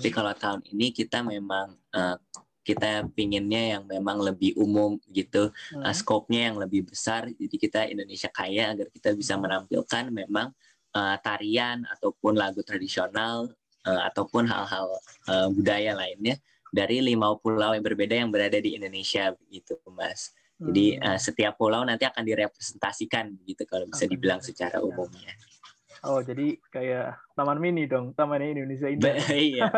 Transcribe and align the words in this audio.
Tapi 0.00 0.08
kalau 0.16 0.32
tahun 0.32 0.64
ini 0.72 0.96
kita 0.96 1.20
memang 1.20 1.76
uh, 1.92 2.16
kita 2.64 3.04
pinginnya 3.12 3.76
yang 3.76 3.84
memang 3.84 4.16
lebih 4.24 4.56
umum 4.56 4.96
gitu, 5.12 5.52
hmm. 5.52 5.84
uh, 5.84 5.92
scope-nya 5.92 6.48
yang 6.48 6.56
lebih 6.56 6.88
besar. 6.88 7.28
Jadi 7.28 7.56
kita 7.60 7.84
Indonesia 7.84 8.32
kaya 8.32 8.72
agar 8.72 8.88
kita 8.88 9.12
bisa 9.12 9.36
hmm. 9.36 9.42
menampilkan 9.44 10.04
memang 10.08 10.48
uh, 10.96 11.16
tarian 11.20 11.84
ataupun 11.84 12.32
lagu 12.40 12.64
tradisional 12.64 13.52
uh, 13.84 14.02
ataupun 14.08 14.48
hal-hal 14.48 14.88
uh, 15.28 15.52
budaya 15.52 15.92
lainnya 15.92 16.40
dari 16.72 17.04
lima 17.04 17.36
pulau 17.36 17.76
yang 17.76 17.84
berbeda 17.84 18.16
yang 18.16 18.32
berada 18.32 18.56
di 18.56 18.72
Indonesia 18.72 19.36
gitu, 19.52 19.76
Mas. 19.92 20.32
Jadi 20.60 21.00
uh, 21.00 21.16
setiap 21.16 21.56
pulau 21.56 21.80
nanti 21.88 22.04
akan 22.04 22.20
direpresentasikan 22.20 23.32
gitu 23.48 23.64
kalau 23.64 23.88
bisa 23.88 24.04
dibilang 24.04 24.44
secara 24.44 24.80
umumnya. 24.80 25.32
Oh, 26.00 26.24
jadi 26.24 26.56
kayak 26.72 27.20
taman 27.36 27.60
mini 27.60 27.84
dong, 27.84 28.16
taman 28.16 28.40
Indonesia 28.40 28.88
ini. 28.88 29.00
Be 29.00 29.20
iya, 29.52 29.68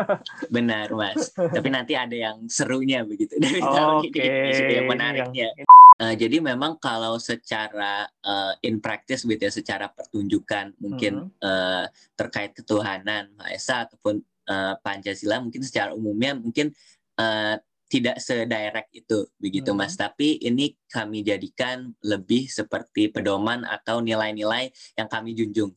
benar 0.47 0.91
mas. 0.95 1.35
Tapi 1.35 1.67
nanti 1.67 1.99
ada 1.99 2.15
yang 2.15 2.47
serunya 2.47 3.03
begitu 3.03 3.35
dari 3.43 3.59
oh, 3.59 3.99
Oke. 3.99 4.15
Okay. 4.15 4.79
Yang 4.79 4.87
menariknya. 4.87 5.49
Yang... 5.51 5.67
Uh, 5.99 6.15
jadi 6.15 6.37
memang 6.39 6.79
kalau 6.79 7.19
secara 7.19 8.07
uh, 8.23 8.55
in 8.63 8.79
practice 8.79 9.27
gitu 9.27 9.37
ya, 9.37 9.51
secara 9.51 9.91
pertunjukan 9.91 10.73
mungkin 10.79 11.27
hmm. 11.27 11.43
uh, 11.43 11.85
terkait 12.15 12.55
ketuhanan 12.55 13.29
Maha 13.35 13.53
Esa 13.53 13.85
ataupun 13.85 14.23
uh, 14.47 14.73
Pancasila 14.79 15.43
mungkin 15.43 15.61
secara 15.61 15.91
umumnya 15.91 16.33
mungkin 16.39 16.71
uh, 17.19 17.55
tidak 17.93 18.17
sedirect 18.17 18.89
itu 18.89 19.29
begitu 19.37 19.69
hmm. 19.69 19.85
mas 19.85 19.93
tapi 19.93 20.41
ini 20.41 20.73
kami 20.89 21.21
jadikan 21.21 21.93
lebih 22.01 22.49
seperti 22.49 23.13
pedoman 23.13 23.61
atau 23.69 24.01
nilai-nilai 24.01 24.73
yang 24.97 25.05
kami 25.05 25.37
junjung 25.37 25.69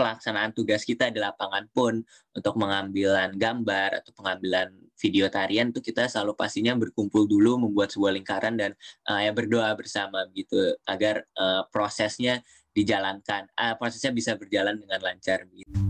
pelaksanaan 0.00 0.56
tugas 0.56 0.88
kita 0.88 1.12
di 1.12 1.20
lapangan 1.20 1.68
pun 1.76 2.00
untuk 2.32 2.56
mengambilan 2.56 3.36
gambar 3.36 4.00
atau 4.00 4.16
pengambilan 4.16 4.72
video 4.96 5.28
tarian 5.28 5.68
itu 5.68 5.84
kita 5.84 6.08
selalu 6.08 6.32
pastinya 6.32 6.72
berkumpul 6.72 7.28
dulu 7.28 7.68
membuat 7.68 7.92
sebuah 7.92 8.16
lingkaran 8.16 8.56
dan 8.56 8.72
uh, 9.12 9.20
ya 9.20 9.36
berdoa 9.36 9.76
bersama 9.76 10.24
gitu 10.32 10.56
agar 10.88 11.28
uh, 11.36 11.68
prosesnya 11.68 12.40
dijalankan 12.72 13.44
uh, 13.60 13.76
prosesnya 13.76 14.16
bisa 14.16 14.40
berjalan 14.40 14.80
dengan 14.80 15.04
lancar 15.04 15.44
gitu. 15.52 15.89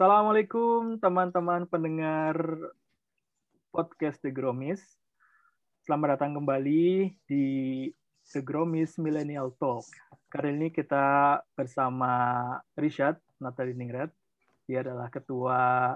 Assalamualaikum 0.00 0.96
teman-teman 0.96 1.68
pendengar 1.68 2.32
podcast 3.68 4.16
The 4.24 4.32
Gromis. 4.32 4.80
Selamat 5.84 6.16
datang 6.16 6.40
kembali 6.40 7.12
di 7.28 7.44
The 8.32 8.40
Gromis 8.40 8.96
Millennial 8.96 9.52
Talk. 9.60 9.84
Kali 10.32 10.56
ini 10.56 10.72
kita 10.72 11.36
bersama 11.52 12.08
Rishad 12.80 13.20
Ningrat. 13.76 14.08
Dia 14.64 14.80
adalah 14.80 15.12
Ketua 15.12 15.92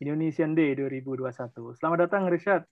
Indonesian 0.00 0.56
Day 0.56 0.72
2021. 0.72 1.76
Selamat 1.76 2.08
datang 2.08 2.32
Rishad. 2.32 2.64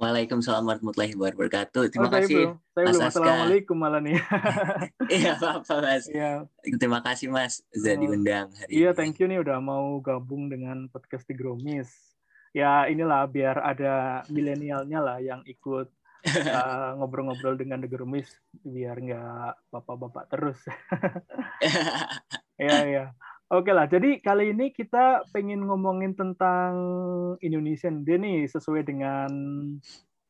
Waalaikumsalam 0.00 0.64
warahmatullahi 0.64 1.12
wabarakatuh. 1.12 1.92
Terima 1.92 2.08
oh, 2.08 2.12
saya 2.16 2.24
kasih. 2.24 2.36
Belum. 2.40 2.56
Saya 2.72 2.84
Mas 2.88 2.96
belum. 2.96 3.04
Assalamualaikum 3.12 3.76
malah 3.76 4.00
nih. 4.00 4.16
Iya, 5.20 5.36
apa-apa 5.36 5.74
Mas. 5.84 6.04
Iya. 6.08 6.32
Terima 6.80 7.00
kasih 7.04 7.26
Mas 7.28 7.60
sudah 7.68 7.94
oh. 7.94 8.00
diundang 8.00 8.48
hari 8.56 8.70
Iya, 8.72 8.96
thank 8.96 9.20
you 9.20 9.28
nih 9.28 9.44
udah 9.44 9.60
mau 9.60 10.00
gabung 10.00 10.48
dengan 10.48 10.88
podcast 10.88 11.28
Gromis. 11.36 11.92
Ya, 12.56 12.88
inilah 12.88 13.28
biar 13.28 13.60
ada 13.60 14.24
milenialnya 14.32 15.04
lah 15.04 15.18
yang 15.20 15.44
ikut 15.44 15.92
uh, 16.48 16.90
ngobrol-ngobrol 16.96 17.60
dengan 17.60 17.84
The 17.84 17.92
Gromis 17.92 18.32
biar 18.64 18.96
nggak 18.96 19.68
bapak-bapak 19.68 20.24
terus. 20.32 20.60
Iya, 22.60 22.76
iya. 22.84 23.04
Oke 23.50 23.74
lah, 23.74 23.90
jadi 23.90 24.22
kali 24.22 24.54
ini 24.54 24.70
kita 24.70 25.26
pengen 25.34 25.66
ngomongin 25.66 26.14
tentang 26.14 26.70
Indonesian 27.42 28.06
Day 28.06 28.14
nih 28.14 28.46
sesuai 28.46 28.86
dengan 28.86 29.26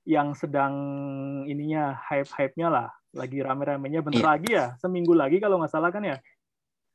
yang 0.08 0.32
sedang 0.32 0.72
ininya 1.44 2.00
hype-hype-nya 2.00 2.72
lah. 2.72 2.88
Lagi 3.12 3.44
rame-ramenya 3.44 4.00
bentar 4.00 4.24
iya. 4.24 4.32
lagi 4.32 4.48
ya, 4.56 4.66
seminggu 4.80 5.12
lagi 5.12 5.36
kalau 5.36 5.60
nggak 5.60 5.68
salah 5.68 5.92
kan 5.92 6.00
ya? 6.00 6.16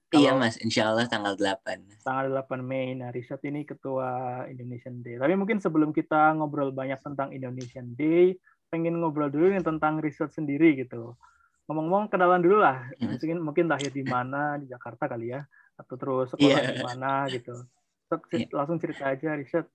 Kalau 0.09 0.17
iya 0.17 0.33
mas, 0.33 0.57
insya 0.65 0.89
Allah 0.89 1.05
tanggal 1.05 1.37
8. 1.37 2.01
Tanggal 2.01 2.33
8 2.41 2.57
Mei, 2.65 2.97
nah 2.97 3.13
Richard 3.13 3.45
ini 3.45 3.61
ketua 3.61 4.41
Indonesian 4.49 5.05
Day. 5.05 5.21
Tapi 5.21 5.37
mungkin 5.37 5.61
sebelum 5.61 5.93
kita 5.93 6.33
ngobrol 6.41 6.73
banyak 6.73 7.05
tentang 7.05 7.37
Indonesian 7.37 7.93
Day, 7.93 8.33
pengen 8.73 8.97
ngobrol 8.97 9.29
dulu 9.29 9.53
nih 9.53 9.61
tentang 9.61 10.01
Richard 10.01 10.33
sendiri 10.33 10.73
gitu. 10.73 11.13
Ngomong-ngomong 11.69 12.09
kenalan 12.09 12.41
dulu 12.41 12.65
lah, 12.65 12.89
hmm. 12.97 13.13
mungkin, 13.13 13.37
mungkin 13.45 13.65
lahir 13.69 13.93
di 13.93 14.01
mana, 14.01 14.57
di 14.57 14.65
Jakarta 14.73 15.05
kali 15.05 15.29
ya 15.29 15.45
atau 15.75 15.95
terus 15.99 16.31
sekolah 16.31 16.59
yeah. 16.59 16.75
di 16.75 16.83
mana 16.83 17.11
gitu. 17.31 17.53
Yeah. 18.31 18.49
Langsung 18.55 18.79
cerita 18.79 19.11
aja 19.11 19.35
riset. 19.35 19.67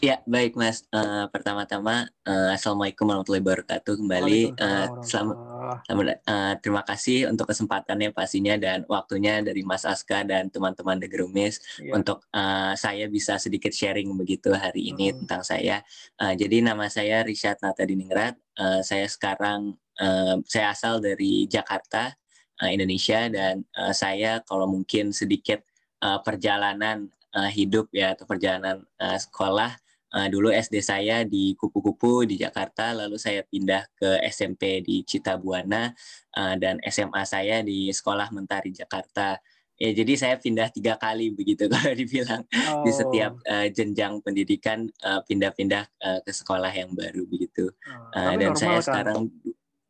Ya 0.00 0.24
baik 0.24 0.56
mas. 0.56 0.88
Uh, 0.88 1.28
pertama-tama 1.28 2.08
uh, 2.24 2.50
assalamualaikum 2.56 3.04
warahmatullahi 3.04 3.44
wabarakatuh 3.44 4.00
kembali. 4.00 4.56
Uh, 4.56 4.86
selamat, 5.04 5.36
selamat 5.84 6.06
uh, 6.24 6.54
terima 6.64 6.82
kasih 6.88 7.28
untuk 7.28 7.52
kesempatannya 7.52 8.08
pastinya 8.08 8.56
dan 8.56 8.88
waktunya 8.88 9.44
dari 9.44 9.60
Mas 9.60 9.84
Aska 9.84 10.24
dan 10.24 10.48
teman-teman 10.48 10.96
The 10.96 11.08
Grumis 11.10 11.60
yeah. 11.76 11.92
untuk 11.92 12.24
uh, 12.32 12.72
saya 12.80 13.12
bisa 13.12 13.36
sedikit 13.36 13.76
sharing 13.76 14.08
begitu 14.16 14.56
hari 14.56 14.88
ini 14.88 15.12
hmm. 15.12 15.26
tentang 15.26 15.44
saya. 15.44 15.84
Uh, 16.16 16.32
jadi 16.32 16.64
nama 16.64 16.88
saya 16.88 17.20
Rishad 17.20 17.60
Nata 17.60 17.84
Diningrat. 17.84 18.40
Uh, 18.56 18.80
saya 18.80 19.04
sekarang 19.04 19.76
uh, 20.00 20.40
saya 20.48 20.72
asal 20.72 21.04
dari 21.04 21.44
Jakarta 21.44 22.16
uh, 22.60 22.70
Indonesia 22.70 23.26
dan 23.32 23.64
uh, 23.74 23.92
saya 23.96 24.44
kalau 24.44 24.68
mungkin 24.68 25.10
sedikit 25.10 25.64
uh, 26.04 26.20
perjalanan 26.20 27.08
uh, 27.34 27.50
hidup 27.50 27.88
ya 27.90 28.12
atau 28.14 28.28
perjalanan 28.28 28.84
uh, 29.00 29.18
sekolah 29.18 29.72
uh, 30.14 30.26
dulu 30.28 30.52
SD 30.52 30.82
saya 30.84 31.22
di 31.24 31.54
Kupu-Kupu 31.56 32.28
di 32.28 32.36
Jakarta 32.40 32.92
lalu 32.92 33.16
saya 33.16 33.44
pindah 33.46 33.86
ke 33.96 34.20
SMP 34.28 34.84
di 34.84 35.02
Citabuana 35.06 35.90
uh, 36.36 36.54
dan 36.60 36.78
SMA 36.86 37.22
saya 37.24 37.62
di 37.64 37.90
Sekolah 37.90 38.28
Mentari 38.34 38.74
Jakarta 38.74 39.38
ya 39.80 39.96
jadi 39.96 40.12
saya 40.12 40.36
pindah 40.36 40.68
tiga 40.68 41.00
kali 41.00 41.32
begitu 41.32 41.64
kalau 41.72 41.96
dibilang 41.96 42.44
oh. 42.44 42.84
di 42.84 42.92
setiap 42.92 43.32
uh, 43.48 43.66
jenjang 43.72 44.20
pendidikan 44.20 44.84
pindah-pindah 45.00 45.88
uh, 46.04 46.20
ke 46.20 46.36
sekolah 46.36 46.68
yang 46.68 46.92
baru 46.92 47.24
begitu 47.24 47.72
uh, 48.12 48.36
dan 48.36 48.52
saya 48.52 48.76
kan? 48.80 48.84
sekarang 48.84 49.32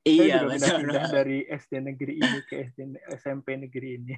Iya, 0.00 0.48
saya 0.56 0.80
juga 0.80 0.80
pindah 0.80 1.06
dari 1.20 1.38
SD 1.44 1.72
negeri 1.84 2.14
ini 2.16 2.38
ke 2.48 2.54
SD 2.72 2.78
SMP 3.20 3.60
negeri 3.60 3.88
ini. 4.00 4.14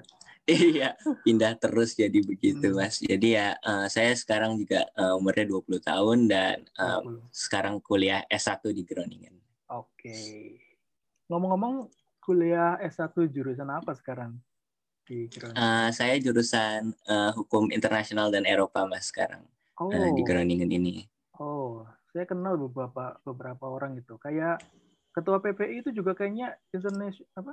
iya, 0.48 0.96
pindah 1.20 1.52
terus 1.60 1.92
jadi 1.92 2.16
begitu, 2.24 2.72
hmm. 2.72 2.80
Mas. 2.80 2.96
Jadi 2.96 3.36
ya 3.36 3.52
uh, 3.60 3.84
saya 3.92 4.16
sekarang 4.16 4.56
juga 4.56 4.88
uh, 4.96 5.20
umurnya 5.20 5.44
20 5.44 5.84
tahun 5.84 6.18
dan 6.32 6.64
uh, 6.80 7.04
sekarang 7.28 7.76
kuliah 7.84 8.24
S1 8.32 8.72
di 8.72 8.88
Groningen. 8.88 9.36
Oke. 9.68 10.16
Ngomong-ngomong 11.28 11.92
kuliah 12.24 12.80
S1 12.80 13.12
jurusan 13.28 13.68
apa 13.68 13.92
sekarang? 14.00 14.32
Di 15.04 15.28
Groningen? 15.28 15.60
Uh, 15.60 15.92
saya 15.92 16.16
jurusan 16.24 16.96
uh, 17.04 17.36
Hukum 17.36 17.68
Internasional 17.68 18.32
dan 18.32 18.48
Eropa, 18.48 18.88
Mas, 18.88 19.12
sekarang. 19.12 19.44
Oh. 19.76 19.92
Uh, 19.92 20.08
di 20.16 20.24
Groningen 20.24 20.72
ini. 20.72 21.04
Oh, 21.36 21.84
saya 22.16 22.24
kenal 22.24 22.56
beberapa 22.56 23.20
beberapa 23.28 23.68
orang 23.68 24.00
itu. 24.00 24.16
Kayak 24.16 24.64
ketua 25.12 25.38
PPI 25.42 25.82
itu 25.86 25.90
juga 25.90 26.14
kayaknya 26.14 26.54
internasional 26.72 27.34
apa? 27.38 27.52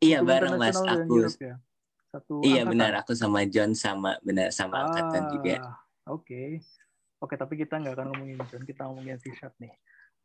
Iya 0.00 0.24
bareng 0.24 0.56
Mas 0.56 0.80
aku. 0.80 1.28
Ya? 1.40 1.60
Satu 2.08 2.40
iya 2.46 2.62
angkatan. 2.62 2.70
benar 2.72 2.92
aku 3.04 3.12
sama 3.12 3.44
John 3.48 3.76
sama 3.76 4.16
benar 4.22 4.48
sama 4.54 4.80
ah, 4.80 4.82
angkatan 4.88 5.22
juga. 5.34 5.54
Oke. 6.08 6.24
Okay. 6.24 6.50
Oke, 7.24 7.40
tapi 7.40 7.56
kita 7.56 7.80
nggak 7.80 7.96
akan 7.96 8.06
ngomongin 8.12 8.36
John, 8.52 8.68
kita 8.68 8.84
ngomongin 8.84 9.16
Richard 9.16 9.56
nih. 9.56 9.72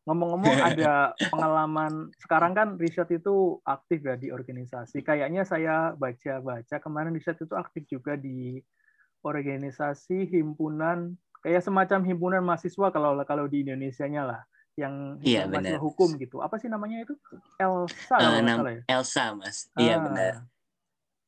Ngomong-ngomong 0.04 0.52
ada 0.76 1.16
pengalaman 1.32 2.12
sekarang 2.20 2.52
kan 2.52 2.68
Richard 2.76 3.08
itu 3.16 3.64
aktif 3.64 4.04
ya 4.04 4.20
di 4.20 4.36
organisasi. 4.36 5.00
Kayaknya 5.00 5.48
saya 5.48 5.96
baca-baca 5.96 6.76
kemarin 6.84 7.16
Richard 7.16 7.40
itu 7.40 7.56
aktif 7.56 7.88
juga 7.88 8.20
di 8.20 8.60
organisasi 9.24 10.28
himpunan 10.28 11.16
kayak 11.40 11.64
semacam 11.64 12.04
himpunan 12.04 12.44
mahasiswa 12.44 12.92
kalau 12.92 13.16
kalau 13.24 13.48
di 13.48 13.64
Indonesia-nya 13.64 14.28
lah 14.28 14.42
yang 14.80 15.20
iya, 15.20 15.44
benar. 15.44 15.76
hukum 15.84 16.16
gitu. 16.16 16.40
Apa 16.40 16.56
sih 16.56 16.72
namanya 16.72 17.04
itu? 17.04 17.14
Elsa 17.60 18.16
uh, 18.16 18.40
nam 18.40 18.64
ya? 18.64 18.82
Elsa, 18.88 19.36
Mas. 19.36 19.68
Iya, 19.76 19.76
ah, 19.76 19.84
iya 19.84 19.96
benar. 20.00 20.34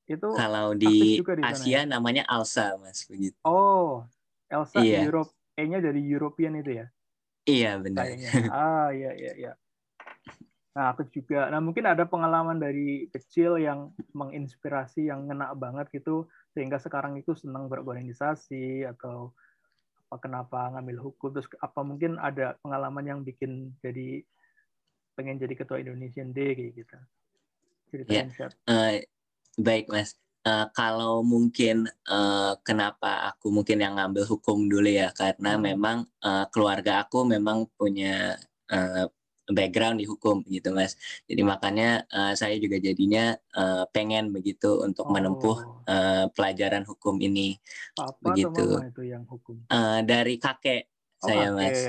Itu 0.08 0.28
kalau 0.36 0.72
di, 0.72 1.20
di 1.20 1.44
Asia 1.44 1.84
ya? 1.84 1.88
namanya 1.88 2.24
Elsa, 2.32 2.80
Mas, 2.80 3.04
begitu. 3.04 3.36
Oh, 3.44 4.08
Elsa 4.48 4.80
iya. 4.80 5.04
Europe. 5.04 5.36
E-nya 5.60 5.84
dari 5.84 6.00
European 6.08 6.64
itu 6.64 6.80
ya? 6.80 6.88
Iya, 7.44 7.72
benar. 7.84 8.08
Kayaknya. 8.08 8.32
Ah, 8.48 8.90
iya 8.96 9.12
iya 9.20 9.32
iya. 9.36 9.54
Nah, 10.72 10.96
aku 10.96 11.04
juga. 11.12 11.52
Nah, 11.52 11.60
mungkin 11.60 11.84
ada 11.84 12.08
pengalaman 12.08 12.56
dari 12.56 13.12
kecil 13.12 13.60
yang 13.60 13.92
menginspirasi 14.16 15.12
yang 15.12 15.28
ngena 15.28 15.52
banget 15.52 15.92
gitu 15.92 16.32
sehingga 16.56 16.80
sekarang 16.80 17.20
itu 17.20 17.36
senang 17.36 17.68
berorganisasi 17.68 18.88
atau 18.88 19.36
kenapa 20.20 20.72
ngambil 20.76 21.12
hukum 21.12 21.32
terus 21.32 21.48
apa 21.64 21.80
mungkin 21.86 22.20
ada 22.20 22.60
pengalaman 22.60 23.06
yang 23.08 23.20
bikin 23.24 23.72
jadi 23.80 24.26
pengen 25.16 25.40
jadi 25.40 25.54
ketua 25.56 25.80
Indonesian 25.80 26.36
Day 26.36 26.56
kayak 26.58 26.72
gitu 26.84 26.98
ceritain 27.92 28.32
ya. 28.32 28.48
uh, 28.72 29.00
baik 29.60 29.92
mas 29.92 30.16
uh, 30.48 30.68
kalau 30.72 31.22
mungkin 31.22 31.88
uh, 32.08 32.56
kenapa 32.64 33.32
aku 33.36 33.52
mungkin 33.52 33.84
yang 33.84 34.00
ngambil 34.00 34.24
hukum 34.28 34.68
dulu 34.68 34.88
ya 34.88 35.12
karena 35.16 35.56
hmm. 35.56 35.62
memang 35.62 35.98
uh, 36.24 36.46
keluarga 36.50 37.04
aku 37.06 37.28
memang 37.28 37.68
punya 37.76 38.40
uh, 38.72 39.08
background 39.54 40.02
di 40.02 40.06
hukum 40.08 40.44
gitu 40.48 40.72
mas 40.72 40.96
jadi 41.28 41.42
makanya 41.44 42.04
uh, 42.10 42.34
saya 42.34 42.58
juga 42.58 42.80
jadinya 42.80 43.36
uh, 43.56 43.86
pengen 43.92 44.32
begitu 44.32 44.82
untuk 44.82 45.08
oh. 45.08 45.12
menempuh 45.14 45.58
uh, 45.88 46.26
pelajaran 46.34 46.84
hukum 46.88 47.20
ini 47.22 47.60
Papa 47.94 48.32
begitu 48.32 48.82
itu 48.82 49.04
yang 49.06 49.24
hukum 49.28 49.64
uh, 49.70 50.00
dari 50.04 50.40
kakek 50.42 50.90
oh, 51.22 51.28
saya 51.28 51.48
kakek. 51.52 51.58
mas 51.58 51.80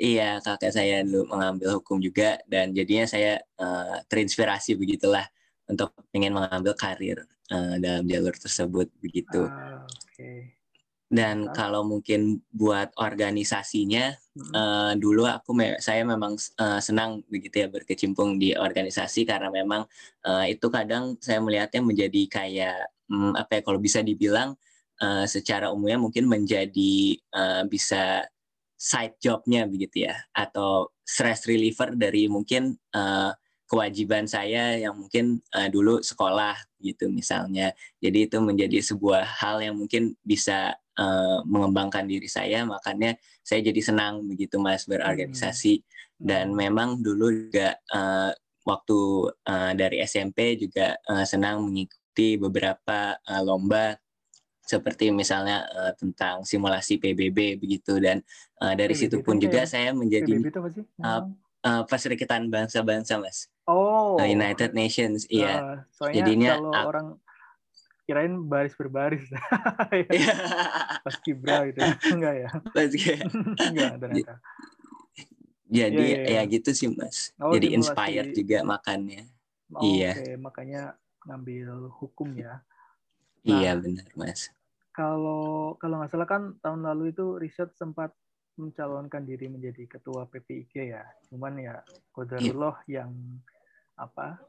iya 0.00 0.30
kakek 0.40 0.72
saya 0.72 1.04
dulu 1.04 1.28
mengambil 1.28 1.80
hukum 1.80 2.00
juga 2.00 2.40
dan 2.48 2.72
jadinya 2.72 3.04
saya 3.08 3.40
uh, 3.60 4.00
terinspirasi 4.08 4.76
begitulah 4.76 5.24
untuk 5.70 5.94
ingin 6.10 6.34
mengambil 6.34 6.74
karir 6.74 7.22
uh, 7.54 7.74
dalam 7.78 8.02
jalur 8.10 8.34
tersebut 8.34 8.90
begitu. 8.98 9.46
Ah, 9.46 9.86
okay. 10.10 10.59
Dan 11.10 11.50
kalau 11.50 11.82
mungkin 11.82 12.38
buat 12.54 12.94
organisasinya, 12.94 14.14
hmm. 14.14 14.52
uh, 14.54 14.92
dulu 14.94 15.26
aku 15.26 15.50
me 15.50 15.74
saya 15.82 16.06
memang 16.06 16.38
uh, 16.38 16.78
senang 16.78 17.26
begitu 17.26 17.66
ya 17.66 17.68
berkecimpung 17.68 18.38
di 18.38 18.54
organisasi 18.54 19.26
karena 19.26 19.50
memang 19.50 19.90
uh, 20.22 20.46
itu 20.46 20.70
kadang 20.70 21.18
saya 21.18 21.42
melihatnya 21.42 21.82
menjadi 21.82 22.22
kayak 22.30 22.78
um, 23.10 23.34
apa 23.34 23.58
ya 23.58 23.60
kalau 23.66 23.82
bisa 23.82 24.06
dibilang 24.06 24.54
uh, 25.02 25.26
secara 25.26 25.74
umumnya 25.74 25.98
mungkin 25.98 26.30
menjadi 26.30 27.18
uh, 27.34 27.66
bisa 27.66 28.30
side 28.78 29.18
jobnya 29.18 29.66
begitu 29.66 30.06
ya 30.06 30.14
atau 30.30 30.94
stress 31.02 31.42
reliever 31.50 31.98
dari 31.98 32.30
mungkin 32.30 32.78
uh, 32.94 33.34
kewajiban 33.70 34.26
saya 34.26 34.78
yang 34.78 34.94
mungkin 34.94 35.38
uh, 35.54 35.70
dulu 35.70 36.02
sekolah 36.02 36.58
gitu 36.82 37.06
misalnya. 37.06 37.70
Jadi 38.02 38.26
itu 38.26 38.38
menjadi 38.42 38.82
sebuah 38.82 39.22
hal 39.22 39.62
yang 39.62 39.78
mungkin 39.78 40.18
bisa 40.26 40.74
uh, 41.00 41.40
mengembangkan 41.48 42.04
diri 42.04 42.28
saya, 42.28 42.68
makanya 42.68 43.16
saya 43.40 43.64
jadi 43.64 43.80
senang 43.80 44.28
begitu 44.28 44.60
Mas 44.60 44.84
berorganisasi. 44.84 45.80
Hmm. 45.80 45.88
Dan 46.20 46.46
memang 46.52 47.00
dulu 47.00 47.32
juga 47.32 47.80
uh, 47.96 48.30
waktu 48.68 49.00
uh, 49.48 49.72
dari 49.72 50.04
SMP 50.04 50.60
juga 50.60 50.92
uh, 51.08 51.24
senang 51.24 51.64
mengikuti 51.64 52.36
beberapa 52.36 53.16
uh, 53.16 53.40
lomba 53.40 53.96
seperti 54.60 55.10
misalnya 55.10 55.66
uh, 55.66 55.92
tentang 55.98 56.46
simulasi 56.46 57.00
PBB 57.02 57.58
begitu 57.58 57.98
dan 57.98 58.22
uh, 58.62 58.76
dari 58.76 58.94
PBB 58.94 59.02
situ 59.02 59.16
pun 59.24 59.40
juga 59.42 59.66
ya? 59.66 59.66
saya 59.66 59.90
menjadi 59.90 60.30
PBB 60.30 60.46
itu 60.52 60.58
apa 60.60 60.70
sih? 60.70 60.84
Uh, 61.00 61.22
uh, 61.66 61.82
Perserikatan 61.88 62.46
Bangsa-Bangsa, 62.46 63.18
Mas. 63.18 63.50
Oh. 63.66 64.20
United 64.20 64.70
Nations, 64.76 65.26
iya. 65.26 65.82
Uh, 65.98 66.12
Jadinya 66.14 66.60
kalau 66.60 66.70
uh, 66.70 66.84
orang 66.86 67.06
kirain 68.10 68.34
baris 68.50 68.74
berbaris. 68.74 69.30
Iya. 70.10 70.34
Pas 71.06 71.14
kibra 71.22 71.62
gitu. 71.70 71.78
Enggak 72.18 72.34
ya? 72.34 72.50
Enggak, 73.70 73.92
ternyata. 74.02 74.34
Jadi 75.70 76.02
ya, 76.02 76.18
ya, 76.26 76.42
ya. 76.42 76.42
ya 76.42 76.50
gitu 76.50 76.70
sih, 76.74 76.90
Mas. 76.90 77.30
Oh, 77.38 77.54
Jadi 77.54 77.78
inspired 77.78 78.34
juga 78.34 78.66
makannya. 78.66 79.30
Oh, 79.70 79.86
iya. 79.86 80.18
Okay. 80.18 80.34
makanya 80.34 80.98
ngambil 81.30 81.86
hukum 82.02 82.34
ya. 82.34 82.58
Iya, 83.46 83.54
nah, 83.54 83.60
iya, 83.62 83.72
benar, 83.78 84.06
Mas. 84.18 84.50
Kalau 84.90 85.78
kalau 85.78 86.02
nggak 86.02 86.10
salah 86.10 86.26
kan 86.26 86.58
tahun 86.58 86.82
lalu 86.82 87.14
itu 87.14 87.38
riset 87.38 87.70
sempat 87.78 88.10
mencalonkan 88.58 89.22
diri 89.22 89.46
menjadi 89.46 89.86
ketua 89.86 90.26
PPIG 90.26 90.90
ya. 90.90 91.06
Cuman 91.30 91.54
ya 91.62 91.78
Kodarullah 92.10 92.82
yeah. 92.90 93.06
yang 93.06 93.10
apa 93.94 94.42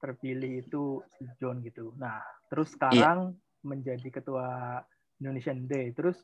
terpilih 0.00 0.64
itu 0.64 1.04
si 1.14 1.28
John 1.36 1.60
gitu. 1.60 1.92
Nah, 2.00 2.18
terus 2.48 2.72
iya. 2.72 2.74
sekarang 2.76 3.20
yeah. 3.36 3.62
menjadi 3.62 4.08
ketua 4.08 4.80
Indonesian 5.20 5.68
Day. 5.68 5.92
Terus 5.92 6.16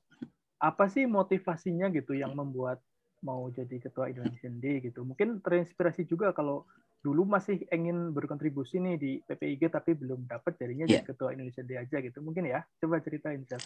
apa 0.57 0.89
sih 0.89 1.05
motivasinya 1.05 1.93
gitu 1.93 2.17
yang 2.17 2.33
membuat 2.33 2.81
mau 3.21 3.49
jadi 3.53 3.77
ketua 3.77 4.09
Indonesian 4.09 4.57
Day 4.59 4.81
gitu? 4.81 5.05
Mungkin 5.05 5.45
terinspirasi 5.45 6.09
juga 6.09 6.33
kalau 6.33 6.65
dulu 7.05 7.29
masih 7.29 7.63
ingin 7.71 8.11
berkontribusi 8.11 8.83
nih 8.83 8.97
di 8.99 9.11
PPIG 9.23 9.71
tapi 9.71 9.95
belum 9.95 10.27
dapat 10.27 10.59
jadinya 10.59 10.89
yeah. 10.89 11.05
jadi 11.05 11.13
ketua 11.13 11.37
Indonesian 11.37 11.69
Day 11.69 11.79
aja 11.79 12.01
gitu. 12.01 12.19
Mungkin 12.25 12.49
ya, 12.49 12.65
coba 12.81 12.99
ceritain 13.05 13.45
Chef. 13.45 13.63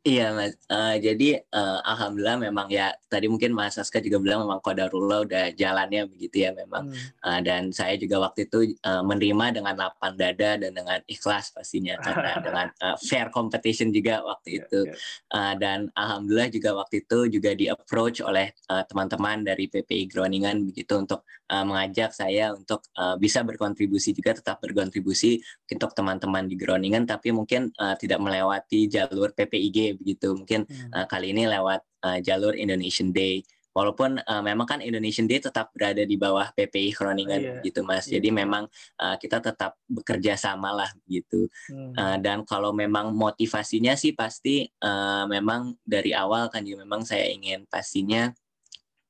Iya 0.00 0.32
mas, 0.32 0.56
uh, 0.72 0.96
jadi 0.96 1.44
uh, 1.52 1.84
alhamdulillah 1.84 2.40
memang 2.48 2.72
ya 2.72 2.88
tadi 3.12 3.28
mungkin 3.28 3.52
Mas 3.52 3.76
Aska 3.76 4.00
juga 4.00 4.16
bilang 4.16 4.48
memang 4.48 4.64
kodarullah 4.64 5.28
udah 5.28 5.52
jalannya 5.52 6.08
begitu 6.08 6.48
ya 6.48 6.56
memang 6.56 6.88
hmm. 6.88 7.20
uh, 7.20 7.40
dan 7.44 7.68
saya 7.68 8.00
juga 8.00 8.16
waktu 8.16 8.48
itu 8.48 8.80
uh, 8.80 9.04
menerima 9.04 9.60
dengan 9.60 9.76
lapang 9.76 10.16
dada 10.16 10.56
dan 10.56 10.72
dengan 10.72 11.04
ikhlas 11.04 11.52
pastinya 11.52 12.00
karena 12.00 12.32
dengan 12.48 12.66
uh, 12.80 12.96
fair 12.96 13.28
competition 13.28 13.92
juga 13.92 14.24
waktu 14.24 14.48
yeah, 14.56 14.60
itu 14.64 14.80
yeah. 14.88 14.96
Uh, 15.36 15.54
dan 15.60 15.92
alhamdulillah 15.92 16.48
juga 16.48 16.70
waktu 16.80 17.04
itu 17.04 17.18
juga 17.36 17.52
di 17.52 17.68
approach 17.68 18.24
oleh 18.24 18.56
teman-teman 18.88 19.44
uh, 19.44 19.52
dari 19.52 19.68
PPI 19.68 20.08
Groningen 20.08 20.64
begitu 20.64 20.96
untuk 20.96 21.28
uh, 21.50 21.64
mengajak 21.66 22.14
saya 22.14 22.54
untuk 22.54 22.86
uh, 22.94 23.18
bisa 23.18 23.42
berkontribusi 23.42 24.14
juga 24.14 24.38
tetap 24.38 24.62
berkontribusi 24.62 25.42
untuk 25.66 25.90
teman-teman 25.92 26.46
di 26.46 26.54
Groningen 26.54 27.04
tapi 27.04 27.34
mungkin 27.34 27.74
uh, 27.76 27.98
tidak 27.98 28.22
melewati 28.22 28.86
jalur 28.86 29.34
PPIG 29.34 29.89
begitu 29.94 30.34
mungkin 30.34 30.66
hmm. 30.66 30.92
uh, 30.94 31.06
kali 31.06 31.32
ini 31.32 31.46
lewat 31.46 31.80
uh, 32.04 32.18
jalur 32.20 32.54
Indonesian 32.56 33.10
Day 33.14 33.42
walaupun 33.70 34.18
uh, 34.18 34.42
memang 34.42 34.66
kan 34.66 34.80
Indonesian 34.82 35.30
Day 35.30 35.38
tetap 35.38 35.70
berada 35.70 36.02
di 36.02 36.18
bawah 36.18 36.50
PPI 36.54 36.90
Groningen 36.94 37.40
oh, 37.40 37.48
yeah. 37.58 37.62
gitu 37.62 37.80
mas 37.86 38.06
yeah. 38.06 38.18
jadi 38.18 38.28
memang 38.42 38.66
uh, 38.98 39.16
kita 39.16 39.38
tetap 39.38 39.78
bekerja 39.86 40.34
sama 40.34 40.74
lah 40.74 40.90
gitu 41.06 41.46
hmm. 41.70 41.94
uh, 41.94 42.16
dan 42.18 42.42
kalau 42.42 42.74
memang 42.74 43.14
motivasinya 43.14 43.94
sih 43.94 44.12
pasti 44.12 44.66
uh, 44.82 45.24
memang 45.30 45.78
dari 45.86 46.10
awal 46.10 46.50
kan 46.50 46.66
juga 46.66 46.82
memang 46.82 47.06
saya 47.06 47.30
ingin 47.30 47.62
pastinya 47.70 48.34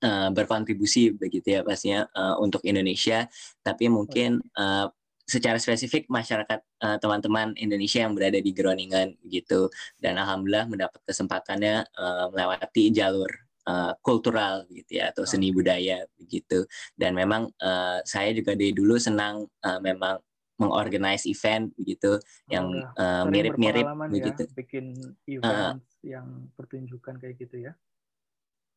uh, 0.04 0.28
berkontribusi 0.28 1.16
begitu 1.16 1.56
ya 1.56 1.60
pastinya 1.64 2.04
uh, 2.12 2.36
untuk 2.40 2.60
Indonesia 2.68 3.24
tapi 3.64 3.88
mungkin 3.88 4.44
uh, 4.60 4.92
secara 5.30 5.62
spesifik 5.62 6.10
masyarakat 6.10 6.58
uh, 6.82 6.98
teman-teman 6.98 7.54
Indonesia 7.54 8.02
yang 8.02 8.18
berada 8.18 8.42
di 8.42 8.50
Groningen 8.50 9.14
gitu. 9.30 9.70
Dan 10.02 10.18
alhamdulillah 10.18 10.66
mendapat 10.66 10.98
kesempatannya 11.06 11.86
uh, 11.94 12.26
melewati 12.34 12.90
jalur 12.90 13.30
uh, 13.70 13.94
kultural 14.02 14.66
gitu 14.74 14.98
ya 14.98 15.14
atau 15.14 15.22
seni 15.22 15.54
budaya 15.54 16.02
begitu. 16.18 16.66
Dan 16.98 17.14
memang 17.14 17.46
uh, 17.62 18.02
saya 18.02 18.34
juga 18.34 18.58
dari 18.58 18.74
dulu 18.74 18.98
senang 18.98 19.46
uh, 19.62 19.78
memang 19.78 20.18
mengorganize 20.60 21.24
event 21.24 21.72
begitu 21.72 22.20
yang 22.52 22.68
mirip-mirip 23.32 23.86
uh, 23.86 24.10
begitu. 24.12 24.44
ya, 24.44 24.52
bikin 24.52 24.84
event 25.24 25.80
uh, 25.80 26.04
yang 26.04 26.26
pertunjukan 26.52 27.16
kayak 27.16 27.40
gitu 27.40 27.70
ya. 27.70 27.72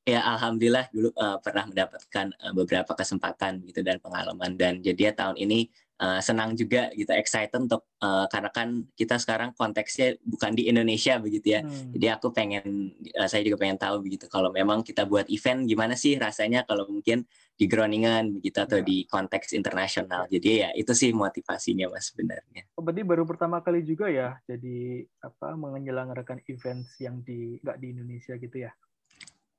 Ya 0.03 0.19
alhamdulillah 0.19 0.91
dulu 0.91 1.15
uh, 1.15 1.39
pernah 1.39 1.63
mendapatkan 1.63 2.35
uh, 2.35 2.51
beberapa 2.51 2.91
kesempatan 2.91 3.63
gitu 3.67 3.83
dan 3.83 4.03
pengalaman. 4.03 4.55
Dan 4.59 4.83
jadi 4.83 5.11
ya 5.11 5.13
tahun 5.15 5.39
ini 5.39 5.71
uh, 5.99 6.21
senang 6.23 6.57
juga 6.57 6.89
gitu 6.95 7.11
excited 7.13 7.53
untuk 7.59 7.85
uh, 8.01 8.25
karena 8.31 8.49
kan 8.49 8.87
kita 8.97 9.19
sekarang 9.21 9.53
konteksnya 9.53 10.17
bukan 10.25 10.57
di 10.57 10.69
Indonesia 10.71 11.19
begitu 11.21 11.59
ya 11.59 11.61
hmm. 11.61 11.93
jadi 11.93 12.17
aku 12.17 12.33
pengen 12.33 12.95
uh, 13.17 13.27
saya 13.29 13.45
juga 13.45 13.61
pengen 13.61 13.77
tahu 13.77 14.01
begitu 14.01 14.25
kalau 14.31 14.49
memang 14.49 14.81
kita 14.81 15.05
buat 15.05 15.29
event 15.29 15.67
gimana 15.69 15.93
sih 15.93 16.17
rasanya 16.17 16.65
kalau 16.65 16.89
mungkin 16.89 17.27
di 17.53 17.69
Groningen 17.69 18.41
begitu 18.41 18.65
atau 18.65 18.81
ya. 18.81 18.85
di 18.85 18.97
konteks 19.05 19.53
internasional 19.53 20.25
jadi 20.25 20.49
ya 20.49 20.69
itu 20.73 20.91
sih 20.97 21.13
motivasinya 21.13 21.91
mas 21.93 22.09
sebenarnya 22.09 22.65
oh, 22.73 22.81
berarti 22.81 23.01
baru 23.05 23.23
pertama 23.29 23.61
kali 23.61 23.85
juga 23.85 24.09
ya 24.09 24.41
jadi 24.49 25.05
apa 25.21 25.53
menyelenggarakan 25.53 26.41
events 26.49 26.97
yang 26.97 27.21
di 27.21 27.61
nggak 27.61 27.77
di 27.77 27.87
Indonesia 27.93 28.33
gitu 28.39 28.57
ya 28.57 28.73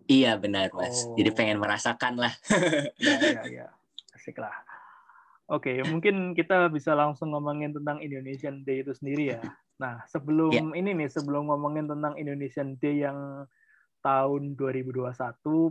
Iya 0.04 0.36
benar 0.36 0.68
mas. 0.76 1.08
Oh. 1.08 1.16
Jadi 1.16 1.32
pengen 1.32 1.56
merasakan 1.56 2.20
lah. 2.20 2.32
ya, 3.00 3.16
ya, 3.24 3.42
ya. 3.48 3.66
Asik 4.12 4.36
lah. 4.36 4.52
Oke, 5.44 5.84
mungkin 5.84 6.32
kita 6.32 6.72
bisa 6.72 6.96
langsung 6.96 7.36
ngomongin 7.36 7.76
tentang 7.76 8.00
Indonesian 8.00 8.64
Day 8.64 8.80
itu 8.80 8.96
sendiri 8.96 9.36
ya. 9.36 9.42
Nah, 9.82 10.00
sebelum 10.08 10.72
yeah. 10.72 10.80
ini 10.80 10.96
nih, 10.96 11.10
sebelum 11.12 11.52
ngomongin 11.52 11.84
tentang 11.84 12.16
Indonesian 12.16 12.80
Day 12.80 13.04
yang 13.04 13.44
tahun 14.00 14.56
2021, 14.56 15.12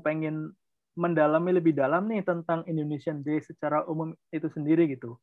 pengen 0.06 0.54
mendalami 0.94 1.58
lebih 1.58 1.74
dalam 1.74 2.06
nih 2.06 2.22
tentang 2.22 2.62
Indonesian 2.70 3.26
Day 3.26 3.42
secara 3.42 3.82
umum 3.90 4.14
itu 4.30 4.46
sendiri 4.46 4.86
gitu. 4.94 5.18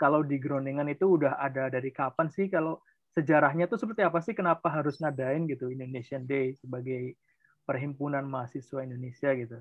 Kalau 0.00 0.24
di 0.24 0.40
Groningen 0.40 0.88
itu 0.88 1.20
udah 1.20 1.36
ada 1.36 1.68
dari 1.68 1.92
kapan 1.92 2.32
sih? 2.32 2.48
Kalau 2.48 2.80
sejarahnya 3.12 3.68
tuh 3.68 3.76
seperti 3.76 4.04
apa 4.04 4.24
sih? 4.24 4.32
Kenapa 4.32 4.72
harus 4.72 4.96
ngadain 5.00 5.44
gitu 5.48 5.68
Indonesian 5.68 6.24
Day 6.24 6.56
sebagai 6.56 7.16
perhimpunan 7.68 8.24
mahasiswa 8.24 8.80
Indonesia 8.80 9.32
gitu? 9.36 9.58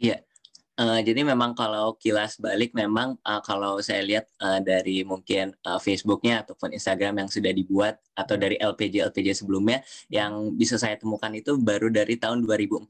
Iya, 0.00 0.24
Uh, 0.72 1.04
jadi 1.04 1.20
memang 1.20 1.52
kalau 1.52 2.00
kilas 2.00 2.40
balik 2.40 2.72
memang 2.72 3.20
uh, 3.28 3.44
kalau 3.44 3.76
saya 3.84 4.00
lihat 4.08 4.24
uh, 4.40 4.56
dari 4.56 5.04
mungkin 5.04 5.52
uh, 5.68 5.76
Facebooknya 5.76 6.40
ataupun 6.48 6.72
Instagram 6.72 7.20
yang 7.20 7.28
sudah 7.28 7.52
dibuat 7.52 8.00
atau 8.16 8.40
dari 8.40 8.56
LPG 8.56 9.04
LPG 9.12 9.44
sebelumnya 9.44 9.84
yang 10.08 10.56
bisa 10.56 10.80
saya 10.80 10.96
temukan 10.96 11.28
itu 11.36 11.60
baru 11.60 11.92
dari 11.92 12.16
tahun 12.16 12.48
2014 12.48 12.88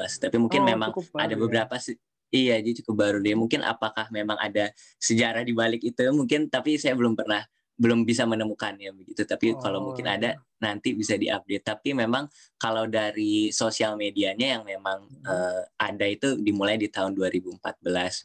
mas. 0.00 0.16
Tapi 0.16 0.40
mungkin 0.40 0.64
oh, 0.64 0.66
memang 0.72 0.90
ada 1.20 1.36
ya. 1.36 1.36
beberapa 1.36 1.76
ya? 1.76 2.00
iya 2.32 2.56
jadi 2.64 2.80
cukup 2.80 2.96
baru 2.96 3.18
deh. 3.20 3.36
Mungkin 3.36 3.60
apakah 3.60 4.08
memang 4.08 4.40
ada 4.40 4.72
sejarah 4.96 5.44
di 5.44 5.52
balik 5.52 5.84
itu 5.84 6.00
mungkin 6.16 6.48
tapi 6.48 6.80
saya 6.80 6.96
belum 6.96 7.12
pernah 7.12 7.44
belum 7.78 8.02
bisa 8.02 8.26
menemukannya 8.26 8.90
begitu. 8.90 9.22
Tapi 9.22 9.54
oh, 9.54 9.62
kalau 9.62 9.78
mungkin 9.86 10.10
ada 10.10 10.34
iya. 10.34 10.42
nanti 10.58 10.98
bisa 10.98 11.14
diupdate. 11.14 11.62
Tapi 11.62 11.94
memang 11.94 12.26
kalau 12.58 12.90
dari 12.90 13.54
sosial 13.54 13.94
medianya 13.94 14.58
yang 14.58 14.62
memang 14.66 15.06
uh, 15.22 15.62
ada 15.78 16.04
itu 16.10 16.34
dimulai 16.42 16.74
di 16.74 16.90
tahun 16.90 17.14
2014 17.14 17.62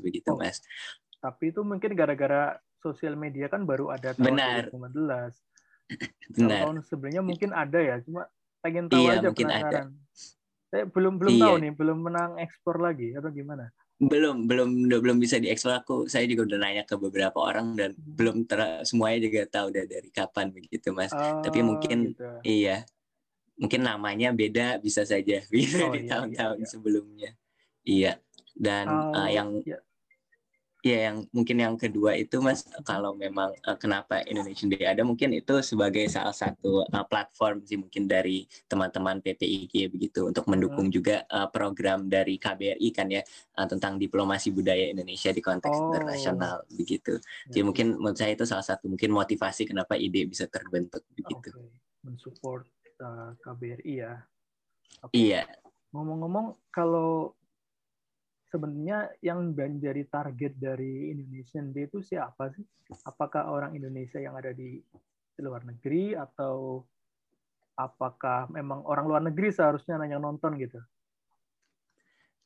begitu, 0.01 0.33
oh. 0.33 0.41
Mas. 0.41 0.59
Tapi 1.21 1.53
itu 1.53 1.61
mungkin 1.61 1.93
gara-gara 1.93 2.57
sosial 2.81 3.15
media 3.15 3.47
kan 3.47 3.63
baru 3.63 3.93
ada 3.93 4.17
tahun 4.17 4.25
Benar. 4.33 4.73
2015. 4.73 5.37
Benar. 6.41 6.59
Tahun 6.65 6.77
sebelumnya 6.89 7.21
mungkin 7.21 7.49
ada 7.53 7.79
ya, 7.79 8.01
cuma 8.01 8.25
pengen 8.65 8.89
tahu 8.89 9.05
iya, 9.05 9.21
aja 9.21 9.29
mungkin 9.29 9.47
penasaran. 9.47 9.69
Ada. 9.69 9.81
Saya 10.73 10.83
belum 10.89 11.13
belum 11.21 11.33
iya. 11.37 11.43
tahu 11.45 11.55
nih, 11.61 11.71
belum 11.77 11.97
menang 12.01 12.31
ekspor 12.41 12.81
lagi 12.81 13.13
atau 13.13 13.29
gimana? 13.29 13.69
Belum 14.09 14.49
belum 14.49 14.69
belum 14.89 15.17
bisa 15.21 15.37
diekspor 15.37 15.83
aku 15.83 15.95
saya 16.09 16.25
juga 16.25 16.49
udah 16.49 16.59
nanya 16.59 16.83
ke 16.87 16.95
beberapa 16.97 17.37
orang 17.37 17.77
dan 17.77 17.93
hmm. 17.93 18.15
belum 18.17 18.37
ter 18.49 18.81
semuanya 18.87 19.19
juga 19.21 19.39
tahu 19.49 19.65
udah 19.75 19.85
dari 19.85 20.09
kapan 20.09 20.49
begitu 20.49 20.89
mas 20.95 21.13
oh, 21.13 21.41
tapi 21.45 21.59
mungkin 21.61 22.15
gitu. 22.15 22.25
iya 22.41 22.87
mungkin 23.59 23.81
namanya 23.85 24.33
beda 24.33 24.81
bisa 24.81 25.05
saja 25.05 25.45
bisa 25.53 25.85
oh, 25.85 25.93
di 25.93 26.05
iya, 26.05 26.09
tahun-tahun 26.09 26.57
iya, 26.57 26.65
iya. 26.65 26.71
sebelumnya 26.71 27.31
iya 27.85 28.13
dan 28.57 28.85
oh, 28.89 29.13
uh, 29.13 29.29
yang 29.29 29.49
iya. 29.61 29.77
Ya, 30.83 31.07
yang 31.07 31.23
mungkin 31.31 31.63
yang 31.63 31.79
kedua 31.79 32.11
itu 32.19 32.43
Mas, 32.43 32.67
kalau 32.83 33.15
memang 33.15 33.55
uh, 33.63 33.79
kenapa 33.79 34.19
Indonesian 34.27 34.67
Day 34.67 34.83
ada, 34.83 34.99
mungkin 35.07 35.31
itu 35.31 35.63
sebagai 35.63 36.03
salah 36.11 36.35
satu 36.35 36.83
uh, 36.83 37.05
platform 37.07 37.63
sih 37.63 37.79
mungkin 37.79 38.03
dari 38.03 38.43
teman-teman 38.67 39.23
PPIG 39.23 39.87
begitu 39.87 40.27
untuk 40.27 40.43
mendukung 40.51 40.91
hmm. 40.91 40.95
juga 40.99 41.23
uh, 41.31 41.47
program 41.47 42.11
dari 42.11 42.35
KBRI 42.35 42.89
kan 42.91 43.07
ya 43.07 43.23
uh, 43.55 43.63
tentang 43.63 43.95
diplomasi 43.95 44.51
budaya 44.51 44.91
Indonesia 44.91 45.31
di 45.31 45.39
konteks 45.39 45.71
oh. 45.71 45.87
internasional 45.87 46.67
begitu. 46.67 47.15
Jadi 47.47 47.63
ya. 47.63 47.65
mungkin 47.65 47.95
menurut 47.95 48.19
saya 48.19 48.35
itu 48.35 48.43
salah 48.43 48.67
satu 48.67 48.91
mungkin 48.91 49.15
motivasi 49.15 49.71
kenapa 49.71 49.95
ide 49.95 50.27
bisa 50.27 50.51
terbentuk 50.51 51.07
begitu. 51.15 51.47
Okay. 51.47 51.71
Mensupport 52.03 52.67
uh, 52.99 53.31
KBRI 53.39 54.03
ya. 54.03 54.19
Okay. 54.99 55.31
Iya. 55.31 55.47
Ngomong-ngomong 55.95 56.59
kalau 56.75 57.39
sebenarnya 58.53 59.09
yang 59.25 59.49
menjadi 59.49 60.05
target 60.05 60.53
dari 60.61 61.09
Indonesian 61.09 61.73
Day 61.73 61.89
itu 61.89 62.05
siapa 62.05 62.53
sih? 62.53 62.61
Apakah 63.09 63.49
orang 63.49 63.73
Indonesia 63.73 64.21
yang 64.21 64.37
ada 64.37 64.53
di 64.53 64.77
luar 65.41 65.65
negeri 65.65 66.13
atau 66.13 66.85
apakah 67.73 68.45
memang 68.53 68.85
orang 68.85 69.05
luar 69.09 69.21
negeri 69.25 69.49
seharusnya 69.49 69.97
nanya 69.97 70.21
nonton 70.21 70.53
gitu? 70.61 70.77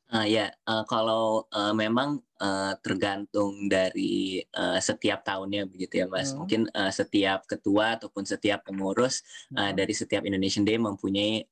Uh, 0.08 0.24
ya, 0.24 0.48
uh, 0.64 0.88
kalau 0.88 1.44
uh, 1.52 1.76
memang 1.76 2.24
uh, 2.40 2.74
tergantung 2.80 3.68
dari 3.68 4.40
uh, 4.56 4.80
setiap 4.80 5.20
tahunnya 5.28 5.68
begitu 5.68 6.00
ya, 6.00 6.08
Mas. 6.08 6.32
Hmm. 6.32 6.48
Mungkin 6.48 6.62
uh, 6.72 6.88
setiap 6.96 7.44
ketua 7.44 8.00
ataupun 8.00 8.24
setiap 8.24 8.64
pengurus 8.64 9.20
hmm. 9.52 9.58
uh, 9.60 9.72
dari 9.76 9.92
setiap 9.92 10.24
Indonesian 10.24 10.64
Day 10.64 10.80
mempunyai 10.80 11.44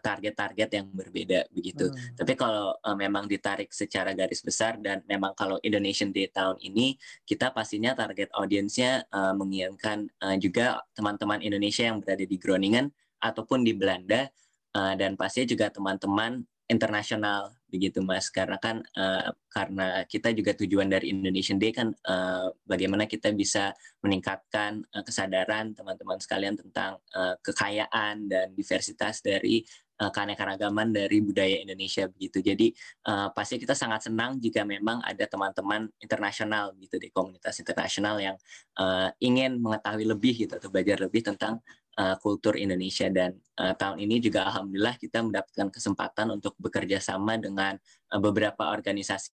target-target 0.00 0.68
uh, 0.72 0.76
yang 0.80 0.88
berbeda 0.88 1.52
begitu. 1.52 1.92
Hmm. 1.92 2.16
Tapi 2.16 2.32
kalau 2.32 2.72
uh, 2.80 2.96
memang 2.96 3.28
ditarik 3.28 3.68
secara 3.76 4.16
garis 4.16 4.40
besar 4.40 4.80
dan 4.80 5.04
memang 5.04 5.36
kalau 5.36 5.60
Indonesian 5.60 6.08
Day 6.08 6.32
tahun 6.32 6.56
ini 6.64 6.96
kita 7.28 7.52
pastinya 7.52 7.92
target 7.92 8.32
audiensnya 8.32 9.04
uh, 9.12 9.36
menginginkan 9.36 10.08
uh, 10.24 10.36
juga 10.40 10.80
teman-teman 10.96 11.44
Indonesia 11.44 11.84
yang 11.84 12.00
berada 12.00 12.24
di 12.24 12.36
Groningen 12.40 12.88
ataupun 13.20 13.68
di 13.68 13.76
Belanda 13.76 14.32
uh, 14.72 14.94
dan 14.96 15.12
pastinya 15.12 15.44
juga 15.52 15.68
teman-teman 15.68 16.40
internasional 16.68 17.57
begitu 17.68 18.00
mas. 18.00 18.32
Karena 18.32 18.56
kan 18.56 18.80
uh, 18.96 19.30
karena 19.52 20.02
kita 20.08 20.32
juga 20.32 20.56
tujuan 20.56 20.88
dari 20.88 21.12
Indonesian 21.12 21.60
Day 21.60 21.72
kan 21.72 21.92
uh, 22.08 22.50
bagaimana 22.64 23.04
kita 23.04 23.30
bisa 23.36 23.72
meningkatkan 24.02 24.82
uh, 24.92 25.04
kesadaran 25.04 25.76
teman-teman 25.76 26.18
sekalian 26.18 26.56
tentang 26.56 26.98
uh, 27.14 27.36
kekayaan 27.44 28.26
dan 28.26 28.56
diversitas 28.56 29.20
dari 29.20 29.62
uh, 30.00 30.10
keanekaragaman 30.14 30.94
dari 30.94 31.18
budaya 31.20 31.58
Indonesia 31.60 32.06
begitu. 32.06 32.40
Jadi 32.40 32.66
uh, 33.10 33.28
pasti 33.34 33.58
kita 33.58 33.74
sangat 33.74 34.08
senang 34.08 34.38
jika 34.38 34.62
memang 34.62 35.02
ada 35.02 35.26
teman-teman 35.26 35.90
internasional 35.98 36.72
gitu 36.78 36.96
di 36.96 37.10
komunitas 37.10 37.58
internasional 37.58 38.16
yang 38.22 38.36
uh, 38.78 39.10
ingin 39.18 39.58
mengetahui 39.58 40.06
lebih 40.06 40.46
gitu 40.46 40.56
atau 40.56 40.70
belajar 40.70 41.02
lebih 41.02 41.26
tentang 41.26 41.58
uh, 41.98 42.16
kultur 42.22 42.54
Indonesia 42.54 43.10
dan 43.10 43.34
uh, 43.58 43.74
tahun 43.74 43.98
ini 43.98 44.22
juga 44.22 44.46
alhamdulillah 44.46 44.96
kita 44.96 45.20
mendapatkan 45.20 45.68
kesempatan 45.74 46.30
untuk 46.38 46.54
bekerja 46.56 47.02
sama 47.02 47.36
dengan 47.36 47.74
uh, 48.14 48.20
beberapa 48.22 48.70
organisasi 48.70 49.34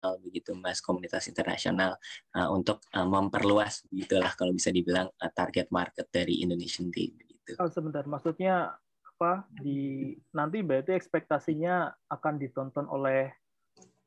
begitu 0.00 0.56
mas 0.56 0.80
komunitas 0.80 1.28
internasional 1.28 1.92
uh, 2.32 2.48
untuk 2.48 2.80
uh, 2.96 3.04
memperluas 3.04 3.84
gitulah 3.92 4.32
kalau 4.32 4.56
bisa 4.56 4.72
dibilang 4.72 5.12
uh, 5.20 5.28
target 5.28 5.68
market 5.68 6.08
dari 6.08 6.40
Indonesian 6.40 6.88
Day 6.88 7.12
begitu. 7.12 7.60
Oh, 7.60 7.68
sebentar 7.68 8.08
maksudnya 8.08 8.72
apa 9.04 9.44
di 9.52 10.16
nanti 10.32 10.64
berarti 10.64 10.96
ekspektasinya 10.96 11.92
akan 12.08 12.34
ditonton 12.40 12.88
oleh 12.88 13.28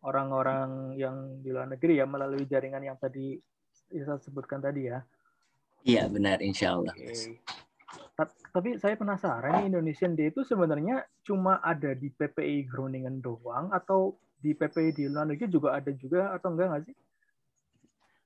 orang-orang 0.02 0.98
yang 0.98 1.40
di 1.46 1.54
luar 1.54 1.70
negeri 1.70 2.02
ya 2.02 2.10
melalui 2.10 2.50
jaringan 2.50 2.82
yang 2.82 2.98
tadi 2.98 3.38
saya 3.94 4.18
sebutkan 4.18 4.58
tadi 4.58 4.90
ya. 4.90 5.06
Iya 5.86 6.10
benar 6.10 6.42
insya 6.42 6.74
Allah. 6.74 6.96
Okay. 6.98 7.38
Tapi 8.54 8.78
saya 8.78 8.94
penasaran 8.94 9.66
Indonesian 9.66 10.14
Day 10.14 10.30
itu 10.30 10.46
sebenarnya 10.46 11.02
cuma 11.26 11.58
ada 11.66 11.98
di 11.98 12.14
PPI 12.14 12.70
Groningen 12.70 13.20
doang 13.20 13.74
atau 13.74 14.18
di 14.38 14.54
PPI 14.54 14.90
di 14.94 15.04
luar 15.08 15.32
negeri 15.32 15.48
juga 15.50 15.80
ada 15.80 15.92
juga 15.96 16.36
atau 16.36 16.54
enggak 16.54 16.68
nggak 16.70 16.84
sih? 16.92 16.96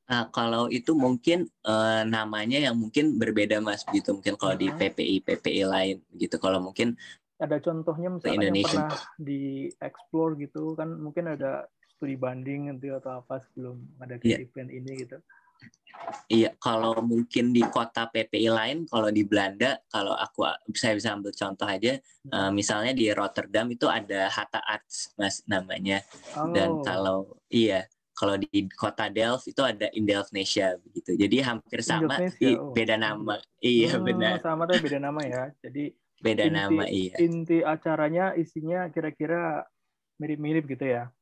Nah, 0.08 0.24
kalau 0.32 0.72
itu 0.72 0.96
mungkin 0.96 1.52
uh, 1.68 2.08
namanya 2.08 2.64
yang 2.64 2.80
mungkin 2.80 3.20
berbeda 3.20 3.60
Mas 3.60 3.84
gitu. 3.92 4.16
Mungkin 4.16 4.40
kalau 4.40 4.56
di 4.56 4.72
PPI 4.72 5.20
PPI 5.20 5.64
lain 5.68 5.98
gitu. 6.16 6.40
Kalau 6.40 6.64
mungkin 6.64 6.96
ada 7.38 7.62
contohnya 7.62 8.10
misalnya 8.10 8.50
Indonesia. 8.50 8.66
yang 8.66 8.90
pernah 8.90 9.02
di 9.22 9.42
explore 9.78 10.34
gitu 10.42 10.74
kan 10.74 10.90
mungkin 10.98 11.38
ada 11.38 11.70
studi 11.94 12.18
banding 12.18 12.72
nanti 12.72 12.90
atau 12.90 13.22
apa 13.22 13.46
sebelum 13.52 13.78
ada 14.02 14.18
yeah. 14.24 14.42
event 14.42 14.72
ini 14.72 15.06
gitu. 15.06 15.20
Iya, 16.28 16.56
kalau 16.60 16.96
mungkin 17.04 17.52
di 17.52 17.64
kota 17.68 18.08
PPI 18.08 18.48
lain, 18.48 18.78
kalau 18.88 19.12
di 19.12 19.28
Belanda, 19.28 19.80
kalau 19.92 20.16
aku 20.16 20.48
saya 20.76 20.96
bisa 20.96 21.16
ambil 21.16 21.36
contoh 21.36 21.68
aja, 21.68 22.00
uh, 22.32 22.52
misalnya 22.52 22.96
di 22.96 23.12
Rotterdam 23.12 23.68
itu 23.72 23.88
ada 23.92 24.32
Hatta 24.32 24.64
Arts, 24.64 25.12
mas 25.20 25.44
namanya. 25.48 26.04
Oh. 26.36 26.52
Dan 26.52 26.80
kalau 26.84 27.18
iya, 27.52 27.88
kalau 28.18 28.34
di 28.40 28.66
kota 28.74 29.14
Delft 29.14 29.46
itu 29.46 29.62
ada 29.62 29.88
Indelfnesia 29.94 30.80
begitu. 30.82 31.14
Jadi 31.14 31.38
hampir 31.44 31.80
sama, 31.86 32.18
i, 32.42 32.58
oh. 32.58 32.74
beda 32.74 32.96
nama. 32.98 33.38
Iya 33.62 34.00
hmm, 34.00 34.04
benar. 34.04 34.36
Sama 34.42 34.66
tapi 34.66 34.82
beda 34.90 35.00
nama 35.00 35.22
ya. 35.22 35.44
Jadi 35.62 35.94
beda 36.18 36.44
inti, 36.50 36.56
nama 36.56 36.84
iya. 36.90 37.16
Inti 37.22 37.58
acaranya 37.62 38.34
isinya 38.34 38.90
kira-kira 38.90 39.70
mirip-mirip 40.18 40.66
gitu 40.66 40.86
ya. 40.88 41.14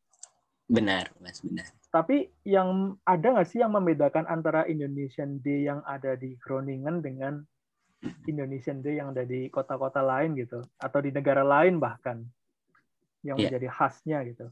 Benar, 0.66 1.14
mas 1.20 1.44
benar. 1.44 1.68
Tapi 1.96 2.28
yang 2.44 3.00
ada 3.08 3.24
nggak 3.24 3.48
sih 3.48 3.64
yang 3.64 3.72
membedakan 3.72 4.28
antara 4.28 4.68
Indonesian 4.68 5.40
Day 5.40 5.64
yang 5.64 5.80
ada 5.88 6.20
di 6.20 6.36
Groningen 6.44 7.00
dengan 7.00 7.40
Indonesian 8.28 8.84
Day 8.84 9.00
yang 9.00 9.16
ada 9.16 9.24
di 9.24 9.48
kota-kota 9.48 10.04
lain 10.04 10.36
gitu, 10.36 10.60
atau 10.76 11.00
di 11.00 11.16
negara 11.16 11.40
lain 11.40 11.80
bahkan 11.80 12.20
yang 13.24 13.40
yeah. 13.40 13.48
menjadi 13.48 13.72
khasnya 13.72 14.28
gitu? 14.28 14.52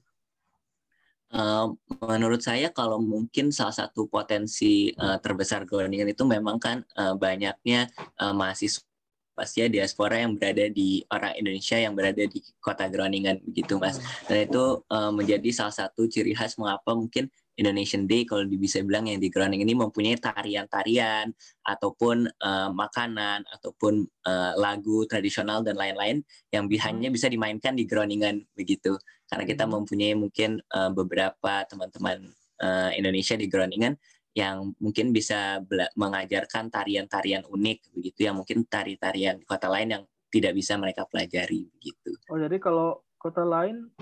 Uh, 1.35 1.75
menurut 1.99 2.39
saya 2.39 2.71
kalau 2.71 3.03
mungkin 3.03 3.51
salah 3.51 3.75
satu 3.75 4.07
potensi 4.07 4.95
uh, 4.95 5.19
terbesar 5.19 5.67
Groningen 5.67 6.15
itu 6.15 6.23
memang 6.23 6.63
kan 6.63 6.87
uh, 6.95 7.11
banyaknya 7.19 7.91
uh, 8.23 8.31
mahasiswa 8.31 8.87
pasti 9.33 9.65
ya 9.65 9.67
diaspora 9.69 10.21
yang 10.21 10.37
berada 10.37 10.69
di 10.69 11.01
orang 11.09 11.33
Indonesia 11.41 11.77
yang 11.77 11.97
berada 11.97 12.21
di 12.21 12.39
kota 12.61 12.85
Groningen 12.85 13.41
begitu 13.41 13.81
mas 13.81 13.97
hmm. 13.97 14.29
dan 14.29 14.37
itu 14.45 14.63
uh, 14.93 15.11
menjadi 15.11 15.49
salah 15.49 15.73
satu 15.73 16.05
ciri 16.05 16.37
khas 16.37 16.55
mengapa 16.61 16.93
mungkin 16.93 17.27
Indonesian 17.53 18.09
Day 18.09 18.25
kalau 18.25 18.45
bisa 18.49 18.81
bilang 18.81 19.05
yang 19.05 19.21
di 19.21 19.29
Groningen 19.29 19.65
ini 19.65 19.77
mempunyai 19.77 20.17
tarian-tarian 20.17 21.33
ataupun 21.61 22.29
uh, 22.41 22.69
makanan 22.73 23.45
ataupun 23.57 24.05
uh, 24.25 24.51
lagu 24.57 25.05
tradisional 25.05 25.61
dan 25.61 25.77
lain-lain 25.77 26.25
yang 26.49 26.65
hanya 26.65 27.09
bisa 27.13 27.29
dimainkan 27.29 27.77
di 27.77 27.85
Groningen 27.85 28.41
begitu 28.57 28.97
karena 29.29 29.43
kita 29.49 29.65
hmm. 29.65 29.71
mempunyai 29.73 30.13
mungkin 30.17 30.61
uh, 30.73 30.89
beberapa 30.93 31.65
teman-teman 31.69 32.29
uh, 32.61 32.89
Indonesia 32.93 33.33
di 33.33 33.49
Groningen 33.49 33.97
yang 34.33 34.73
mungkin 34.81 35.13
bisa 35.13 35.61
mengajarkan 35.93 36.73
tarian-tarian 36.73 37.45
unik 37.45 37.93
begitu 37.93 38.25
yang 38.25 38.41
mungkin 38.41 38.65
tari-tarian 38.65 39.37
kota 39.45 39.69
lain 39.69 39.89
yang 39.93 40.03
tidak 40.33 40.57
bisa 40.57 40.73
mereka 40.81 41.05
pelajari 41.05 41.69
begitu. 41.77 42.17
Oh 42.33 42.41
jadi 42.41 42.57
kalau 42.57 43.05
kota 43.21 43.45
lain 43.45 43.93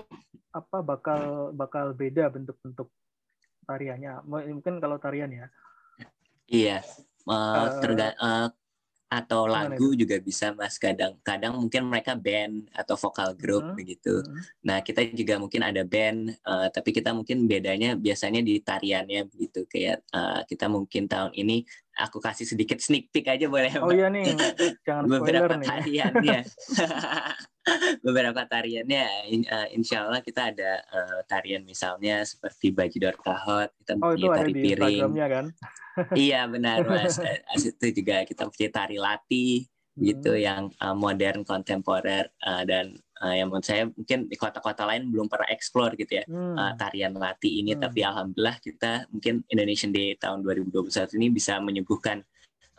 apa 0.52 0.80
bakal 0.80 1.52
bakal 1.52 1.92
beda 1.92 2.32
bentuk-bentuk 2.32 2.88
tariannya. 3.68 4.24
Mungkin 4.24 4.80
kalau 4.80 4.96
tarian 4.96 5.32
ya. 5.32 5.46
Iya. 6.48 6.78
Uh, 7.22 7.78
terga 7.78 8.18
uh, 8.18 8.48
atau 9.12 9.44
lagu 9.44 9.92
juga 9.92 10.16
bisa 10.16 10.56
mas 10.56 10.80
kadang-kadang 10.80 11.52
mungkin 11.52 11.84
mereka 11.84 12.16
band 12.16 12.64
atau 12.72 12.96
vokal 12.96 13.36
grup 13.36 13.60
hmm. 13.60 13.76
begitu 13.76 14.24
hmm. 14.24 14.40
nah 14.64 14.80
kita 14.80 15.04
juga 15.12 15.36
mungkin 15.36 15.60
ada 15.60 15.84
band 15.84 16.32
uh, 16.48 16.72
tapi 16.72 16.96
kita 16.96 17.12
mungkin 17.12 17.44
bedanya 17.44 17.92
biasanya 17.92 18.40
di 18.40 18.64
tariannya 18.64 19.28
begitu 19.28 19.68
kayak 19.68 20.00
uh, 20.16 20.40
kita 20.48 20.72
mungkin 20.72 21.12
tahun 21.12 21.36
ini 21.36 21.60
aku 22.00 22.24
kasih 22.24 22.48
sedikit 22.48 22.80
sneak 22.80 23.12
peek 23.12 23.28
aja 23.28 23.52
boleh 23.52 23.68
oh 23.84 23.92
iya 23.92 24.08
nih 24.08 24.32
jangan 24.88 25.04
beberapa 25.04 25.60
nih. 25.60 25.68
tariannya 25.68 26.40
beberapa 28.02 28.42
tariannya 28.42 29.06
uh, 29.46 29.68
insya 29.70 30.06
Allah 30.06 30.18
kita 30.18 30.50
ada 30.50 30.82
uh, 30.90 31.20
tarian 31.30 31.62
misalnya 31.62 32.26
seperti 32.26 32.74
bajidor 32.74 33.14
kahot 33.22 33.70
kita 33.78 33.92
oh, 34.02 34.18
itu 34.18 34.26
tari 34.26 34.52
piring 34.52 35.10
kan? 35.14 35.46
iya 36.18 36.50
benar 36.50 36.82
mas 36.82 37.22
itu 37.58 37.86
juga 38.02 38.26
kita 38.26 38.50
punya 38.50 38.70
tari 38.74 38.98
latih 38.98 39.62
hmm. 39.94 40.02
gitu 40.02 40.32
yang 40.34 40.74
uh, 40.82 40.96
modern 40.96 41.46
kontemporer 41.46 42.34
uh, 42.42 42.66
dan 42.66 42.98
uh, 43.22 43.30
yang 43.30 43.46
menurut 43.46 43.62
saya 43.62 43.86
mungkin 43.86 44.26
di 44.26 44.34
kota-kota 44.34 44.82
lain 44.82 45.14
belum 45.14 45.30
pernah 45.30 45.46
explore 45.54 45.94
gitu 45.94 46.18
ya 46.18 46.24
hmm. 46.26 46.58
uh, 46.58 46.72
tarian 46.74 47.14
latih 47.14 47.62
ini 47.62 47.78
hmm. 47.78 47.82
tapi 47.86 48.02
alhamdulillah 48.02 48.58
kita 48.58 49.06
mungkin 49.14 49.46
Indonesian 49.46 49.94
Day 49.94 50.18
tahun 50.18 50.42
2021 50.42 50.90
ini 51.14 51.26
bisa 51.30 51.62
menyuguhkan 51.62 52.26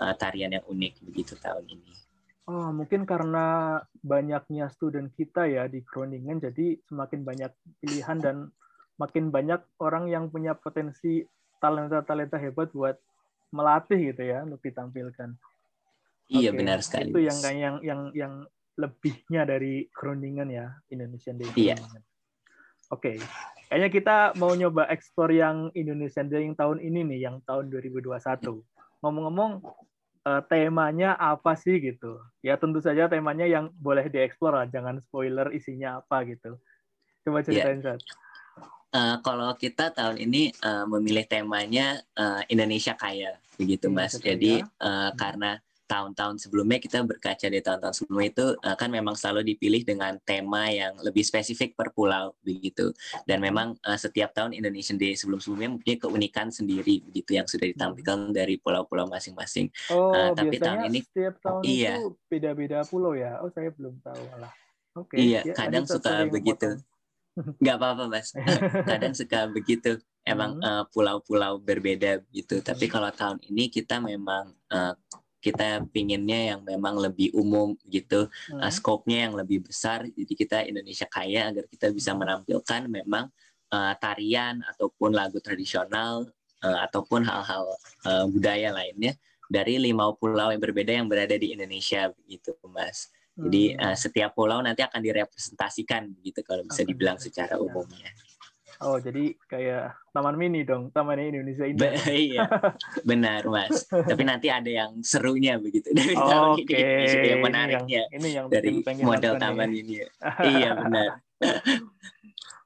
uh, 0.03 0.13
tarian 0.19 0.51
yang 0.51 0.65
unik 0.67 0.93
begitu 1.07 1.39
tahun 1.39 1.63
ini. 1.71 2.02
Oh, 2.43 2.75
mungkin 2.75 3.07
karena 3.07 3.79
banyaknya 4.03 4.67
student 4.67 5.07
kita 5.15 5.47
ya 5.47 5.63
di 5.71 5.79
Groningen, 5.79 6.43
jadi 6.43 6.75
semakin 6.91 7.23
banyak 7.23 7.51
pilihan 7.79 8.19
dan 8.19 8.51
makin 8.99 9.31
banyak 9.31 9.63
orang 9.79 10.11
yang 10.11 10.27
punya 10.27 10.51
potensi 10.51 11.23
talenta-talenta 11.63 12.35
hebat 12.35 12.67
buat 12.75 12.99
melatih 13.55 14.11
gitu 14.11 14.23
ya 14.27 14.43
untuk 14.43 14.59
ditampilkan. 14.59 15.39
Iya 16.27 16.51
okay. 16.51 16.59
benar 16.59 16.79
sekali. 16.83 17.15
Itu 17.15 17.23
yang 17.23 17.39
yang 17.55 17.75
yang 17.79 18.01
yang 18.11 18.33
lebihnya 18.75 19.47
dari 19.47 19.87
Groningen 19.95 20.49
ya 20.51 20.67
Indonesian 20.91 21.39
Day. 21.39 21.47
Iya. 21.55 21.79
Oke, 22.91 23.15
okay. 23.15 23.17
kayaknya 23.71 23.89
kita 23.89 24.17
mau 24.37 24.51
nyoba 24.53 24.85
ekspor 24.91 25.31
yang 25.31 25.71
Indonesian 25.73 26.27
Day 26.27 26.45
yang 26.45 26.53
tahun 26.53 26.83
ini 26.83 27.15
nih, 27.15 27.19
yang 27.25 27.39
tahun 27.47 27.71
2021. 27.71 28.19
Ngomong-ngomong, 29.01 29.65
uh, 30.27 30.41
temanya 30.47 31.15
apa 31.19 31.55
sih 31.55 31.79
gitu? 31.79 32.19
Ya 32.43 32.55
tentu 32.59 32.79
saja 32.79 33.07
temanya 33.07 33.47
yang 33.47 33.71
boleh 33.77 34.07
dieksplor 34.07 34.55
lah, 34.55 34.67
jangan 34.67 34.99
spoiler 35.03 35.51
isinya 35.51 36.03
apa 36.03 36.23
gitu. 36.27 36.57
Coba 37.23 37.43
ceritain 37.43 37.79
yeah. 37.79 37.99
Uh, 38.93 39.17
kalau 39.25 39.49
kita 39.57 39.89
tahun 39.89 40.21
ini 40.21 40.53
uh, 40.61 40.85
memilih 40.85 41.25
temanya 41.25 41.97
uh, 42.13 42.45
Indonesia 42.45 42.93
Kaya, 42.93 43.41
begitu 43.57 43.89
Mas. 43.89 44.13
Indonesia 44.13 44.21
Jadi 44.21 44.61
uh, 44.61 45.09
karena 45.17 45.57
tahun-tahun 45.93 46.41
sebelumnya 46.41 46.81
kita 46.81 47.05
berkaca 47.05 47.45
di 47.45 47.61
tahun-tahun 47.61 47.93
sebelumnya 47.93 48.29
itu 48.33 48.45
uh, 48.57 48.73
kan 48.73 48.89
memang 48.89 49.13
selalu 49.13 49.53
dipilih 49.53 49.85
dengan 49.85 50.17
tema 50.25 50.65
yang 50.73 50.97
lebih 51.05 51.21
spesifik 51.21 51.77
per 51.77 51.93
pulau 51.93 52.33
begitu. 52.41 52.89
Dan 53.29 53.45
memang 53.45 53.77
uh, 53.85 53.99
setiap 53.99 54.33
tahun 54.33 54.57
Indonesian 54.57 54.97
Day 54.97 55.13
sebelum-sebelumnya 55.13 55.77
mempunyai 55.77 55.99
keunikan 56.01 56.49
sendiri 56.49 57.05
begitu 57.05 57.37
yang 57.37 57.45
sudah 57.45 57.69
ditampilkan 57.69 58.33
dari 58.33 58.57
pulau-pulau 58.57 59.05
masing-masing. 59.05 59.69
Oh, 59.93 60.09
uh, 60.09 60.33
tapi 60.33 60.57
tahun 60.57 60.89
ini 60.89 61.05
setiap 61.05 61.37
tahun 61.45 61.61
iya. 61.61 62.01
itu 62.01 62.17
beda-beda 62.25 62.81
pulau 62.89 63.13
ya. 63.13 63.37
Oh, 63.45 63.53
saya 63.53 63.69
belum 63.69 64.01
tahu 64.01 64.23
lah. 64.41 64.53
Oke. 64.97 65.13
Okay. 65.13 65.29
Iya, 65.29 65.41
ya, 65.45 65.53
kadang 65.53 65.85
suka 65.85 66.25
begitu. 66.25 66.73
Nggak 67.61 67.77
apa-apa 67.81 68.03
mas 68.09 68.29
kadang 68.89 69.13
suka 69.17 69.49
begitu 69.49 69.97
emang 70.23 70.57
hmm. 70.61 70.65
uh, 70.65 70.83
pulau-pulau 70.93 71.57
berbeda 71.59 72.21
gitu 72.29 72.61
tapi 72.61 72.85
kalau 72.85 73.09
tahun 73.09 73.41
ini 73.49 73.73
kita 73.73 73.99
memang 73.99 74.53
uh, 74.69 74.93
kita 75.43 75.83
pinginnya 75.91 76.55
yang 76.55 76.61
memang 76.63 76.95
lebih 76.95 77.35
umum 77.35 77.75
gitu 77.91 78.31
hmm. 78.31 78.63
uh, 78.63 78.71
scope-nya 78.71 79.27
yang 79.27 79.35
lebih 79.35 79.67
besar. 79.67 80.07
Jadi 80.07 80.33
kita 80.39 80.63
Indonesia 80.63 81.03
kaya 81.03 81.51
agar 81.51 81.67
kita 81.67 81.91
bisa 81.91 82.15
menampilkan 82.15 82.87
memang 82.87 83.27
uh, 83.75 83.93
tarian 83.99 84.63
ataupun 84.63 85.11
lagu 85.11 85.43
tradisional 85.43 86.31
uh, 86.63 86.79
ataupun 86.87 87.27
hal-hal 87.27 87.67
uh, 88.07 88.25
budaya 88.31 88.71
lainnya 88.71 89.19
dari 89.51 89.75
lima 89.75 90.15
pulau 90.15 90.55
yang 90.55 90.63
berbeda 90.63 90.95
yang 90.95 91.11
berada 91.11 91.35
di 91.35 91.51
Indonesia 91.51 92.07
begitu 92.15 92.55
mas. 92.71 93.11
Jadi 93.33 93.73
uh, 93.75 93.97
setiap 93.97 94.37
pulau 94.37 94.61
nanti 94.61 94.85
akan 94.85 95.01
direpresentasikan 95.01 96.05
begitu 96.15 96.45
kalau 96.45 96.63
bisa 96.63 96.85
dibilang 96.85 97.17
secara 97.17 97.57
umumnya. 97.57 98.13
Oh, 98.83 98.99
jadi 98.99 99.33
kayak 99.47 99.95
taman 100.11 100.35
mini 100.35 100.67
dong, 100.67 100.91
taman 100.91 101.17
Indonesia 101.17 101.63
ini. 101.63 101.79
Be 101.79 101.95
iya, 102.29 102.45
benar 103.07 103.47
mas. 103.47 103.87
Tapi 103.87 104.23
nanti 104.27 104.51
ada 104.51 104.67
yang 104.67 104.99
serunya 105.01 105.55
begitu 105.55 105.89
dari 105.97 106.13
oh, 106.13 106.27
taman 106.27 106.59
okay. 106.59 107.07
ini, 107.07 107.27
yang 107.31 107.41
menariknya 107.41 108.01
ini 108.11 108.29
yang, 108.35 108.47
ini 108.51 108.69
yang 108.69 108.83
dari 108.83 109.01
model 109.01 109.33
taman 109.39 109.69
ya. 109.71 109.79
ini. 109.79 109.95
iya 110.59 110.69
benar. 110.75 111.09
Oke, 111.39 111.55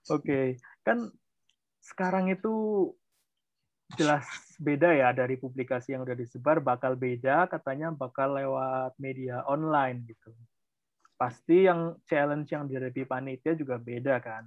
okay. 0.10 0.46
kan 0.82 1.14
sekarang 1.86 2.34
itu 2.34 2.90
jelas 3.96 4.28
beda 4.60 4.92
ya 4.92 5.16
dari 5.16 5.40
publikasi 5.40 5.96
yang 5.96 6.04
udah 6.04 6.18
disebar 6.18 6.60
bakal 6.60 7.00
beda 7.00 7.48
katanya 7.48 7.88
bakal 7.94 8.36
lewat 8.36 8.92
media 9.00 9.46
online 9.48 10.04
gitu 10.04 10.36
pasti 11.18 11.66
yang 11.66 11.98
challenge 12.06 12.54
yang 12.54 12.70
dihadapi 12.70 13.04
panitia 13.10 13.58
juga 13.58 13.82
beda 13.82 14.22
kan. 14.22 14.46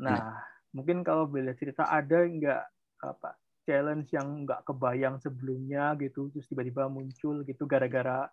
Nah, 0.00 0.16
hmm. 0.16 0.76
mungkin 0.76 1.04
kalau 1.04 1.28
boleh 1.28 1.52
cerita 1.58 1.88
ada 1.88 2.24
nggak 2.24 2.62
apa 3.02 3.36
challenge 3.62 4.10
yang 4.14 4.46
nggak 4.46 4.64
kebayang 4.66 5.18
sebelumnya 5.20 5.94
gitu, 5.98 6.30
terus 6.32 6.46
tiba-tiba 6.48 6.88
muncul 6.90 7.46
gitu 7.46 7.66
gara-gara 7.66 8.26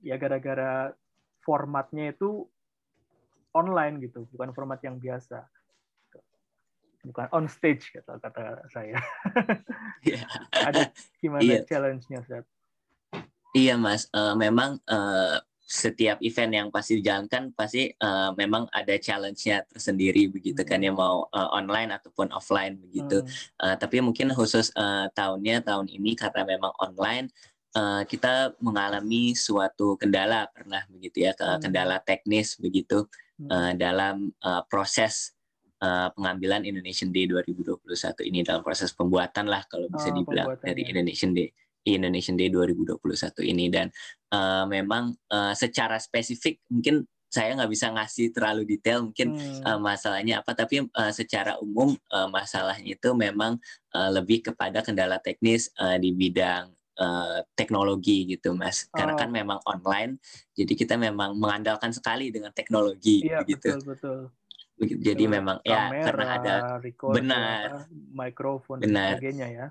ya 0.00 0.16
gara-gara 0.16 0.94
formatnya 1.42 2.14
itu 2.14 2.46
online 3.56 3.98
gitu, 4.04 4.28
bukan 4.30 4.54
format 4.54 4.78
yang 4.86 5.00
biasa. 5.00 5.42
Bukan 7.00 7.32
on 7.32 7.48
stage 7.48 7.90
kata 7.96 8.20
kata 8.20 8.44
saya. 8.70 9.00
Yeah. 10.00 10.24
ada 10.56 10.88
gimana 11.20 11.44
yeah. 11.44 11.60
challenge-nya, 11.68 12.24
Seth? 12.24 12.48
Iya, 13.52 13.76
Mas. 13.76 14.08
Uh, 14.16 14.32
memang 14.32 14.80
uh, 14.88 15.36
setiap 15.70 16.18
event 16.18 16.50
yang 16.50 16.68
pasti 16.74 16.98
dijalankan 16.98 17.54
pasti 17.54 17.86
uh, 18.02 18.34
memang 18.34 18.66
ada 18.74 18.98
challenge-nya 18.98 19.62
tersendiri 19.70 20.26
begitu 20.26 20.66
kan 20.66 20.82
ya 20.82 20.90
mau 20.90 21.30
uh, 21.30 21.48
online 21.54 21.94
ataupun 21.94 22.34
offline 22.34 22.74
begitu. 22.82 23.22
Hmm. 23.22 23.30
Uh, 23.62 23.74
tapi 23.78 24.02
mungkin 24.02 24.34
khusus 24.34 24.74
uh, 24.74 25.06
tahunnya 25.14 25.62
tahun 25.62 25.86
ini 25.86 26.18
karena 26.18 26.42
memang 26.42 26.74
online 26.82 27.30
uh, 27.78 28.02
kita 28.02 28.58
mengalami 28.58 29.38
suatu 29.38 29.94
kendala 29.94 30.50
pernah 30.50 30.82
begitu 30.90 31.30
ya 31.30 31.38
hmm. 31.38 31.62
kendala 31.62 32.02
teknis 32.02 32.58
begitu 32.58 33.06
uh, 33.46 33.70
dalam 33.78 34.34
uh, 34.42 34.66
proses 34.66 35.38
uh, 35.78 36.10
pengambilan 36.18 36.66
Indonesian 36.66 37.14
Day 37.14 37.30
2021 37.30 38.26
ini 38.26 38.42
dalam 38.42 38.66
proses 38.66 38.90
pembuatan 38.90 39.46
lah 39.46 39.62
kalau 39.70 39.86
bisa 39.86 40.10
oh, 40.10 40.14
dibilang 40.18 40.58
dari 40.58 40.82
Indonesian 40.90 41.30
Day. 41.30 41.54
Indonesian 41.96 42.38
Day 42.38 42.52
2021 42.52 43.00
ini. 43.46 43.66
Dan 43.72 43.90
uh, 44.34 44.68
memang 44.68 45.14
uh, 45.32 45.54
secara 45.56 45.96
spesifik 45.96 46.60
mungkin 46.68 47.06
saya 47.30 47.54
nggak 47.54 47.70
bisa 47.70 47.94
ngasih 47.94 48.34
terlalu 48.34 48.66
detail 48.66 49.06
mungkin 49.06 49.38
hmm. 49.38 49.62
uh, 49.62 49.78
masalahnya 49.78 50.42
apa. 50.42 50.52
Tapi 50.52 50.82
uh, 50.90 51.12
secara 51.14 51.56
umum 51.62 51.94
uh, 52.10 52.26
masalahnya 52.26 52.98
itu 52.98 53.14
memang 53.14 53.56
uh, 53.94 54.10
lebih 54.10 54.50
kepada 54.50 54.82
kendala 54.82 55.22
teknis 55.22 55.70
uh, 55.78 55.94
di 55.94 56.10
bidang 56.10 56.74
uh, 56.98 57.38
teknologi 57.54 58.34
gitu 58.34 58.50
mas. 58.58 58.90
Karena 58.90 59.14
kan 59.14 59.30
oh. 59.30 59.34
memang 59.38 59.58
online 59.62 60.18
jadi 60.58 60.72
kita 60.74 60.98
memang 60.98 61.38
mengandalkan 61.38 61.94
sekali 61.94 62.34
dengan 62.34 62.50
teknologi 62.50 63.22
iya, 63.22 63.46
gitu. 63.46 63.78
betul 63.78 63.80
betul. 63.86 64.20
Jadi 64.80 65.28
memang 65.28 65.60
ya, 65.60 65.92
Kamera, 65.92 66.00
ya 66.00 66.04
karena 66.08 66.26
ada 66.40 66.54
benar. 67.12 67.64
mikrofon 68.16 68.80
benar. 68.80 69.20
sebagainya 69.20 69.48
ya 69.52 69.66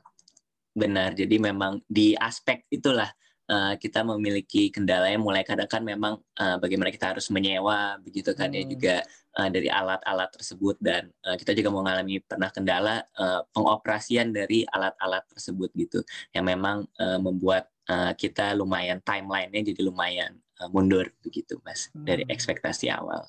benar 0.80 1.12
jadi 1.12 1.36
memang 1.36 1.84
di 1.86 2.16
aspek 2.16 2.64
itulah 2.72 3.12
uh, 3.50 3.74
kita 3.76 4.06
memiliki 4.06 4.70
kendala 4.70 5.10
yang 5.10 5.26
mulai 5.26 5.44
kadang 5.44 5.68
kan 5.68 5.84
memang 5.84 6.22
uh, 6.40 6.58
bagaimana 6.62 6.94
kita 6.94 7.12
harus 7.12 7.28
menyewa 7.34 7.98
begitu 8.00 8.32
kan 8.38 8.54
ya, 8.54 8.62
hmm. 8.62 8.70
ya 8.70 8.72
juga 8.72 8.96
uh, 9.42 9.50
dari 9.50 9.68
alat-alat 9.68 10.30
tersebut 10.32 10.76
dan 10.80 11.10
uh, 11.26 11.36
kita 11.36 11.58
juga 11.58 11.70
mengalami 11.74 12.22
pernah 12.22 12.54
kendala 12.54 13.04
uh, 13.18 13.42
pengoperasian 13.52 14.32
dari 14.32 14.64
alat-alat 14.70 15.26
tersebut 15.34 15.70
gitu 15.76 16.00
yang 16.32 16.46
memang 16.48 16.86
uh, 17.02 17.20
membuat 17.20 17.68
uh, 17.90 18.14
kita 18.14 18.54
lumayan 18.54 19.02
timelinenya 19.02 19.74
jadi 19.74 19.82
lumayan 19.84 20.38
uh, 20.62 20.70
mundur 20.70 21.10
begitu 21.26 21.58
mas 21.66 21.90
hmm. 21.92 22.06
dari 22.06 22.24
ekspektasi 22.30 22.94
awal. 22.94 23.26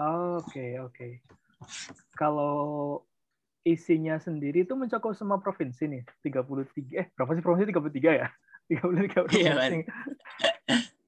Oke 0.00 0.48
okay, 0.48 0.70
oke. 0.80 0.96
Okay. 0.96 1.12
Kalau 2.16 3.04
isinya 3.64 4.16
sendiri 4.16 4.64
itu 4.64 4.72
mencakup 4.72 5.12
semua 5.12 5.36
provinsi 5.36 5.84
nih 5.84 6.02
33 6.24 6.96
eh 6.96 7.06
berapa 7.12 7.32
sih 7.36 7.44
provinsi 7.44 7.68
33 7.68 8.20
ya 8.20 8.28
33 8.70 9.26
provinsi. 9.26 9.40
Iya, 9.42 9.54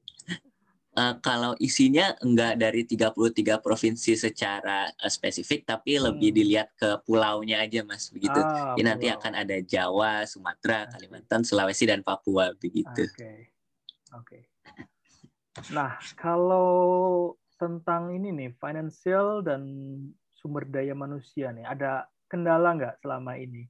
Uh, 0.92 1.16
kalau 1.24 1.56
isinya 1.56 2.12
enggak 2.20 2.60
dari 2.60 2.84
33 2.84 3.16
provinsi 3.64 4.12
secara 4.12 4.92
uh, 4.92 5.08
spesifik, 5.08 5.64
tapi 5.64 5.96
hmm. 5.96 6.04
lebih 6.04 6.36
dilihat 6.36 6.68
ke 6.76 7.00
pulaunya 7.08 7.64
aja, 7.64 7.80
Mas, 7.80 8.12
begitu. 8.12 8.36
Ah, 8.36 8.76
Jadi 8.76 8.84
nanti 8.84 9.06
akan 9.08 9.32
ada 9.32 9.56
Jawa, 9.64 10.28
Sumatera, 10.28 10.84
Kalimantan, 10.92 11.48
Sulawesi, 11.48 11.88
dan 11.88 12.04
Papua, 12.04 12.52
begitu. 12.60 13.08
Oke, 13.08 13.16
okay. 13.16 13.38
oke. 14.12 14.38
Okay. 15.56 15.72
Nah, 15.72 15.96
kalau 16.12 17.32
tentang 17.56 18.12
ini 18.12 18.28
nih, 18.28 18.50
financial 18.60 19.40
dan 19.40 19.64
sumber 20.28 20.68
daya 20.68 20.92
manusia 20.92 21.56
nih, 21.56 21.64
ada 21.72 22.04
kendala 22.32 22.68
nggak 22.76 22.94
selama 23.04 23.32
ini? 23.44 23.68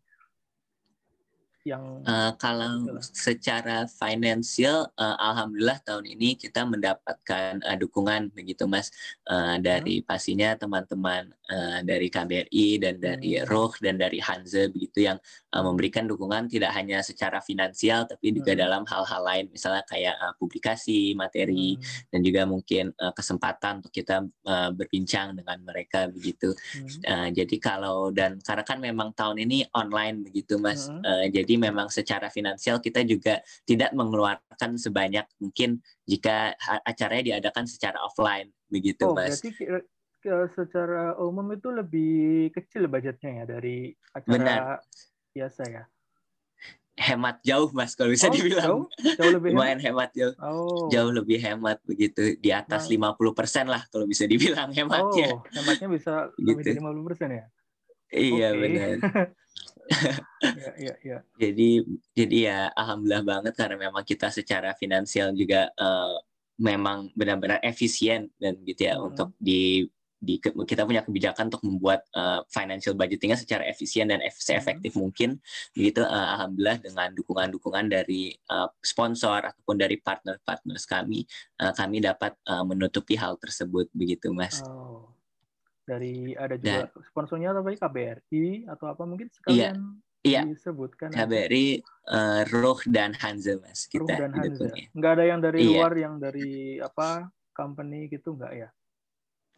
Yang 1.62 2.03
uh, 2.03 2.35
kalau 2.42 2.83
itulah. 2.83 3.05
secara 3.14 3.79
finansial 3.87 4.90
uh, 4.98 5.16
alhamdulillah 5.18 5.79
tahun 5.87 6.11
ini 6.11 6.35
kita 6.35 6.66
mendapatkan 6.66 7.62
uh, 7.62 7.79
dukungan 7.79 8.35
begitu 8.35 8.66
Mas 8.66 8.90
uh, 9.31 9.62
dari 9.62 10.03
hmm. 10.03 10.07
pastinya 10.07 10.59
teman-teman 10.59 11.31
uh, 11.46 11.79
dari 11.87 12.11
KBRI 12.11 12.83
dan 12.83 12.98
dari 12.98 13.38
hmm. 13.38 13.46
Roh 13.46 13.70
dan 13.79 13.94
dari 13.94 14.18
Hanze 14.18 14.75
begitu 14.75 15.07
yang 15.07 15.22
uh, 15.55 15.62
memberikan 15.62 16.11
dukungan 16.11 16.51
tidak 16.51 16.75
hanya 16.75 16.98
secara 17.07 17.38
finansial 17.38 18.11
tapi 18.11 18.35
juga 18.35 18.59
hmm. 18.59 18.61
dalam 18.61 18.83
hal-hal 18.83 19.22
lain 19.22 19.46
misalnya 19.55 19.87
kayak 19.87 20.18
uh, 20.18 20.35
publikasi 20.42 21.14
materi 21.14 21.79
hmm. 21.79 22.11
dan 22.11 22.20
juga 22.27 22.42
mungkin 22.42 22.90
uh, 22.98 23.14
kesempatan 23.14 23.87
untuk 23.87 23.94
kita 23.94 24.27
uh, 24.51 24.70
berbincang 24.75 25.38
dengan 25.38 25.62
mereka 25.62 26.11
begitu 26.11 26.51
hmm. 26.51 27.07
uh, 27.07 27.29
jadi 27.31 27.57
kalau 27.62 28.11
dan 28.11 28.42
karena 28.42 28.64
kan 28.66 28.79
memang 28.83 29.14
tahun 29.14 29.46
ini 29.46 29.70
online 29.79 30.27
begitu 30.27 30.59
Mas 30.59 30.90
hmm. 30.90 31.07
uh, 31.07 31.27
jadi 31.31 31.52
jadi 31.53 31.69
memang 31.69 31.93
secara 31.93 32.33
finansial 32.33 32.81
kita 32.81 33.05
juga 33.05 33.45
tidak 33.69 33.93
mengeluarkan 33.93 34.81
sebanyak 34.81 35.29
mungkin 35.37 35.85
jika 36.09 36.57
acaranya 36.81 37.37
diadakan 37.37 37.69
secara 37.69 38.01
offline 38.01 38.49
begitu 38.73 39.05
oh, 39.05 39.12
mas. 39.12 39.37
Berarti 39.37 39.53
secara 40.57 41.12
umum 41.21 41.45
itu 41.53 41.69
lebih 41.69 42.49
kecil 42.57 42.88
budgetnya 42.88 43.43
ya 43.43 43.45
dari 43.45 43.93
acara 44.17 44.33
Benar. 44.33 44.61
biasa 45.37 45.62
ya. 45.69 45.85
Hemat 46.97 47.45
jauh 47.45 47.69
mas 47.77 47.93
kalau 47.93 48.17
bisa 48.17 48.31
oh, 48.31 48.33
dibilang. 48.33 48.65
Jauh, 48.65 48.85
jauh 49.21 49.33
lebih 49.37 49.53
lumayan 49.53 49.81
hemat, 49.85 50.09
jauh. 50.17 50.33
Oh. 50.41 50.88
Jauh 50.88 51.12
lebih 51.12 51.37
hemat 51.37 51.85
begitu 51.85 52.33
di 52.41 52.49
atas 52.49 52.88
nah. 52.88 53.12
50% 53.12 53.69
lah 53.69 53.85
kalau 53.93 54.09
bisa 54.09 54.25
dibilang 54.25 54.73
hematnya. 54.73 55.37
Oh, 55.37 55.45
hematnya 55.53 55.88
bisa 55.93 56.33
gitu. 56.41 56.49
lebih 56.49 56.65
dari 56.65 56.81
50% 56.81 57.29
ya. 57.29 57.45
Iya 58.09 58.49
okay. 58.57 58.61
benar. 58.65 58.97
ya, 60.42 60.73
ya, 60.79 60.95
ya. 61.03 61.18
Jadi 61.42 61.83
jadi 62.14 62.37
ya 62.49 62.59
alhamdulillah 62.75 63.25
banget 63.25 63.55
karena 63.57 63.77
memang 63.88 64.05
kita 64.07 64.31
secara 64.31 64.75
finansial 64.79 65.35
juga 65.35 65.71
uh, 65.77 66.18
memang 66.61 67.11
benar-benar 67.16 67.59
efisien 67.64 68.31
dan 68.38 68.61
gitu 68.62 68.87
ya 68.87 68.95
hmm. 68.97 69.09
untuk 69.12 69.29
di 69.40 69.88
di 70.23 70.38
kita 70.38 70.87
punya 70.87 71.03
kebijakan 71.03 71.51
untuk 71.51 71.66
membuat 71.66 72.07
uh, 72.14 72.47
financial 72.47 72.95
budgetingnya 72.95 73.35
secara 73.35 73.66
efisien 73.66 74.07
dan 74.07 74.23
ef 74.23 74.38
efektif 74.38 74.95
hmm. 74.95 75.03
mungkin 75.03 75.42
gitu 75.75 76.07
uh, 76.07 76.38
alhamdulillah 76.38 76.79
dengan 76.79 77.11
dukungan-dukungan 77.11 77.90
dari 77.90 78.31
uh, 78.55 78.71
sponsor 78.79 79.51
ataupun 79.51 79.83
dari 79.83 79.99
partner-partner 79.99 80.79
kami 80.87 81.27
uh, 81.59 81.75
kami 81.75 81.99
dapat 81.99 82.38
uh, 82.47 82.62
menutupi 82.62 83.18
hal 83.18 83.35
tersebut 83.42 83.90
begitu 83.90 84.31
mas. 84.31 84.62
Oh 84.62 85.11
dari 85.83 86.35
ada 86.38 86.55
juga 86.59 86.87
Dan, 86.87 87.03
sponsornya 87.11 87.49
apa 87.55 87.75
KBRI 87.75 88.71
atau 88.71 88.87
apa 88.87 89.03
mungkin 89.03 89.29
sekalian 89.35 89.99
iya, 90.23 90.42
iya. 90.47 90.51
disebutkan 90.51 91.11
KBRI 91.11 91.83
uh, 92.11 92.42
Roh 92.55 92.81
dan 92.87 93.12
Hanze 93.18 93.59
mas 93.59 93.90
kita 93.90 94.07
Roh 94.07 94.11
dan 94.14 94.33
Hanze. 94.35 94.71
nggak 94.95 95.12
ada 95.18 95.25
yang 95.27 95.40
dari 95.42 95.61
iya. 95.66 95.71
luar 95.75 95.92
yang 95.99 96.14
dari 96.23 96.79
apa 96.79 97.27
company 97.53 98.07
gitu 98.07 98.38
nggak 98.38 98.55
ya 98.55 98.68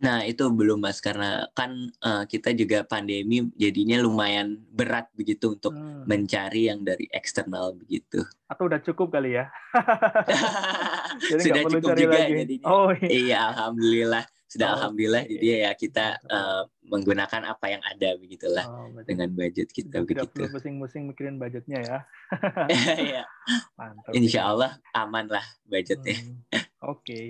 Nah 0.02 0.26
itu 0.26 0.42
belum 0.50 0.82
mas 0.82 0.98
karena 0.98 1.46
kan 1.54 1.70
uh, 2.02 2.26
kita 2.26 2.50
juga 2.52 2.82
pandemi 2.82 3.46
jadinya 3.54 4.02
lumayan 4.02 4.58
berat 4.74 5.06
begitu 5.14 5.54
untuk 5.54 5.70
hmm. 5.70 6.10
mencari 6.10 6.66
yang 6.66 6.82
dari 6.82 7.06
eksternal 7.14 7.78
begitu. 7.78 8.26
Atau 8.50 8.66
udah 8.66 8.82
cukup 8.82 9.14
kali 9.14 9.38
ya? 9.38 9.46
Jadi 11.30 11.42
Sudah 11.46 11.62
cukup 11.70 11.94
juga 11.94 12.18
lagi. 12.20 12.34
jadinya. 12.42 12.66
Oh 12.66 12.90
iya. 12.90 13.08
iya 13.08 13.38
alhamdulillah 13.54 14.24
sudah 14.54 14.70
oh, 14.70 14.74
alhamdulillah 14.78 15.26
okay. 15.26 15.34
jadi 15.34 15.46
ya 15.66 15.70
kita 15.74 16.06
uh, 16.30 16.62
menggunakan 16.86 17.42
apa 17.42 17.66
yang 17.74 17.82
ada 17.82 18.14
begitulah 18.14 18.62
oh, 18.70 19.02
dengan 19.02 19.26
budget 19.34 19.74
kita 19.74 20.06
tidak 20.06 20.30
begitu. 20.30 20.30
perlu 20.30 20.46
pusing-pusing 20.54 21.10
mikirin 21.10 21.42
budgetnya 21.42 21.82
ya. 21.82 21.98
Iya. 23.10 23.26
Mantap. 23.74 24.14
Insya 24.14 24.46
Allah 24.46 24.78
aman 24.94 25.26
lah 25.26 25.42
budgetnya. 25.66 26.14
Hmm, 26.14 26.38
Oke. 26.86 27.02
Okay. 27.02 27.26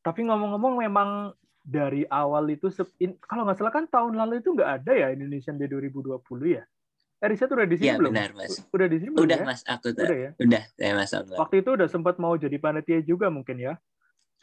Tapi 0.00 0.24
ngomong-ngomong 0.24 0.80
memang 0.80 1.36
dari 1.60 2.08
awal 2.08 2.48
itu 2.48 2.72
kalau 3.28 3.44
nggak 3.44 3.60
salah 3.60 3.72
kan 3.72 3.84
tahun 3.88 4.16
lalu 4.16 4.40
itu 4.40 4.56
nggak 4.56 4.70
ada 4.80 4.92
ya 4.96 5.06
Indonesian 5.12 5.60
Day 5.60 5.68
2020 5.68 6.16
ya? 6.48 6.64
Eh, 7.24 7.28
riset 7.32 7.48
udah 7.48 7.64
di 7.64 7.76
sini 7.80 7.88
ya, 7.88 7.96
belum? 7.96 8.12
benar, 8.12 8.36
Mas. 8.36 8.60
Udah 8.68 8.84
di 8.84 8.96
sini 9.00 9.10
belum 9.16 9.24
Udah, 9.24 9.38
ya? 9.40 9.44
Mas. 9.48 9.60
Aku 9.64 9.96
udah, 9.96 10.12
ya? 10.12 10.30
udah, 10.36 10.62
saya 10.76 10.92
Mas. 10.92 11.12
Waktu 11.12 11.56
itu 11.64 11.70
udah 11.72 11.88
sempat 11.88 12.20
mau 12.20 12.36
jadi 12.36 12.56
panitia 12.60 13.00
juga 13.00 13.32
mungkin 13.32 13.56
ya? 13.56 13.80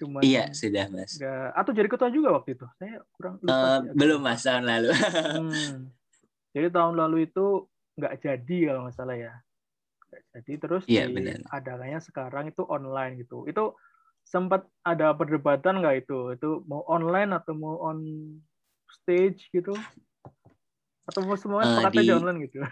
Cuman 0.02 0.26
iya 0.26 0.50
sudah 0.50 0.90
mas. 0.90 1.14
Gak, 1.22 1.54
atau 1.54 1.72
jadi 1.78 1.86
ketua 1.86 2.10
juga 2.10 2.34
waktu 2.34 2.58
itu? 2.58 2.66
Saya 2.82 3.06
kurang 3.14 3.38
lupa. 3.38 3.54
Uh, 3.54 3.80
belum 3.94 4.20
mas 4.26 4.42
tahun 4.42 4.66
lalu. 4.66 4.90
hmm. 4.98 5.74
Jadi 6.58 6.68
tahun 6.68 7.00
lalu 7.00 7.32
itu 7.32 7.64
nggak 7.96 8.20
jadi 8.20 8.58
kalau 8.68 8.84
nggak 8.84 8.98
salah 9.00 9.16
ya. 9.16 9.34
Jadi 10.36 10.54
terus 10.60 10.84
iya, 10.84 11.08
di, 11.08 11.32
adanya 11.48 12.04
sekarang 12.04 12.52
itu 12.52 12.68
online 12.68 13.24
gitu. 13.24 13.48
Itu 13.48 13.80
sempat 14.28 14.68
ada 14.84 15.16
perdebatan 15.16 15.80
nggak 15.80 16.04
itu? 16.04 16.36
Itu 16.36 16.68
mau 16.68 16.84
online 16.92 17.40
atau 17.40 17.56
mau 17.56 17.80
on 17.80 18.04
stage 18.92 19.48
gitu? 19.56 19.72
Atau 21.08 21.24
mau 21.24 21.40
semuanya 21.40 21.72
uh, 21.72 21.74
sepakat 21.80 21.94
di... 21.96 22.00
aja 22.04 22.14
online 22.20 22.40
gitu? 22.44 22.60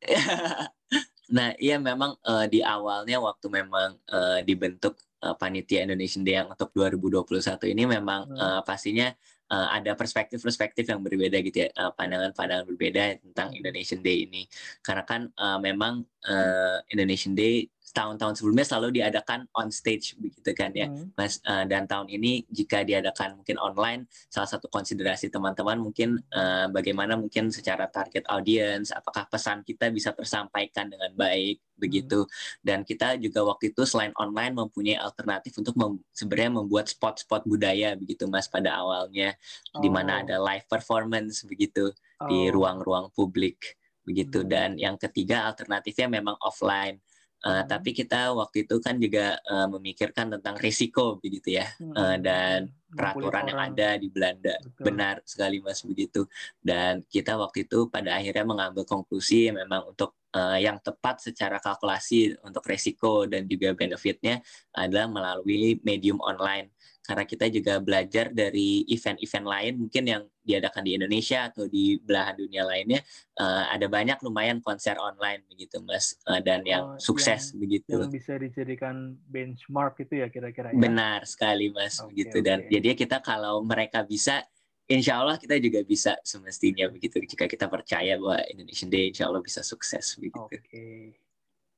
nah 1.32 1.56
iya 1.56 1.80
memang 1.80 2.12
uh, 2.28 2.44
di 2.44 2.60
awalnya 2.60 3.16
waktu 3.24 3.46
memang 3.48 3.96
uh, 4.12 4.44
dibentuk 4.44 5.00
uh, 5.24 5.32
panitia 5.32 5.88
Indonesian 5.88 6.22
Day 6.22 6.36
yang 6.36 6.52
untuk 6.52 6.68
2021 6.76 7.72
ini 7.72 7.82
memang 7.88 8.28
hmm. 8.28 8.36
uh, 8.36 8.60
pastinya 8.60 9.08
uh, 9.52 9.68
ada 9.72 9.92
perspektif-perspektif 9.92 10.88
yang 10.88 11.04
berbeda 11.04 11.36
gitu 11.44 11.68
ya, 11.68 11.70
pandangan-pandangan 11.96 12.64
uh, 12.64 12.68
berbeda 12.68 13.20
tentang 13.20 13.48
Indonesian 13.52 14.00
Day 14.00 14.24
ini. 14.24 14.48
Karena 14.80 15.04
kan 15.04 15.28
uh, 15.36 15.60
memang 15.60 16.04
uh, 16.24 16.78
Indonesian 16.88 17.36
Day 17.36 17.68
tahun-tahun 17.92 18.40
sebelumnya 18.40 18.64
selalu 18.64 19.00
diadakan 19.00 19.44
on 19.52 19.68
stage 19.68 20.16
begitu 20.16 20.56
kan 20.56 20.72
ya 20.72 20.88
hmm. 20.88 21.12
mas 21.12 21.38
uh, 21.44 21.68
dan 21.68 21.84
tahun 21.84 22.08
ini 22.08 22.48
jika 22.48 22.82
diadakan 22.82 23.36
mungkin 23.36 23.60
online 23.60 24.08
salah 24.32 24.48
satu 24.48 24.72
konsiderasi 24.72 25.28
teman-teman 25.28 25.76
mungkin 25.76 26.16
uh, 26.32 26.72
bagaimana 26.72 27.20
mungkin 27.20 27.52
secara 27.52 27.86
target 27.92 28.24
audience 28.32 28.90
apakah 28.96 29.28
pesan 29.28 29.60
kita 29.60 29.92
bisa 29.92 30.16
tersampaikan 30.16 30.88
dengan 30.88 31.12
baik 31.12 31.60
begitu 31.76 32.24
hmm. 32.24 32.64
dan 32.64 32.78
kita 32.80 33.20
juga 33.20 33.44
waktu 33.44 33.76
itu 33.76 33.84
selain 33.84 34.16
online 34.16 34.56
mempunyai 34.56 34.96
alternatif 34.96 35.52
untuk 35.60 35.76
mem 35.76 36.00
sebenarnya 36.16 36.64
membuat 36.64 36.88
spot-spot 36.88 37.44
budaya 37.44 37.92
begitu 37.92 38.24
mas 38.24 38.48
pada 38.48 38.72
awalnya 38.72 39.36
oh. 39.76 39.84
di 39.84 39.92
mana 39.92 40.16
oh. 40.16 40.20
ada 40.24 40.36
live 40.40 40.64
performance 40.64 41.44
begitu 41.44 41.92
oh. 41.92 42.28
di 42.28 42.48
ruang-ruang 42.48 43.12
publik 43.12 43.76
begitu 44.02 44.42
hmm. 44.42 44.48
dan 44.48 44.70
yang 44.80 44.96
ketiga 44.96 45.46
alternatifnya 45.52 46.08
memang 46.08 46.40
offline 46.40 46.98
Uh, 47.42 47.66
tapi 47.66 47.90
kita 47.90 48.30
waktu 48.38 48.62
itu 48.62 48.78
kan 48.78 49.02
juga 49.02 49.34
uh, 49.50 49.66
memikirkan 49.66 50.38
tentang 50.38 50.54
risiko 50.62 51.18
begitu 51.18 51.58
ya. 51.58 51.66
Hmm. 51.82 51.94
uh, 51.94 52.16
dan 52.22 52.70
peraturan 52.92 53.50
yang 53.50 53.60
ada 53.72 53.98
di 53.98 54.08
Belanda. 54.12 54.54
Betul. 54.62 54.84
benar 54.86 55.14
sekali 55.26 55.58
mas 55.58 55.82
begitu. 55.82 56.22
Dan 56.62 57.02
kita 57.10 57.34
waktu 57.34 57.66
itu 57.66 57.90
pada 57.90 58.14
akhirnya 58.14 58.46
mengambil 58.46 58.86
konklusi 58.86 59.50
memang 59.50 59.90
untuk 59.90 60.14
uh, 60.36 60.58
yang 60.58 60.78
tepat 60.78 61.18
secara 61.18 61.58
kalkulasi 61.58 62.36
untuk 62.46 62.64
risiko 62.68 63.26
dan 63.26 63.50
juga 63.50 63.74
benefitnya 63.74 64.40
adalah 64.72 65.08
melalui 65.08 65.82
medium 65.82 66.22
online 66.22 66.70
karena 67.02 67.26
kita 67.26 67.50
juga 67.50 67.82
belajar 67.82 68.30
dari 68.30 68.86
event-event 68.86 69.46
lain 69.46 69.72
mungkin 69.74 70.04
yang 70.06 70.22
diadakan 70.42 70.82
di 70.86 70.92
Indonesia 70.94 71.50
atau 71.50 71.66
di 71.66 71.98
belahan 71.98 72.38
dunia 72.38 72.62
lainnya 72.62 73.02
uh, 73.42 73.66
ada 73.74 73.90
banyak 73.90 74.22
lumayan 74.22 74.62
konser 74.62 74.94
online 75.02 75.42
begitu 75.50 75.82
mas 75.82 76.14
uh, 76.30 76.38
dan 76.38 76.62
yang 76.62 76.94
oh, 76.94 76.98
sukses 77.02 77.50
yang, 77.50 77.58
begitu 77.58 77.98
yang 77.98 78.10
bisa 78.10 78.38
dijadikan 78.38 79.18
benchmark 79.26 79.98
itu 80.02 80.22
ya 80.22 80.30
kira-kira 80.30 80.70
ya? 80.70 80.78
benar 80.78 81.26
sekali 81.26 81.74
mas 81.74 81.98
okay, 81.98 82.06
begitu 82.14 82.38
dan 82.38 82.62
okay. 82.62 82.78
jadi 82.78 82.88
kita 82.94 83.18
kalau 83.18 83.66
mereka 83.66 84.06
bisa 84.06 84.46
Insya 84.90 85.22
Allah 85.22 85.38
kita 85.38 85.56
juga 85.62 85.80
bisa 85.86 86.18
semestinya 86.26 86.90
begitu 86.90 87.22
jika 87.22 87.46
kita 87.46 87.70
percaya 87.70 88.18
bahwa 88.18 88.42
Indonesian 88.50 88.90
Day 88.90 89.14
Insya 89.14 89.30
Allah 89.30 89.40
bisa 89.40 89.62
sukses 89.62 90.18
begitu. 90.18 90.42
Oke, 90.42 90.58
okay. 90.58 91.16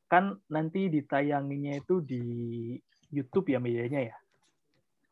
kan 0.09 0.41
nanti 0.49 0.89
ditayanginya 0.89 1.79
itu 1.79 2.01
di 2.01 2.25
YouTube 3.13 3.53
ya 3.53 3.61
medianya 3.61 4.09
ya? 4.09 4.17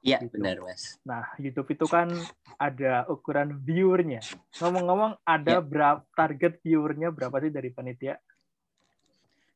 Iya 0.03 0.19
gitu. 0.27 0.35
benar 0.35 0.59
mas. 0.67 0.99
Nah 1.07 1.31
YouTube 1.39 1.79
itu 1.79 1.87
kan 1.87 2.11
ada 2.59 3.07
ukuran 3.07 3.55
viewernya. 3.63 4.19
Ngomong-ngomong 4.59 5.23
ada 5.23 5.59
ya. 5.59 5.63
berapa 5.63 6.03
target 6.19 6.59
viewernya 6.61 7.15
berapa 7.15 7.39
sih 7.39 7.55
dari 7.55 7.71
panitia? 7.71 8.19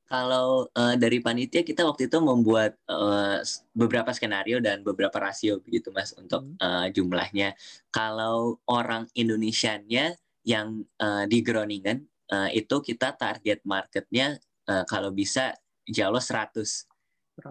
kalau 0.07 0.71
uh, 0.71 0.95
dari 0.95 1.19
panitia 1.19 1.67
kita 1.67 1.83
waktu 1.83 2.07
itu 2.07 2.19
membuat 2.23 2.79
uh, 2.87 3.43
beberapa 3.75 4.15
skenario 4.15 4.63
dan 4.63 4.87
beberapa 4.87 5.19
rasio 5.19 5.59
begitu 5.59 5.91
mas 5.91 6.15
untuk 6.15 6.47
uh, 6.63 6.87
jumlahnya. 6.95 7.59
Kalau 7.91 8.63
orang 8.71 9.11
Indonesianya 9.19 10.15
yang 10.47 10.87
uh, 11.03 11.27
di 11.27 11.43
Groningen 11.43 12.07
uh, 12.31 12.47
itu 12.55 12.79
kita 12.79 13.19
target 13.19 13.67
marketnya 13.67 14.39
uh, 14.71 14.87
kalau 14.87 15.11
bisa 15.11 15.59
Allah 15.87 16.23
100, 16.23 16.87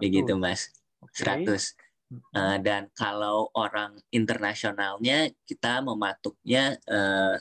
begitu 0.00 0.32
mas. 0.40 0.72
Okay. 1.12 1.44
100. 1.44 1.85
Uh, 2.06 2.54
dan 2.62 2.86
kalau 2.94 3.50
orang 3.58 3.98
internasionalnya 4.14 5.26
kita 5.42 5.82
mematuknya 5.82 6.78
uh, 6.86 7.34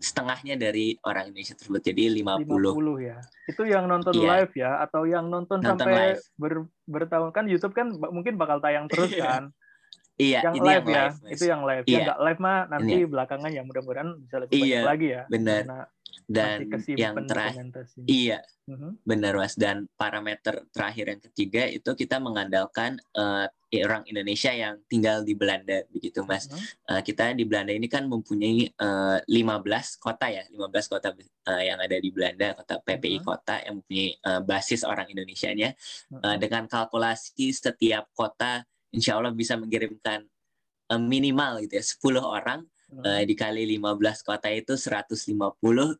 setengahnya 0.00 0.56
dari 0.56 0.96
orang 1.04 1.28
Indonesia 1.28 1.52
tersebut 1.52 1.84
jadi 1.84 2.08
50. 2.08 2.48
50 2.48 3.04
ya. 3.04 3.18
Itu 3.52 3.68
yang 3.68 3.84
nonton 3.84 4.16
yeah. 4.16 4.28
live 4.32 4.52
ya 4.56 4.70
atau 4.80 5.04
yang 5.04 5.28
nonton, 5.28 5.60
nonton 5.60 5.76
sampai 5.76 6.16
ber, 6.40 6.64
bertahun 6.88 7.36
kan 7.36 7.44
YouTube 7.44 7.76
kan 7.76 7.92
mungkin 7.92 8.40
bakal 8.40 8.64
tayang 8.64 8.88
terus 8.88 9.12
iya. 9.12 9.24
kan. 9.28 9.44
Iya, 10.20 10.40
yang 10.44 10.54
ini 10.56 10.68
live 10.68 10.86
yang 10.86 10.92
ya. 10.92 11.04
Live, 11.04 11.32
itu 11.32 11.44
yang 11.44 11.62
live. 11.64 11.84
Iya. 11.84 11.92
Yang 11.92 12.02
nggak 12.08 12.20
live 12.24 12.40
mah 12.40 12.58
nanti 12.68 12.94
ini. 12.96 13.04
belakangan 13.08 13.50
ya 13.52 13.62
mudah-mudahan 13.64 14.08
bisa 14.24 14.36
lebih 14.40 14.54
iya, 14.56 14.64
banyak 14.64 14.88
lagi 14.88 15.06
ya. 15.08 15.22
Benar. 15.28 15.60
Karena 15.64 15.80
dan 16.28 16.68
yang 16.94 17.14
terakhir 17.26 17.70
iya 18.06 18.40
uh-huh. 18.68 18.94
benar 19.02 19.34
mas 19.38 19.54
dan 19.58 19.86
parameter 19.98 20.64
terakhir 20.70 21.14
yang 21.14 21.22
ketiga 21.22 21.62
itu 21.66 21.90
kita 21.92 22.22
mengandalkan 22.22 22.98
uh, 23.16 23.46
orang 23.72 24.04
Indonesia 24.04 24.52
yang 24.52 24.84
tinggal 24.86 25.24
di 25.24 25.32
Belanda 25.32 25.82
begitu 25.88 26.22
mas 26.22 26.46
uh-huh. 26.46 26.98
uh, 26.98 27.02
kita 27.02 27.32
di 27.34 27.44
Belanda 27.48 27.72
ini 27.72 27.88
kan 27.88 28.06
mempunyai 28.06 28.70
uh, 28.76 29.18
eh, 29.22 29.42
15 29.42 30.02
kota 30.02 30.26
ya 30.28 30.44
15 30.50 30.92
kota 30.92 31.08
uh, 31.14 31.62
yang 31.62 31.78
ada 31.80 31.96
di 31.98 32.10
Belanda 32.12 32.54
kota 32.54 32.78
PPI 32.80 33.20
uh-huh. 33.20 33.26
kota 33.26 33.54
yang 33.64 33.80
mempunyai 33.80 34.10
uh, 34.28 34.40
basis 34.44 34.82
orang 34.84 35.08
Indonesia-nya 35.10 35.72
uh-huh. 35.72 36.20
uh, 36.22 36.36
dengan 36.38 36.68
kalkulasi 36.68 37.50
setiap 37.50 38.10
kota 38.12 38.62
insya 38.92 39.16
Allah 39.16 39.32
bisa 39.32 39.56
mengirimkan 39.56 40.22
uh, 40.92 41.00
minimal 41.00 41.64
gitu 41.64 41.80
ya 41.80 41.84
10 41.84 42.20
orang 42.20 42.60
uh, 43.00 43.22
dikali 43.24 43.64
15 43.78 44.28
kota 44.28 44.48
itu 44.52 44.74
150 44.76 45.32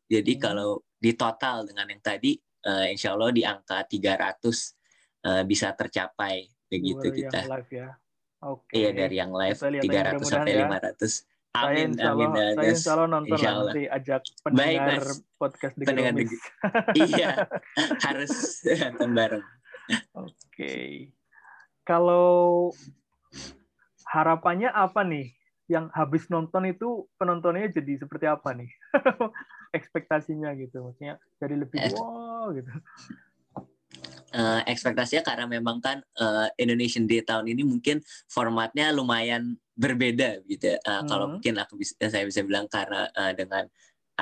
jadi 0.09 0.33
hmm. 0.37 0.41
kalau 0.43 0.85
di 1.01 1.13
total 1.17 1.65
dengan 1.65 1.89
yang 1.89 2.03
tadi 2.05 2.37
uh, 2.69 2.87
insya 2.91 3.17
Allah 3.17 3.33
di 3.33 3.43
angka 3.43 3.85
300 3.89 4.43
uh, 5.25 5.43
bisa 5.49 5.73
tercapai 5.73 6.47
begitu 6.69 7.09
Dua 7.09 7.17
kita 7.17 7.39
yang 7.45 7.53
live 7.57 7.73
ya 7.73 7.89
Oke. 8.43 8.75
Okay. 8.75 8.79
Iya 8.83 8.91
dari 8.91 9.17
yang 9.23 9.31
live 9.31 9.55
300 9.55 10.19
sampai 10.27 10.53
ya. 10.59 10.67
500. 10.67 11.31
Amin, 11.53 11.93
saya 11.93 12.17
amin. 12.17 12.31
Allah, 12.33 12.49
saya 12.57 12.71
insya 12.73 12.91
Allah 12.97 13.09
nonton 13.13 13.37
insya 13.37 13.51
Allah. 13.53 13.73
nanti 13.77 13.83
ajak 13.85 14.23
pendengar 14.41 15.03
Baik, 15.05 15.37
podcast 15.37 15.75
di 15.77 15.85
pendengar 15.85 16.13
di, 16.17 16.25
Iya, 16.97 17.31
harus 18.09 18.33
nonton 18.65 19.11
bareng. 19.13 19.45
Oke. 20.17 20.33
Okay. 20.49 20.89
Kalau 21.85 22.73
harapannya 24.09 24.73
apa 24.73 25.05
nih 25.05 25.37
yang 25.73 25.89
habis 25.97 26.29
nonton 26.29 26.69
itu 26.69 27.09
penontonnya 27.17 27.73
jadi 27.73 28.05
seperti 28.05 28.29
apa 28.29 28.53
nih? 28.53 28.69
Ekspektasinya 29.79 30.53
gitu, 30.61 30.85
maksudnya 30.85 31.17
jadi 31.41 31.55
lebih 31.57 31.81
wow 31.97 32.53
gitu. 32.53 32.69
Uh, 34.33 34.65
ekspektasinya 34.65 35.21
karena 35.21 35.45
memang 35.45 35.77
kan 35.85 36.01
uh, 36.17 36.49
Indonesian 36.57 37.05
Day 37.05 37.21
tahun 37.21 37.53
ini 37.53 37.69
mungkin 37.69 38.01
formatnya 38.33 38.89
lumayan 38.89 39.61
berbeda 39.77 40.41
gitu. 40.49 40.77
Uh, 40.85 41.01
hmm. 41.01 41.09
Kalau 41.09 41.27
mungkin 41.37 41.61
aku 41.61 41.77
bisa 41.77 41.97
saya 42.09 42.25
bisa 42.25 42.41
bilang 42.41 42.65
karena 42.69 43.09
uh, 43.13 43.33
dengan 43.37 43.69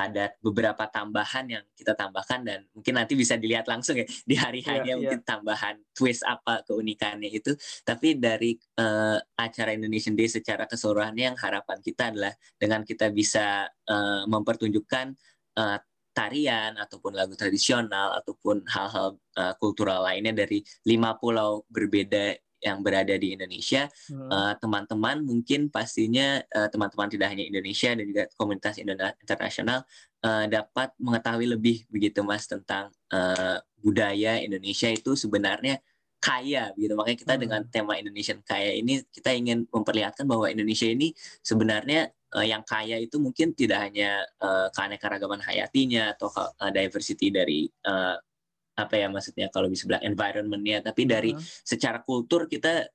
ada 0.09 0.33
beberapa 0.41 0.87
tambahan 0.89 1.45
yang 1.45 1.63
kita 1.77 1.93
tambahkan 1.93 2.41
dan 2.41 2.59
mungkin 2.73 2.93
nanti 2.97 3.13
bisa 3.13 3.37
dilihat 3.37 3.69
langsung 3.69 3.99
ya 3.99 4.05
di 4.25 4.35
hari 4.37 4.65
hanya 4.65 4.95
yeah, 4.95 4.99
mungkin 4.99 5.21
yeah. 5.21 5.29
tambahan 5.29 5.75
twist 5.93 6.25
apa 6.25 6.65
keunikannya 6.65 7.29
itu 7.29 7.53
tapi 7.85 8.17
dari 8.17 8.57
uh, 8.81 9.21
acara 9.37 9.75
Indonesian 9.75 10.17
Day 10.17 10.29
secara 10.29 10.65
keseluruhannya 10.65 11.33
yang 11.33 11.37
harapan 11.37 11.77
kita 11.79 12.09
adalah 12.09 12.33
dengan 12.57 12.81
kita 12.81 13.13
bisa 13.13 13.69
uh, 13.69 14.23
mempertunjukkan 14.25 15.07
uh, 15.57 15.77
tarian 16.11 16.75
ataupun 16.75 17.15
lagu 17.15 17.33
tradisional 17.39 18.19
ataupun 18.19 18.67
hal-hal 18.67 19.15
uh, 19.39 19.53
kultural 19.57 20.03
lainnya 20.03 20.35
dari 20.35 20.59
lima 20.83 21.15
pulau 21.15 21.63
berbeda 21.71 22.35
yang 22.61 22.85
berada 22.85 23.17
di 23.17 23.33
Indonesia, 23.33 23.89
hmm. 24.07 24.29
uh, 24.29 24.53
teman-teman 24.61 25.25
mungkin 25.25 25.67
pastinya 25.73 26.39
uh, 26.53 26.69
teman-teman 26.69 27.09
tidak 27.09 27.33
hanya 27.33 27.43
Indonesia 27.49 27.89
dan 27.91 28.05
juga 28.05 28.23
komunitas 28.37 28.77
internasional 29.19 29.83
uh, 30.21 30.45
dapat 30.45 30.93
mengetahui 31.01 31.47
lebih 31.49 31.83
begitu 31.89 32.21
mas 32.21 32.45
tentang 32.45 32.93
uh, 33.09 33.57
budaya 33.81 34.37
Indonesia 34.39 34.87
itu 34.87 35.17
sebenarnya 35.17 35.81
kaya 36.21 36.69
gitu 36.77 36.93
makanya 36.93 37.17
kita 37.17 37.33
hmm. 37.33 37.41
dengan 37.41 37.61
tema 37.73 37.97
Indonesian 37.97 38.45
kaya 38.45 38.77
ini 38.77 39.01
kita 39.09 39.33
ingin 39.33 39.65
memperlihatkan 39.73 40.29
bahwa 40.29 40.45
Indonesia 40.53 40.85
ini 40.85 41.17
sebenarnya 41.41 42.13
uh, 42.37 42.45
yang 42.45 42.61
kaya 42.61 43.01
itu 43.01 43.17
mungkin 43.17 43.57
tidak 43.57 43.89
hanya 43.89 44.21
uh, 44.37 44.69
keanekaragaman 44.69 45.41
hayatinya 45.41 46.13
atau 46.13 46.29
uh, 46.29 46.69
diversity 46.69 47.33
dari 47.33 47.65
uh, 47.89 48.21
apa 48.81 48.97
ya 48.97 49.07
maksudnya 49.07 49.47
kalau 49.53 49.69
bisa 49.69 49.85
bilang 49.85 50.03
environmentnya 50.03 50.81
tapi 50.81 51.05
dari 51.05 51.31
uh-huh. 51.37 51.61
secara 51.61 52.01
kultur 52.01 52.49
kita 52.49 52.89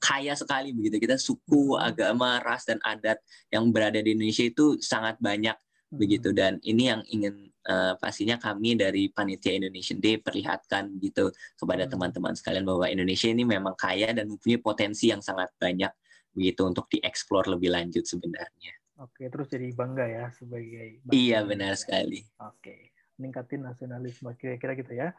kaya 0.00 0.32
sekali 0.34 0.74
begitu 0.74 0.98
kita 0.98 1.16
suku 1.20 1.76
uh-huh. 1.76 1.86
agama 1.86 2.42
ras 2.42 2.66
dan 2.66 2.82
adat 2.82 3.22
yang 3.54 3.70
berada 3.70 4.02
di 4.02 4.16
Indonesia 4.16 4.44
itu 4.44 4.76
sangat 4.82 5.16
banyak 5.22 5.54
uh-huh. 5.54 5.98
begitu 5.98 6.34
dan 6.34 6.58
ini 6.66 6.90
yang 6.90 7.02
ingin 7.06 7.48
uh, 7.70 7.94
pastinya 7.96 8.36
kami 8.36 8.74
dari 8.74 9.08
panitia 9.10 9.54
Indonesian 9.56 10.02
Day 10.02 10.18
perlihatkan 10.18 10.98
gitu 10.98 11.30
kepada 11.54 11.86
teman-teman 11.86 12.34
sekalian 12.34 12.66
bahwa 12.66 12.90
Indonesia 12.90 13.30
ini 13.30 13.46
memang 13.46 13.78
kaya 13.78 14.10
dan 14.10 14.26
mempunyai 14.26 14.60
potensi 14.60 15.14
yang 15.14 15.22
sangat 15.22 15.54
banyak 15.56 15.90
begitu 16.30 16.62
untuk 16.62 16.86
dieksplor 16.86 17.50
lebih 17.50 17.74
lanjut 17.74 18.06
sebenarnya. 18.06 18.70
Oke, 19.00 19.32
terus 19.32 19.48
jadi 19.48 19.72
bangga 19.72 20.06
ya 20.06 20.26
sebagai 20.30 21.00
bangga 21.02 21.16
Iya, 21.16 21.38
benar 21.42 21.72
sekali. 21.74 22.20
Oke 22.36 22.99
meningkatin 23.20 23.60
nasionalisme 23.60 24.32
kira-kira 24.40 24.72
gitu 24.72 24.96
ya. 24.96 25.12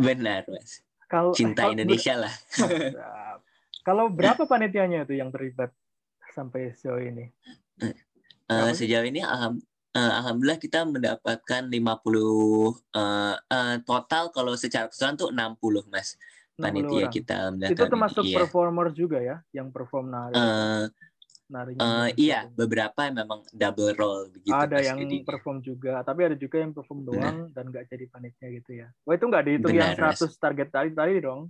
Benar 0.00 0.48
mas. 0.48 0.80
Kalau 1.04 1.36
cinta 1.36 1.68
kalau 1.68 1.76
Indonesia 1.76 2.16
lah. 2.16 2.34
Kalau 3.84 4.08
berapa 4.08 4.48
panitianya 4.48 5.04
itu 5.04 5.20
yang 5.20 5.28
terlibat 5.28 5.68
sampai 6.32 6.72
sejauh 6.72 7.04
ini? 7.04 7.28
Uh, 8.48 8.72
sejauh 8.72 9.04
ini 9.04 9.20
alham, 9.20 9.60
uh, 9.92 10.12
alhamdulillah 10.24 10.56
kita 10.56 10.88
mendapatkan 10.88 11.62
50 11.68 11.76
uh, 11.76 12.72
uh, 12.96 13.76
total 13.84 14.32
kalau 14.32 14.56
secara 14.56 14.88
keseluruhan 14.88 15.16
tuh 15.20 15.28
60 15.30 15.92
mas 15.92 16.16
panitia 16.54 17.10
kita 17.10 17.50
itu 17.66 17.82
termasuk 17.82 18.22
iya. 18.30 18.46
performer 18.46 18.94
juga 18.94 19.18
ya 19.18 19.42
yang 19.50 19.74
perform 19.74 20.14
nari? 20.14 20.38
Uh, 20.38 20.86
narinya. 21.48 21.80
Uh, 21.80 22.08
iya, 22.16 22.48
beberapa 22.52 23.08
memang 23.12 23.44
double 23.52 23.92
role 23.96 24.32
begitu. 24.32 24.54
Ada 24.54 24.80
yang 24.80 24.98
jadinya. 25.00 25.26
perform 25.26 25.58
juga, 25.60 26.00
tapi 26.02 26.20
ada 26.26 26.36
juga 26.36 26.56
yang 26.60 26.72
perform 26.72 27.00
doang 27.04 27.36
Benar. 27.48 27.54
dan 27.54 27.64
nggak 27.70 27.84
jadi 27.92 28.04
panitia 28.08 28.48
gitu 28.60 28.70
ya. 28.84 28.88
Wah 29.04 29.14
itu 29.16 29.24
nggak 29.28 29.44
dihitung 29.44 29.72
Benar, 29.76 29.94
yang 29.96 30.14
100 30.16 30.24
mas. 30.24 30.34
target 30.40 30.68
tadi 30.72 30.90
tadi 30.92 31.14
dong? 31.20 31.40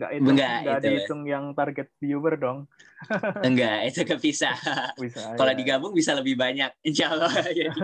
Nggak 0.00 0.10
itu 0.16 0.30
nggak, 0.32 0.54
nggak 0.64 0.80
dihitung 0.80 1.22
yang 1.28 1.44
target 1.52 1.88
viewer 2.00 2.34
dong? 2.40 2.58
Enggak, 3.46 3.78
itu 3.90 3.98
nggak 4.06 4.22
bisa. 4.22 4.50
bisa 4.96 5.20
Kalau 5.40 5.52
ya. 5.52 5.58
digabung 5.58 5.92
bisa 5.92 6.16
lebih 6.16 6.40
banyak, 6.40 6.70
insya 6.80 7.12
Allah. 7.12 7.28
Oke. 7.40 7.76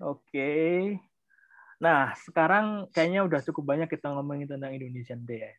Okay. 0.00 0.76
Nah, 1.76 2.16
sekarang 2.24 2.88
kayaknya 2.88 3.28
udah 3.28 3.40
cukup 3.44 3.76
banyak 3.76 3.88
kita 3.92 4.08
ngomongin 4.08 4.48
tentang 4.48 4.72
Indonesian 4.72 5.20
Day 5.28 5.44
ya. 5.44 5.52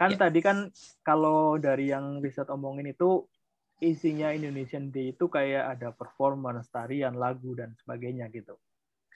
Kan 0.00 0.16
yeah. 0.16 0.20
tadi 0.24 0.40
kan 0.40 0.72
kalau 1.04 1.60
dari 1.60 1.92
yang 1.92 2.24
riset 2.24 2.48
omongin 2.48 2.88
itu 2.88 3.28
isinya 3.84 4.32
Indonesian 4.32 4.88
Day 4.88 5.12
itu 5.12 5.28
kayak 5.28 5.76
ada 5.76 5.92
performance, 5.92 6.72
tarian, 6.72 7.20
lagu 7.20 7.52
dan 7.52 7.76
sebagainya 7.76 8.32
gitu. 8.32 8.56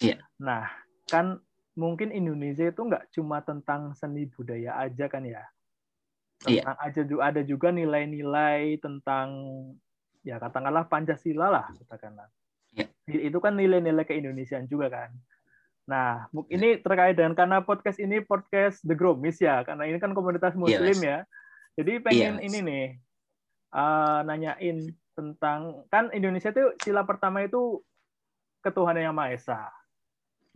Iya. 0.05 0.21
Yeah. 0.21 0.21
Nah, 0.45 0.69
kan 1.09 1.41
mungkin 1.73 2.13
Indonesia 2.13 2.69
itu 2.69 2.85
nggak 2.85 3.17
cuma 3.17 3.41
tentang 3.41 3.97
seni 3.97 4.29
budaya 4.29 4.77
aja 4.77 5.09
kan 5.09 5.25
ya. 5.25 5.41
Iya. 6.45 6.69
Tentang 6.69 6.77
yeah. 6.77 6.85
aja 6.85 7.01
ada 7.33 7.41
juga 7.49 7.73
nilai-nilai 7.73 8.77
tentang 8.77 9.29
ya 10.21 10.37
katakanlah 10.37 10.85
Pancasila 10.85 11.49
lah 11.49 11.67
katakanlah. 11.81 12.29
Yeah. 12.77 12.93
Itu 13.09 13.41
kan 13.41 13.57
nilai-nilai 13.57 14.05
keindonesiaan 14.05 14.69
juga 14.69 14.93
kan. 14.93 15.17
Nah, 15.85 16.33
ini 16.49 16.81
terkait 16.81 17.13
dengan 17.13 17.37
karena 17.37 17.61
podcast 17.61 18.01
ini 18.01 18.25
podcast 18.25 18.81
The 18.81 18.97
Gromis 18.97 19.37
ya, 19.37 19.61
karena 19.69 19.85
ini 19.85 20.01
kan 20.01 20.17
komunitas 20.17 20.57
iya, 20.57 20.61
Muslim 20.61 20.97
yes. 20.97 21.05
ya. 21.05 21.19
Jadi 21.77 21.93
pengen 22.01 22.35
yes. 22.39 22.41
Iya, 22.41 22.47
ini 22.49 22.59
nih 22.65 22.87
uh, 23.77 24.21
nanyain 24.25 24.79
tentang 25.13 25.85
kan 25.93 26.09
Indonesia 26.17 26.51
itu 26.51 26.73
sila 26.81 27.05
pertama 27.05 27.45
itu 27.45 27.85
ketuhanan 28.65 29.13
yang 29.13 29.17
maha 29.17 29.37
esa. 29.37 29.61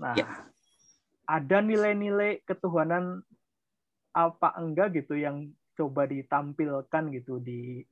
Nah, 0.01 0.17
yeah. 0.17 0.49
ada 1.29 1.61
nilai-nilai 1.61 2.41
ketuhanan 2.49 3.21
apa 4.17 4.57
enggak 4.57 5.05
gitu 5.05 5.15
yang 5.15 5.53
coba 5.77 6.09
ditampilkan 6.09 7.05
gitu 7.15 7.39
di 7.39 7.85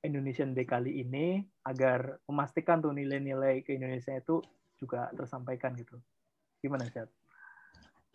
Indonesian 0.00 0.54
Day 0.54 0.64
kali 0.64 1.02
ini 1.02 1.42
agar 1.66 2.22
memastikan 2.30 2.78
tuh 2.78 2.94
nilai-nilai 2.94 3.66
ke 3.66 3.74
Indonesia 3.74 4.14
itu 4.14 4.40
juga 4.78 5.10
tersampaikan 5.12 5.74
gitu. 5.74 5.98
Gimana, 6.62 6.88
Syed? 6.88 7.08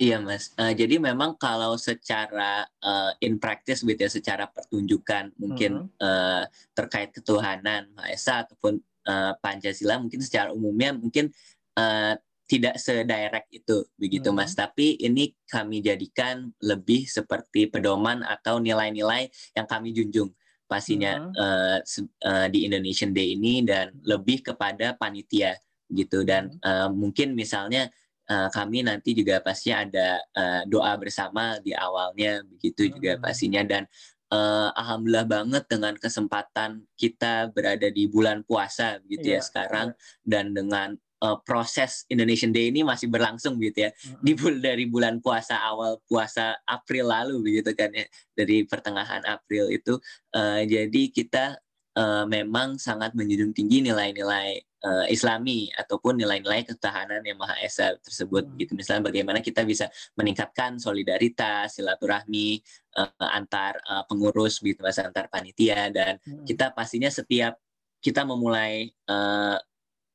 Iya 0.02 0.18
mas, 0.18 0.50
uh, 0.58 0.74
jadi 0.74 0.98
memang 0.98 1.38
kalau 1.38 1.78
secara 1.78 2.66
uh, 2.82 3.14
in 3.22 3.38
practice 3.38 3.86
gitu 3.86 4.02
ya, 4.02 4.10
secara 4.10 4.50
pertunjukan 4.50 5.30
mungkin 5.38 5.94
hmm. 5.94 6.02
uh, 6.02 6.44
terkait 6.74 7.14
ketuhanan 7.14 7.86
Maha 7.94 8.10
Esa 8.10 8.42
ataupun 8.42 8.82
uh, 9.06 9.38
Pancasila 9.38 10.02
mungkin 10.02 10.26
secara 10.26 10.50
umumnya 10.50 10.98
mungkin 10.98 11.30
uh, 11.78 12.18
tidak 12.50 12.82
sedirect 12.82 13.54
itu 13.54 13.86
begitu 13.94 14.34
hmm. 14.34 14.42
mas. 14.42 14.58
Tapi 14.58 14.98
ini 15.06 15.38
kami 15.46 15.86
jadikan 15.86 16.50
lebih 16.66 17.06
seperti 17.06 17.70
pedoman 17.70 18.26
atau 18.26 18.58
nilai-nilai 18.58 19.30
yang 19.54 19.70
kami 19.70 19.94
junjung 19.94 20.34
pastinya 20.66 21.30
hmm. 21.30 21.34
uh, 21.38 21.80
uh, 22.26 22.48
di 22.50 22.66
Indonesian 22.66 23.14
Day 23.14 23.38
ini 23.38 23.62
dan 23.62 23.94
lebih 24.02 24.50
kepada 24.50 24.98
panitia 24.98 25.62
gitu 25.92 26.24
dan 26.24 26.58
uh, 26.64 26.88
mungkin 26.88 27.36
misalnya 27.36 27.92
uh, 28.32 28.48
kami 28.48 28.88
nanti 28.88 29.12
juga 29.12 29.44
pastinya 29.44 29.84
ada 29.84 30.08
uh, 30.40 30.62
doa 30.64 30.96
bersama 30.96 31.60
di 31.60 31.76
awalnya 31.76 32.40
begitu 32.48 32.88
hmm. 32.88 32.92
juga 32.96 33.12
pastinya 33.20 33.62
dan 33.68 33.84
uh, 34.32 34.72
alhamdulillah 34.80 35.28
banget 35.28 35.64
dengan 35.68 35.94
kesempatan 36.00 36.88
kita 36.96 37.52
berada 37.52 37.92
di 37.92 38.08
bulan 38.08 38.48
puasa 38.48 39.04
gitu 39.12 39.36
yeah. 39.36 39.44
ya 39.44 39.46
sekarang 39.46 39.88
dan 40.24 40.56
dengan 40.56 40.96
uh, 41.22 41.38
proses 41.44 42.08
Indonesian 42.08 42.56
Day 42.56 42.72
ini 42.72 42.82
masih 42.88 43.12
berlangsung 43.12 43.60
gitu 43.60 43.88
ya 43.88 43.92
hmm. 43.92 44.24
di 44.24 44.32
bul 44.34 44.56
dari 44.64 44.88
bulan 44.88 45.20
puasa 45.20 45.60
awal 45.60 46.00
puasa 46.08 46.56
April 46.66 47.12
lalu 47.12 47.44
begitu 47.44 47.76
kan 47.76 47.92
ya 47.92 48.08
dari 48.34 48.64
pertengahan 48.64 49.22
April 49.28 49.68
itu 49.70 50.00
uh, 50.34 50.64
jadi 50.64 51.02
kita 51.12 51.60
uh, 52.00 52.26
memang 52.26 52.80
sangat 52.80 53.12
menjunjung 53.14 53.52
tinggi 53.52 53.84
nilai-nilai 53.84 54.71
uh, 54.86 55.06
Islami 55.08 55.70
ataupun 55.74 56.18
nilai-nilai 56.20 56.66
ketahanan 56.66 57.22
yang 57.22 57.38
Maha 57.38 57.58
Esa 57.62 57.96
tersebut 58.02 58.46
hmm. 58.46 58.58
gitu 58.62 58.72
misalnya 58.78 59.10
bagaimana 59.10 59.40
kita 59.40 59.66
bisa 59.66 59.88
meningkatkan 60.18 60.82
solidaritas 60.82 61.78
silaturahmi 61.78 62.62
uh, 62.98 63.30
antar 63.32 63.78
uh, 63.86 64.04
pengurus 64.10 64.60
gitu 64.60 64.82
mas 64.82 64.98
antar 64.98 65.30
panitia 65.30 65.90
dan 65.94 66.18
hmm. 66.22 66.46
kita 66.46 66.74
pastinya 66.74 67.10
setiap 67.10 67.58
kita 68.02 68.26
memulai 68.26 68.90
uh, 69.06 69.58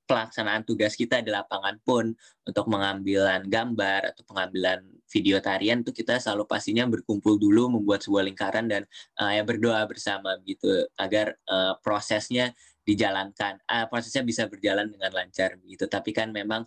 pelaksanaan 0.06 0.62
tugas 0.62 0.94
kita 0.94 1.18
di 1.18 1.34
lapangan 1.34 1.82
pun 1.82 2.14
untuk 2.46 2.66
mengambilan 2.70 3.42
gambar 3.50 4.14
atau 4.14 4.22
pengambilan 4.22 4.86
video 5.10 5.38
tarian 5.42 5.82
itu 5.82 5.90
kita 5.90 6.18
selalu 6.18 6.46
pastinya 6.46 6.86
berkumpul 6.86 7.38
dulu 7.38 7.78
membuat 7.78 8.06
sebuah 8.06 8.26
lingkaran 8.26 8.70
dan 8.70 8.82
uh, 9.18 9.34
ya 9.34 9.42
berdoa 9.42 9.82
bersama 9.86 10.38
gitu 10.46 10.86
agar 10.98 11.34
uh, 11.50 11.74
prosesnya 11.82 12.54
dijalankan. 12.86 13.58
Uh, 13.66 13.90
prosesnya 13.90 14.22
bisa 14.22 14.46
berjalan 14.46 14.86
dengan 14.86 15.10
lancar 15.10 15.58
begitu. 15.58 15.90
Tapi 15.90 16.14
kan 16.14 16.30
memang 16.30 16.64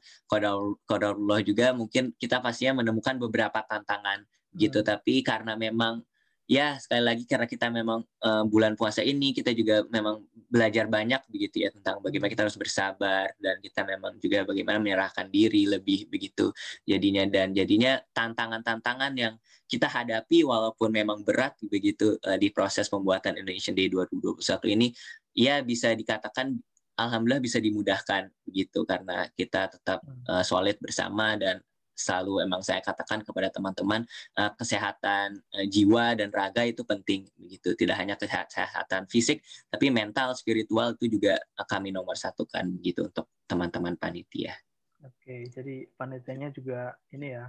kodarullah 0.86 1.40
juga 1.42 1.72
mungkin 1.72 2.12
kita 2.20 2.44
pastinya 2.44 2.84
menemukan 2.84 3.16
beberapa 3.16 3.64
tantangan 3.64 4.28
gitu. 4.54 4.82
Hmm. 4.82 4.88
tapi 4.92 5.22
karena 5.22 5.54
memang 5.56 6.02
ya 6.50 6.82
sekali 6.82 7.06
lagi 7.06 7.24
karena 7.30 7.46
kita 7.46 7.70
memang 7.70 8.02
uh, 8.26 8.42
bulan 8.50 8.74
puasa 8.74 9.06
ini 9.06 9.38
kita 9.38 9.54
juga 9.54 9.86
memang 9.94 10.26
belajar 10.50 10.90
banyak 10.90 11.22
begitu 11.30 11.62
ya 11.62 11.70
tentang 11.70 12.02
bagaimana 12.02 12.34
kita 12.34 12.50
harus 12.50 12.58
bersabar 12.58 13.30
dan 13.38 13.62
kita 13.62 13.86
memang 13.86 14.18
juga 14.18 14.42
bagaimana 14.50 14.82
menyerahkan 14.82 15.30
diri 15.30 15.70
lebih 15.70 16.10
begitu 16.10 16.50
jadinya. 16.90 17.22
Dan 17.30 17.54
jadinya 17.54 18.02
tantangan-tantangan 18.18 19.14
yang 19.14 19.38
kita 19.70 19.86
hadapi 19.86 20.42
walaupun 20.42 20.90
memang 20.90 21.22
berat 21.22 21.54
begitu 21.70 22.18
uh, 22.26 22.38
di 22.42 22.50
proses 22.50 22.90
pembuatan 22.90 23.38
Indonesian 23.38 23.78
Day 23.78 23.86
2021 23.86 24.42
ini 24.74 24.90
ya 25.34 25.62
bisa 25.62 25.94
dikatakan 25.94 26.58
alhamdulillah 27.00 27.44
bisa 27.44 27.64
dimudahkan 27.64 28.28
begitu. 28.44 28.84
Karena 28.84 29.28
kita 29.32 29.72
tetap 29.72 30.04
uh, 30.28 30.44
solid 30.44 30.76
bersama 30.84 31.40
dan 31.40 31.64
selalu 32.00 32.48
emang 32.48 32.64
saya 32.64 32.80
katakan 32.80 33.28
kepada 33.28 33.52
teman-teman 33.52 34.08
uh, 34.40 34.52
kesehatan 34.56 35.36
uh, 35.52 35.66
jiwa 35.68 36.16
dan 36.16 36.32
raga 36.32 36.64
itu 36.68 36.84
penting 36.84 37.28
begitu. 37.36 37.76
Tidak 37.76 37.96
hanya 37.96 38.16
kesehatan 38.16 39.08
fisik 39.12 39.44
tapi 39.68 39.92
mental 39.92 40.36
spiritual 40.36 40.96
itu 40.96 41.20
juga 41.20 41.40
uh, 41.60 41.68
kami 41.68 41.92
nomor 41.92 42.16
satu 42.16 42.48
kan 42.48 42.68
begitu 42.72 43.08
untuk 43.08 43.28
teman-teman 43.48 44.00
panitia. 44.00 44.56
Oke 45.04 45.48
jadi 45.52 45.88
panitianya 45.96 46.52
juga 46.52 46.96
ini 47.12 47.36
ya 47.36 47.48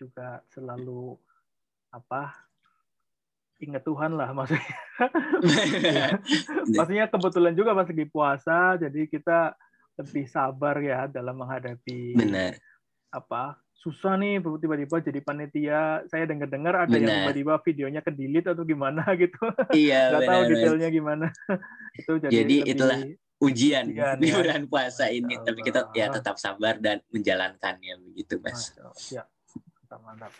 juga 0.00 0.40
selalu 0.48 1.16
apa 1.92 2.48
ingat 3.60 3.82
Tuhan 3.84 4.16
lah 4.16 4.32
maksudnya. 4.32 4.76
Maksudnya 6.76 7.06
kebetulan 7.12 7.52
juga 7.56 7.76
pas 7.76 7.88
lagi 7.88 8.06
puasa, 8.08 8.58
jadi 8.80 9.04
kita 9.08 9.52
lebih 10.00 10.24
sabar 10.28 10.80
ya 10.80 11.04
dalam 11.08 11.36
menghadapi 11.36 12.16
Benar. 12.16 12.56
apa 13.12 13.60
susah 13.80 14.20
nih 14.20 14.44
tiba-tiba 14.44 15.00
jadi 15.00 15.20
panitia. 15.24 16.04
Saya 16.12 16.28
dengar-dengar 16.28 16.84
ada 16.84 16.92
Benar. 16.92 17.00
yang 17.00 17.16
tiba-tiba 17.24 17.54
videonya 17.64 18.00
ke 18.04 18.12
delete 18.12 18.52
atau 18.52 18.64
gimana 18.64 19.08
gitu. 19.22 19.40
Iya. 19.72 20.20
Gak 20.20 20.28
tahu 20.28 20.42
detailnya 20.52 20.88
gimana. 20.92 21.26
itu 22.00 22.12
jadi, 22.20 22.32
jadi 22.32 22.56
lebih, 22.60 22.72
itulah 22.76 22.98
ujian, 23.40 23.84
ujian 23.88 24.16
di 24.20 24.28
ya. 24.28 24.36
bulan 24.36 24.62
puasa 24.68 25.08
ini. 25.08 25.32
Allah. 25.40 25.46
Tapi 25.48 25.60
kita 25.64 25.80
ya 25.96 26.06
tetap 26.12 26.36
sabar 26.36 26.76
dan 26.76 27.00
menjalankannya 27.08 28.04
begitu, 28.12 28.36
Mas. 28.44 28.76
Ya, 29.08 29.24
mantap 29.88 30.00
mantap. 30.04 30.32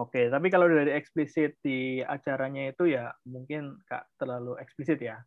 Oke, 0.00 0.32
tapi 0.32 0.48
kalau 0.48 0.64
dari 0.64 0.96
eksplisit 0.96 1.60
di 1.60 2.00
acaranya 2.00 2.72
itu 2.72 2.88
ya 2.88 3.12
mungkin 3.28 3.76
kak 3.84 4.08
terlalu 4.16 4.56
eksplisit 4.56 4.96
ya. 4.96 5.20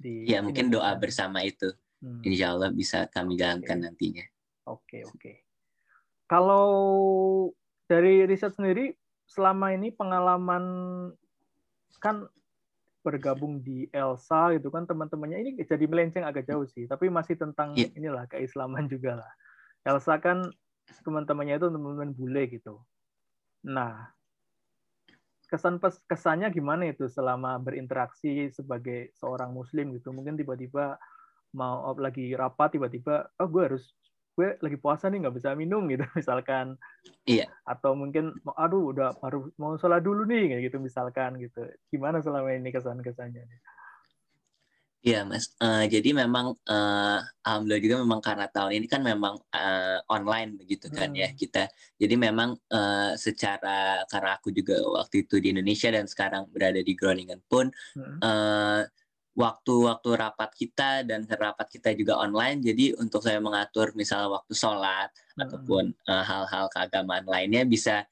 Di 0.00 0.24
ya 0.24 0.40
mungkin 0.40 0.72
doa 0.72 0.96
kan. 0.96 1.00
bersama 1.04 1.44
itu, 1.44 1.68
hmm. 2.00 2.24
insya 2.24 2.56
Allah 2.56 2.72
bisa 2.72 3.04
kami 3.12 3.36
jalankan 3.36 3.76
okay. 3.76 3.84
nantinya. 3.84 4.24
Oke 4.64 4.98
oke. 5.04 5.32
Kalau 6.24 6.68
dari 7.84 8.24
riset 8.24 8.56
sendiri 8.56 8.96
selama 9.28 9.76
ini 9.76 9.92
pengalaman 9.92 10.64
kan 12.00 12.24
bergabung 13.04 13.60
di 13.60 13.92
Elsa 13.92 14.56
gitu 14.56 14.72
kan 14.72 14.88
teman-temannya 14.88 15.38
ini 15.44 15.50
jadi 15.68 15.84
melenceng 15.84 16.24
agak 16.24 16.48
jauh 16.48 16.64
sih, 16.64 16.88
tapi 16.88 17.12
masih 17.12 17.36
tentang 17.36 17.76
yeah. 17.76 17.92
inilah 17.92 18.24
keislaman 18.24 18.88
juga 18.88 19.20
lah. 19.20 19.32
Elsa 19.84 20.16
kan 20.16 20.48
teman-temannya 21.04 21.60
itu 21.60 21.68
teman-teman 21.68 22.16
bule 22.16 22.48
gitu 22.48 22.80
Nah, 23.66 24.06
kesan 25.48 25.80
pes 25.80 25.98
kesannya 26.04 26.52
gimana 26.52 26.92
itu 26.92 27.08
selama 27.08 27.56
berinteraksi 27.58 28.52
sebagai 28.52 29.10
seorang 29.16 29.50
muslim 29.50 29.96
gitu? 29.96 30.12
Mungkin 30.12 30.36
tiba-tiba 30.38 31.00
mau 31.56 31.88
lagi 31.96 32.36
rapat 32.36 32.76
tiba-tiba 32.76 33.32
oh 33.40 33.48
gue 33.48 33.62
harus 33.64 33.96
gue 34.38 34.54
lagi 34.62 34.78
puasa 34.78 35.10
nih 35.10 35.26
nggak 35.26 35.36
bisa 35.40 35.56
minum 35.58 35.82
gitu 35.90 36.04
misalkan. 36.18 36.78
Iya. 37.26 37.50
Atau 37.66 37.98
mungkin 37.98 38.36
aduh 38.54 38.94
udah 38.94 39.18
baru 39.18 39.50
mau 39.58 39.74
sholat 39.80 40.04
dulu 40.04 40.28
nih 40.28 40.54
kayak 40.54 40.62
gitu 40.70 40.78
misalkan 40.78 41.40
gitu. 41.42 41.66
Gimana 41.90 42.22
selama 42.22 42.54
ini 42.54 42.70
kesan 42.70 43.02
kesannya 43.02 43.42
Iya 44.98 45.22
mas, 45.22 45.54
uh, 45.62 45.86
jadi 45.86 46.10
memang 46.10 46.58
uh, 46.66 47.18
alhamdulillah 47.46 47.82
juga 47.86 47.96
memang 48.02 48.18
karena 48.18 48.50
tahun 48.50 48.82
ini 48.82 48.86
kan 48.90 48.98
memang 49.06 49.38
uh, 49.54 50.02
online 50.10 50.58
begitu 50.58 50.90
kan 50.90 51.14
ya 51.14 51.30
hmm. 51.30 51.38
ya 51.38 51.38
kita. 51.38 51.62
Jadi 52.02 52.14
memang 52.18 52.58
uh, 52.74 53.14
secara 53.14 54.02
karena 54.10 54.30
aku 54.34 54.50
juga 54.50 54.74
waktu 54.82 55.22
itu 55.22 55.38
di 55.38 55.54
Indonesia 55.54 55.94
dan 55.94 56.10
sekarang 56.10 56.50
berada 56.50 56.82
di 56.82 56.98
Groningen 56.98 57.38
pun 57.46 57.70
hmm. 57.94 58.18
uh, 58.18 58.82
waktu-waktu 59.38 60.10
rapat 60.18 60.50
kita 60.58 61.06
dan 61.06 61.30
rapat 61.30 61.70
kita 61.70 61.94
juga 61.94 62.18
online. 62.18 62.58
Jadi 62.58 62.98
untuk 62.98 63.22
saya 63.22 63.38
mengatur 63.38 63.94
misalnya 63.94 64.34
waktu 64.34 64.50
sholat 64.50 65.14
hmm. 65.14 65.42
ataupun 65.46 65.94
hal-hal 66.10 66.66
uh, 66.66 66.70
keagamaan 66.74 67.22
lainnya 67.22 67.62
bisa 67.62 68.02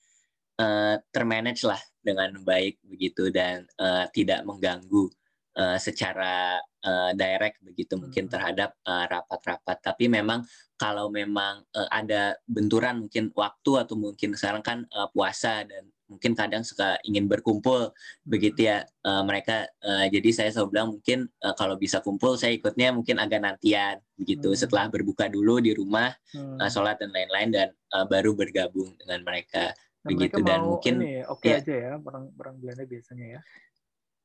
uh, 0.63 0.97
termanage 1.11 1.67
lah 1.67 1.83
dengan 1.99 2.31
baik 2.47 2.79
begitu 2.87 3.35
dan 3.35 3.67
uh, 3.83 4.07
tidak 4.15 4.47
mengganggu 4.47 5.11
uh, 5.59 5.79
secara 5.81 6.63
uh, 6.87 7.11
direct 7.19 7.59
begitu 7.67 7.99
mungkin 7.99 8.31
hmm. 8.31 8.33
terhadap 8.33 8.71
rapat 8.87 9.11
rapat-rapat. 9.11 9.79
Tapi 9.83 10.07
memang 10.07 10.47
kalau 10.79 11.11
memang 11.11 11.65
uh, 11.75 11.89
ada 11.91 12.39
benturan 12.47 13.05
mungkin 13.05 13.35
waktu 13.35 13.73
atau 13.83 13.99
mungkin 13.99 14.39
sekarang 14.39 14.63
kan 14.63 14.79
uh, 14.95 15.09
puasa 15.11 15.67
dan 15.67 15.91
mungkin 16.07 16.39
kadang 16.39 16.63
suka 16.63 16.97
ingin 17.03 17.27
berkumpul 17.27 17.91
begitu 18.23 18.71
ya 18.71 18.87
uh, 19.03 19.27
mereka 19.27 19.67
uh, 19.83 20.07
jadi 20.07 20.31
saya 20.31 20.51
selalu 20.55 20.69
bilang 20.71 20.89
mungkin 20.95 21.19
uh, 21.43 21.55
kalau 21.59 21.75
bisa 21.75 21.99
kumpul 21.99 22.39
saya 22.39 22.55
ikutnya 22.55 22.95
mungkin 22.95 23.19
agak 23.19 23.43
nantian 23.43 23.99
begitu 24.15 24.55
hmm. 24.55 24.59
setelah 24.59 24.87
berbuka 24.87 25.27
dulu 25.27 25.59
di 25.59 25.75
rumah 25.75 26.15
hmm. 26.31 26.63
uh, 26.63 26.71
sholat 26.71 27.03
dan 27.03 27.11
lain-lain 27.11 27.51
dan 27.51 27.69
uh, 27.91 28.07
baru 28.07 28.39
bergabung 28.39 28.95
dengan 29.03 29.27
mereka 29.27 29.75
dan 29.75 30.09
begitu 30.15 30.39
mereka 30.39 30.49
dan 30.55 30.61
mungkin 30.63 30.95
oke 31.27 31.43
okay 31.43 31.51
ya, 31.51 31.59
aja 31.59 31.75
ya 31.75 31.93
orang 31.99 32.25
orang 32.39 32.55
Belanda 32.63 32.85
biasanya 32.87 33.27
ya 33.27 33.41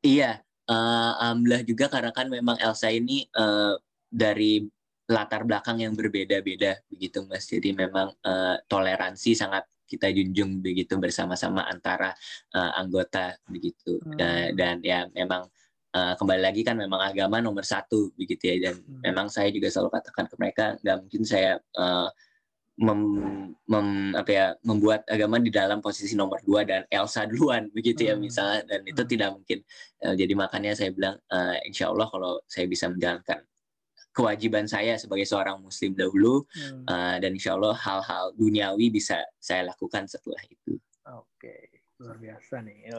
iya 0.05 0.31
uh, 0.71 1.11
alhamdulillah 1.19 1.67
juga 1.67 1.91
karena 1.91 2.11
kan 2.15 2.31
memang 2.31 2.55
Elsa 2.63 2.87
ini 2.87 3.27
uh, 3.35 3.75
dari 4.07 4.63
latar 5.11 5.43
belakang 5.43 5.83
yang 5.83 5.91
berbeda-beda 5.91 6.79
begitu 6.87 7.27
Mas. 7.27 7.43
Jadi 7.43 7.75
memang 7.75 8.15
uh, 8.23 8.55
toleransi 8.71 9.35
sangat 9.35 9.67
kita 9.91 10.07
junjung 10.07 10.63
begitu 10.63 10.95
bersama-sama 10.95 11.67
antara 11.67 12.15
uh, 12.55 12.71
anggota 12.79 13.35
begitu 13.51 13.99
hmm. 13.99 14.15
dan, 14.15 14.55
dan 14.55 14.75
ya 14.79 14.99
memang 15.11 15.51
uh, 15.91 16.15
kembali 16.15 16.41
lagi 16.47 16.63
kan 16.63 16.79
memang 16.79 17.11
agama 17.11 17.43
nomor 17.43 17.67
satu 17.67 18.15
begitu 18.15 18.55
ya 18.55 18.71
dan 18.71 18.79
hmm. 18.79 19.03
memang 19.03 19.27
saya 19.27 19.51
juga 19.51 19.67
selalu 19.67 19.99
katakan 19.99 20.25
ke 20.31 20.35
mereka 20.39 20.65
nggak 20.79 20.97
mungkin 21.03 21.23
saya 21.27 21.59
uh, 21.75 22.07
mem, 22.79 23.01
mem, 23.67 24.15
apa 24.15 24.31
ya 24.31 24.45
membuat 24.63 25.03
agama 25.11 25.41
di 25.41 25.51
dalam 25.51 25.83
posisi 25.83 26.15
nomor 26.15 26.39
dua 26.45 26.63
dan 26.63 26.87
Elsa 26.87 27.27
duluan 27.31 27.67
begitu 27.75 28.07
ya 28.07 28.15
hmm. 28.15 28.21
misalnya 28.23 28.59
dan 28.67 28.81
itu 28.87 29.01
hmm. 29.03 29.11
tidak 29.11 29.29
mungkin 29.35 29.59
uh, 30.07 30.15
jadi 30.15 30.33
makanya 30.37 30.71
saya 30.77 30.89
bilang 30.95 31.15
uh, 31.29 31.55
insya 31.67 31.91
Allah 31.91 32.07
kalau 32.07 32.39
saya 32.47 32.65
bisa 32.69 32.87
menjalankan 32.87 33.43
kewajiban 34.11 34.67
saya 34.67 34.99
sebagai 34.99 35.23
seorang 35.23 35.59
muslim 35.63 35.95
dahulu 35.95 36.43
hmm. 36.51 36.83
uh, 36.87 37.15
dan 37.19 37.31
insya 37.35 37.55
Allah 37.55 37.75
hal-hal 37.75 38.35
duniawi 38.35 38.91
bisa 38.91 39.23
saya 39.39 39.67
lakukan 39.67 40.07
setelah 40.07 40.41
itu. 40.47 40.79
Oke 41.07 41.81
luar 42.01 42.17
biasa 42.17 42.65
nih. 42.65 42.89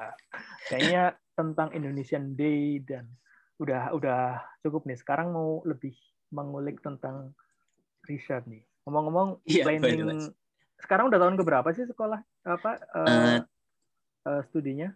Kayaknya 0.68 1.16
tentang 1.32 1.72
Indonesian 1.72 2.36
Day 2.36 2.84
dan 2.84 3.08
udah 3.56 3.96
udah 3.96 4.44
cukup 4.60 4.84
nih. 4.84 5.00
Sekarang 5.00 5.32
mau 5.32 5.64
lebih 5.64 5.96
mengulik 6.28 6.84
tentang 6.84 7.32
Richard 8.04 8.44
nih. 8.44 8.62
Ngomong-ngomong 8.86 9.42
ya, 9.46 9.62
planning 9.62 10.30
sekarang 10.82 11.06
udah 11.08 11.18
tahun 11.22 11.38
keberapa 11.38 11.68
sih 11.70 11.86
sekolah 11.86 12.20
apa 12.42 12.72
uh, 12.90 13.06
uh, 13.06 13.38
uh, 14.26 14.40
studinya? 14.50 14.90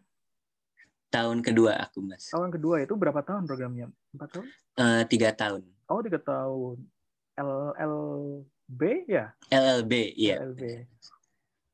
Tahun 1.14 1.38
kedua 1.38 1.78
aku 1.86 2.02
mas. 2.02 2.26
Tahun 2.26 2.50
kedua 2.50 2.82
itu 2.82 2.98
berapa 2.98 3.22
tahun 3.22 3.46
programnya? 3.46 3.86
Empat 4.10 4.28
tahun? 4.34 4.46
Uh, 4.74 5.02
tiga 5.06 5.30
tahun. 5.30 5.62
Oh 5.86 6.02
tiga 6.02 6.18
tahun. 6.18 6.82
LLB 7.38 8.82
ya? 9.06 9.30
LLB 9.54 9.92
iya. 10.18 10.42
LLB. 10.42 10.90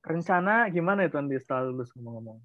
Rencana 0.04 0.68
gimana 0.68 1.08
itu 1.08 1.16
nanti 1.16 1.40
setelah 1.40 1.72
lulus 1.72 1.88
ngomong-ngomong? 1.96 2.38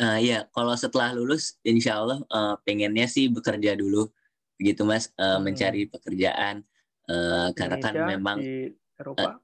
Uh, 0.00 0.16
ya 0.16 0.48
kalau 0.56 0.72
setelah 0.72 1.12
lulus, 1.12 1.60
insya 1.60 2.00
Allah 2.00 2.24
uh, 2.32 2.56
pengennya 2.64 3.04
sih 3.04 3.28
bekerja 3.28 3.76
dulu, 3.76 4.08
begitu 4.56 4.80
mas, 4.88 5.12
uh, 5.20 5.36
hmm. 5.36 5.44
mencari 5.44 5.82
pekerjaan 5.92 6.64
Uh, 7.08 7.48
karena 7.56 7.76
kan 7.80 7.94
memang 8.06 8.38
di 8.38 8.70
Eropa. 9.00 9.22
Uh, 9.24 9.34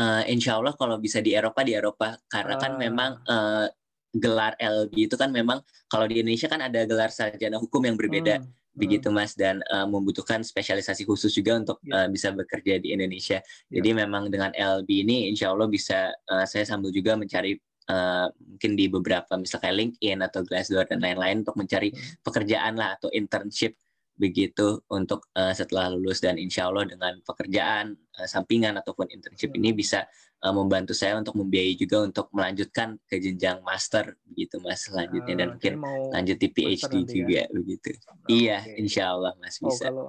uh, 0.00 0.22
insya 0.26 0.58
Allah 0.58 0.74
kalau 0.76 0.96
bisa 0.96 1.20
di 1.20 1.36
Eropa 1.36 1.60
di 1.62 1.76
Eropa 1.76 2.16
karena 2.26 2.54
uh. 2.56 2.60
kan 2.60 2.72
memang 2.76 3.10
uh, 3.28 3.66
gelar 4.10 4.58
LB 4.58 4.94
itu 5.06 5.14
kan 5.14 5.30
memang 5.30 5.62
kalau 5.86 6.10
di 6.10 6.18
Indonesia 6.18 6.50
kan 6.50 6.58
ada 6.58 6.82
gelar 6.82 7.14
sarjana 7.14 7.62
hukum 7.62 7.86
yang 7.86 7.94
berbeda 7.94 8.42
hmm. 8.42 8.74
begitu 8.74 9.06
hmm. 9.06 9.16
mas 9.22 9.38
dan 9.38 9.62
uh, 9.70 9.86
membutuhkan 9.86 10.42
spesialisasi 10.42 11.06
khusus 11.06 11.30
juga 11.30 11.54
untuk 11.54 11.78
yeah. 11.86 12.06
uh, 12.06 12.08
bisa 12.10 12.34
bekerja 12.34 12.82
di 12.82 12.90
Indonesia. 12.90 13.38
Yeah. 13.70 13.78
Jadi 13.78 14.02
memang 14.02 14.26
dengan 14.34 14.50
LB 14.50 14.88
ini 15.06 15.30
insya 15.30 15.54
Allah 15.54 15.70
bisa 15.70 16.10
uh, 16.26 16.46
saya 16.46 16.66
sambil 16.66 16.90
juga 16.90 17.14
mencari 17.14 17.54
uh, 17.86 18.26
mungkin 18.34 18.72
di 18.74 18.90
beberapa 18.90 19.38
misalnya 19.38 19.72
LinkedIn 19.78 20.18
atau 20.26 20.42
Glassdoor 20.42 20.90
dan 20.90 20.98
lain-lain 20.98 21.46
untuk 21.46 21.54
mencari 21.54 21.94
hmm. 21.94 22.26
pekerjaan 22.26 22.74
lah 22.74 22.98
atau 22.98 23.14
internship 23.14 23.78
begitu 24.20 24.84
untuk 24.92 25.24
uh, 25.32 25.56
setelah 25.56 25.88
lulus 25.88 26.20
dan 26.20 26.36
insya 26.36 26.68
Allah 26.68 26.84
dengan 26.84 27.16
pekerjaan 27.24 27.96
uh, 27.96 28.28
sampingan 28.28 28.76
ataupun 28.76 29.08
internship 29.08 29.56
ini 29.56 29.72
bisa 29.72 30.04
uh, 30.44 30.52
membantu 30.52 30.92
saya 30.92 31.16
untuk 31.16 31.40
membiayai 31.40 31.72
juga 31.80 32.04
untuk 32.04 32.28
melanjutkan 32.36 33.00
ke 33.08 33.16
jenjang 33.16 33.64
master 33.64 34.20
begitu 34.28 34.60
mas 34.60 34.84
selanjutnya 34.84 35.34
dan 35.40 35.48
uh, 35.48 35.52
mungkin 35.56 35.74
lanjut 36.12 36.36
di 36.36 36.48
PhD 36.52 36.94
juga 37.08 37.40
ya? 37.40 37.44
begitu 37.48 37.96
okay. 37.96 38.28
iya 38.28 38.58
insya 38.76 39.16
Allah 39.16 39.32
mas 39.40 39.56
oh, 39.64 39.72
bisa. 39.72 39.88
Oh, 39.88 39.88
kalau 39.88 40.06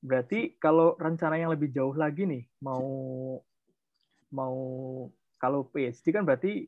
berarti 0.00 0.40
kalau 0.56 0.96
rencana 0.96 1.36
yang 1.36 1.52
lebih 1.52 1.68
jauh 1.68 1.92
lagi 1.92 2.24
nih 2.24 2.48
mau 2.64 2.88
mau 4.32 4.56
kalau 5.36 5.68
PhD 5.68 6.08
kan 6.08 6.24
berarti 6.24 6.64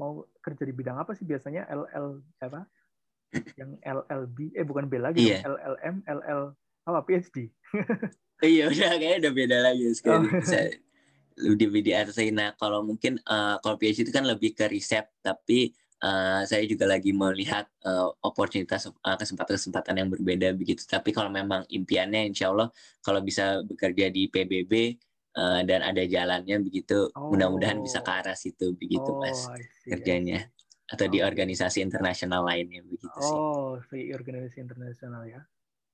mau 0.00 0.24
kerja 0.40 0.64
di 0.64 0.72
bidang 0.72 0.96
apa 0.96 1.12
sih 1.12 1.28
biasanya 1.28 1.68
LL 1.68 2.24
apa 2.40 2.64
yang 3.58 3.78
LLB 3.82 4.58
eh 4.58 4.66
bukan 4.66 4.90
B 4.90 4.98
lagi 4.98 5.30
yeah. 5.30 5.46
LLM 5.46 6.02
LL 6.06 6.42
apa 6.86 7.00
PhD 7.06 7.50
iya 8.42 8.66
udah 8.66 8.98
kayaknya 8.98 9.18
udah 9.28 9.32
beda 9.32 9.56
lagi 9.62 9.84
sekarang 9.98 10.26
oh. 10.26 10.42
Saya, 10.42 10.74
lebih 11.40 11.80
di 11.80 11.94
nah 12.36 12.52
kalau 12.58 12.84
mungkin 12.84 13.16
uh, 13.24 13.56
kalau 13.62 13.78
PhD 13.80 14.04
itu 14.04 14.12
kan 14.12 14.26
lebih 14.26 14.52
ke 14.52 14.68
riset 14.68 15.08
tapi 15.24 15.72
uh, 16.04 16.42
saya 16.44 16.66
juga 16.66 16.84
lagi 16.84 17.14
melihat 17.14 17.64
uh, 17.86 18.12
oportunitas 18.24 18.90
uh, 18.90 19.16
kesempatan-kesempatan 19.16 19.94
yang 19.96 20.08
berbeda 20.10 20.52
begitu 20.52 20.84
tapi 20.84 21.14
kalau 21.14 21.32
memang 21.32 21.64
impiannya 21.70 22.28
insya 22.28 22.52
Allah 22.52 22.68
kalau 23.00 23.24
bisa 23.24 23.62
bekerja 23.64 24.12
di 24.12 24.28
PBB 24.28 25.00
uh, 25.38 25.60
dan 25.64 25.80
ada 25.80 26.02
jalannya 26.04 26.60
begitu 26.60 27.08
oh. 27.14 27.32
mudah-mudahan 27.32 27.80
bisa 27.80 28.04
ke 28.04 28.10
arah 28.10 28.36
situ 28.36 28.76
begitu 28.76 29.08
oh, 29.08 29.20
mas 29.22 29.48
kerjanya 29.86 30.50
atau 30.90 31.06
di 31.06 31.22
organisasi 31.22 31.78
internasional 31.78 32.42
lainnya 32.42 32.82
begitu 32.82 33.06
sih. 33.06 33.30
Oh, 33.30 33.78
di 33.94 34.10
organisasi 34.10 34.58
internasional 34.58 35.22
ya? 35.30 35.40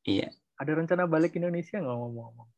Iya. 0.08 0.32
Ada 0.56 0.72
rencana 0.72 1.04
balik 1.04 1.36
Indonesia 1.36 1.76
nggak 1.76 1.92
ngomong-ngomong? 1.92 2.48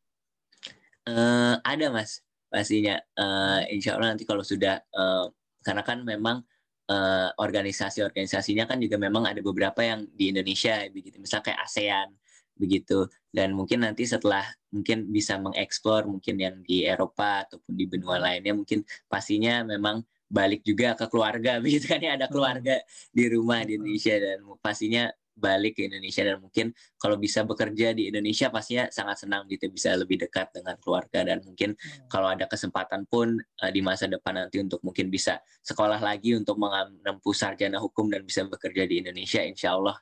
Uh, 1.09 1.59
ada 1.67 1.87
mas, 1.91 2.23
pastinya. 2.47 3.03
Uh, 3.19 3.67
insya 3.75 3.99
Allah 3.99 4.15
nanti 4.15 4.23
kalau 4.23 4.47
sudah, 4.47 4.79
uh, 4.95 5.27
karena 5.67 5.83
kan 5.83 6.07
memang 6.07 6.47
uh, 6.87 7.29
organisasi-organisasinya 7.43 8.71
kan 8.71 8.79
juga 8.79 9.03
memang 9.03 9.27
ada 9.27 9.43
beberapa 9.43 9.83
yang 9.83 10.07
di 10.15 10.31
Indonesia 10.31 10.79
begitu, 10.95 11.19
misalnya 11.19 11.51
kayak 11.51 11.61
ASEAN 11.67 12.09
begitu. 12.55 13.11
Dan 13.35 13.59
mungkin 13.59 13.83
nanti 13.83 14.07
setelah 14.07 14.47
mungkin 14.71 15.11
bisa 15.11 15.43
mengeksplor 15.43 16.07
mungkin 16.07 16.39
yang 16.39 16.63
di 16.63 16.87
Eropa 16.87 17.49
ataupun 17.51 17.73
di 17.75 17.85
benua 17.91 18.23
lainnya, 18.23 18.55
mungkin 18.55 18.87
pastinya 19.11 19.67
memang 19.67 20.07
balik 20.29 20.61
juga 20.63 20.93
ke 20.95 21.09
keluarga 21.09 21.57
begitu 21.65 21.89
kan 21.89 22.01
ya 22.01 22.15
ada 22.21 22.29
keluarga 22.29 22.77
di 23.11 23.25
rumah 23.33 23.65
di. 23.65 23.81
Indonesia 23.81 24.15
dan 24.21 24.45
pastinya 24.61 25.09
balik 25.39 25.79
ke 25.79 25.87
Indonesia 25.87 26.27
dan 26.27 26.43
mungkin 26.43 26.75
kalau 26.99 27.15
bisa 27.15 27.47
bekerja 27.47 27.95
di 27.95 28.11
Indonesia 28.11 28.51
pastinya 28.51 28.91
sangat 28.91 29.23
senang 29.23 29.47
gitu 29.47 29.71
bisa 29.71 29.95
lebih 29.95 30.19
dekat 30.19 30.51
dengan 30.51 30.75
keluarga 30.83 31.23
dan 31.23 31.39
mungkin 31.47 31.79
hmm. 31.79 32.11
kalau 32.11 32.27
ada 32.27 32.51
kesempatan 32.51 33.07
pun 33.07 33.39
uh, 33.39 33.71
di 33.71 33.79
masa 33.79 34.11
depan 34.11 34.35
nanti 34.35 34.59
untuk 34.59 34.83
mungkin 34.83 35.09
bisa 35.09 35.39
sekolah 35.63 36.03
lagi 36.03 36.35
untuk 36.35 36.59
menempuh 36.59 37.31
sarjana 37.31 37.79
hukum 37.79 38.11
dan 38.11 38.27
bisa 38.27 38.45
bekerja 38.51 38.83
di 38.91 38.99
Indonesia 38.99 39.41
insya 39.47 39.79
Allah 39.79 39.97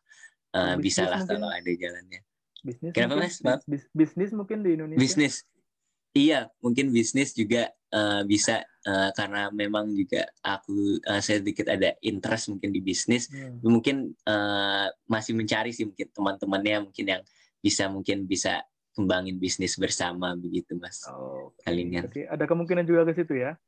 uh, 0.57 0.75
bisa 0.81 1.05
lah 1.05 1.21
kalau 1.29 1.53
ada 1.53 1.69
jalannya. 1.69 2.25
Bisnis 2.67 2.91
Kenapa 2.91 3.15
mungkin, 3.23 3.31
mas? 3.47 3.87
Bisnis 3.95 4.31
mungkin 4.35 4.59
di 4.67 4.75
Indonesia. 4.75 4.99
Bisnis 4.99 5.47
Iya, 6.17 6.49
mungkin 6.65 6.97
bisnis 6.97 7.37
juga 7.37 7.69
uh, 7.93 8.25
bisa 8.25 8.65
uh, 8.89 9.13
karena 9.13 9.53
memang 9.53 9.93
juga 9.93 10.25
aku 10.41 10.97
uh, 11.05 11.21
saya 11.21 11.45
sedikit 11.45 11.69
ada 11.69 11.93
interest 12.01 12.49
mungkin 12.49 12.73
di 12.73 12.81
bisnis. 12.81 13.29
Hmm. 13.29 13.61
Mungkin 13.61 14.17
uh, 14.25 14.89
masih 15.05 15.37
mencari 15.37 15.77
sih 15.77 15.85
mungkin 15.85 16.09
teman-temannya 16.17 16.89
mungkin 16.89 17.05
yang 17.05 17.23
bisa 17.61 17.93
mungkin 17.93 18.25
bisa 18.25 18.65
kembangin 18.97 19.37
bisnis 19.37 19.77
bersama 19.77 20.33
begitu, 20.41 20.73
Mas. 20.81 21.05
Oh, 21.05 21.53
kalinya. 21.61 22.01
ada 22.09 22.45
kemungkinan 22.49 22.89
juga 22.89 23.05
ke 23.05 23.13
situ 23.13 23.37
ya? 23.37 23.61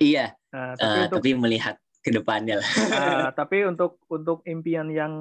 Iya. 0.00 0.32
Nah, 0.56 0.72
tapi, 0.72 0.88
uh, 0.88 1.04
untuk... 1.04 1.16
tapi 1.20 1.30
melihat 1.36 1.76
ke 2.08 2.16
depannya 2.16 2.58
lah. 2.58 2.70
Uh, 2.88 3.28
tapi 3.38 3.68
untuk 3.68 4.00
untuk 4.08 4.40
impian 4.48 4.88
yang 4.88 5.14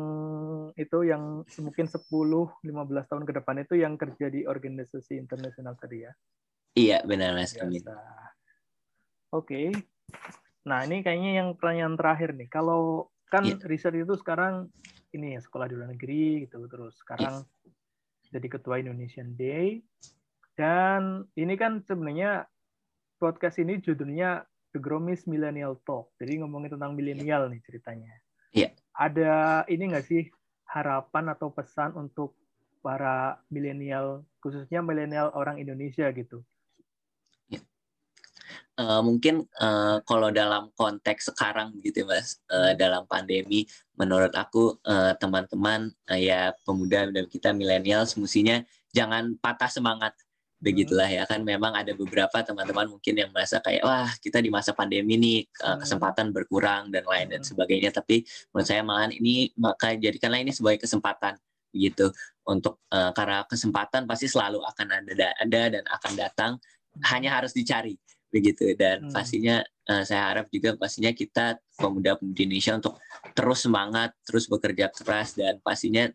itu 0.79 1.03
yang 1.03 1.43
mungkin 1.59 1.85
10 1.85 2.07
15 2.07 2.63
tahun 3.11 3.23
ke 3.27 3.33
depan 3.43 3.55
itu 3.61 3.73
yang 3.75 3.93
kerja 3.99 4.31
di 4.31 4.47
organisasi 4.47 5.19
internasional 5.19 5.75
tadi 5.75 6.07
ya. 6.07 6.11
Iya, 6.77 6.97
benar 7.03 7.35
Mas. 7.35 7.57
Amin. 7.59 7.83
Oke. 7.83 7.91
Okay. 9.33 9.67
Nah, 10.67 10.83
ini 10.83 10.99
kayaknya 10.99 11.43
yang 11.43 11.49
pertanyaan 11.55 11.95
terakhir 11.95 12.35
nih. 12.35 12.47
Kalau 12.51 13.11
kan 13.27 13.43
yeah. 13.43 13.59
riset 13.67 13.95
itu 13.95 14.15
sekarang 14.15 14.71
ini 15.11 15.35
ya 15.35 15.41
sekolah 15.43 15.67
di 15.67 15.75
luar 15.75 15.91
negeri 15.91 16.47
gitu 16.47 16.63
terus 16.71 16.95
sekarang 17.03 17.43
yeah. 17.43 18.35
jadi 18.39 18.47
ketua 18.59 18.79
Indonesian 18.79 19.35
Day 19.35 19.83
dan 20.55 21.27
ini 21.35 21.53
kan 21.59 21.83
sebenarnya 21.83 22.47
podcast 23.19 23.59
ini 23.59 23.83
judulnya 23.83 24.47
The 24.77 24.85
Gromis 24.85 25.25
Millennial 25.25 25.81
Talk. 25.81 26.13
Jadi 26.21 26.37
ngomongin 26.37 26.77
tentang 26.77 26.93
milenial 26.93 27.49
nih 27.49 27.65
ceritanya. 27.65 28.13
Iya. 28.53 28.69
Yeah. 28.69 28.71
Ada 28.93 29.33
ini 29.73 29.89
nggak 29.89 30.05
sih 30.05 30.29
harapan 30.69 31.33
atau 31.33 31.49
pesan 31.49 31.97
untuk 31.97 32.37
para 32.85 33.41
milenial, 33.49 34.21
khususnya 34.37 34.85
milenial 34.85 35.33
orang 35.33 35.57
Indonesia 35.57 36.05
gitu? 36.13 36.45
Ya. 37.49 37.57
Uh, 38.77 39.01
mungkin 39.01 39.49
uh, 39.57 39.97
kalau 40.05 40.29
dalam 40.29 40.69
konteks 40.77 41.33
sekarang 41.33 41.73
gitu 41.81 42.05
mas, 42.05 42.37
uh, 42.53 42.77
dalam 42.77 43.09
pandemi, 43.09 43.65
menurut 43.97 44.29
aku 44.37 44.77
teman-teman 45.17 45.89
uh, 46.13 46.19
ya 46.21 46.53
pemuda 46.61 47.09
dan 47.09 47.25
kita 47.25 47.49
milenial 47.49 48.05
semestinya 48.05 48.61
jangan 48.93 49.33
patah 49.41 49.73
semangat 49.73 50.13
begitulah 50.57 51.05
ya 51.05 51.23
kan 51.29 51.45
memang 51.45 51.77
ada 51.77 51.93
beberapa 51.93 52.41
teman-teman 52.41 52.89
mungkin 52.89 53.13
yang 53.13 53.29
merasa 53.29 53.61
kayak 53.61 53.85
wah 53.85 54.09
kita 54.17 54.41
di 54.41 54.49
masa 54.49 54.73
pandemi 54.73 55.13
nih 55.13 55.39
hmm. 55.45 55.85
kesempatan 55.85 56.33
berkurang 56.33 56.89
dan 56.89 57.05
lain 57.05 57.29
dan 57.29 57.41
hmm. 57.45 57.49
sebagainya 57.53 57.93
tapi 57.93 58.25
menurut 58.49 58.65
saya 58.65 58.81
malahan 58.81 59.13
ini 59.13 59.53
maka 59.53 59.93
jadikanlah 59.93 60.41
ini 60.41 60.49
sebagai 60.49 60.81
kesempatan 60.81 61.37
gitu 61.77 62.09
untuk 62.49 62.81
uh, 62.89 63.13
karena 63.13 63.45
kesempatan 63.45 64.09
pasti 64.09 64.25
selalu 64.25 64.65
akan 64.65 64.87
ada 65.05 65.29
ada 65.37 65.61
dan 65.77 65.83
akan 65.85 66.13
datang 66.17 66.51
hanya 67.05 67.37
harus 67.37 67.53
dicari 67.53 67.93
begitu 68.33 68.73
dan 68.73 69.07
hmm. 69.07 69.13
pastinya 69.13 69.61
uh, 69.93 70.01
saya 70.01 70.33
harap 70.33 70.49
juga 70.49 70.73
pastinya 70.73 71.13
kita 71.13 71.61
pemuda-pemudi 71.77 72.49
Indonesia 72.49 72.73
untuk 72.81 72.97
terus 73.37 73.61
semangat 73.61 74.17
terus 74.25 74.49
bekerja 74.49 74.89
keras 74.89 75.37
dan 75.37 75.61
pastinya 75.61 76.09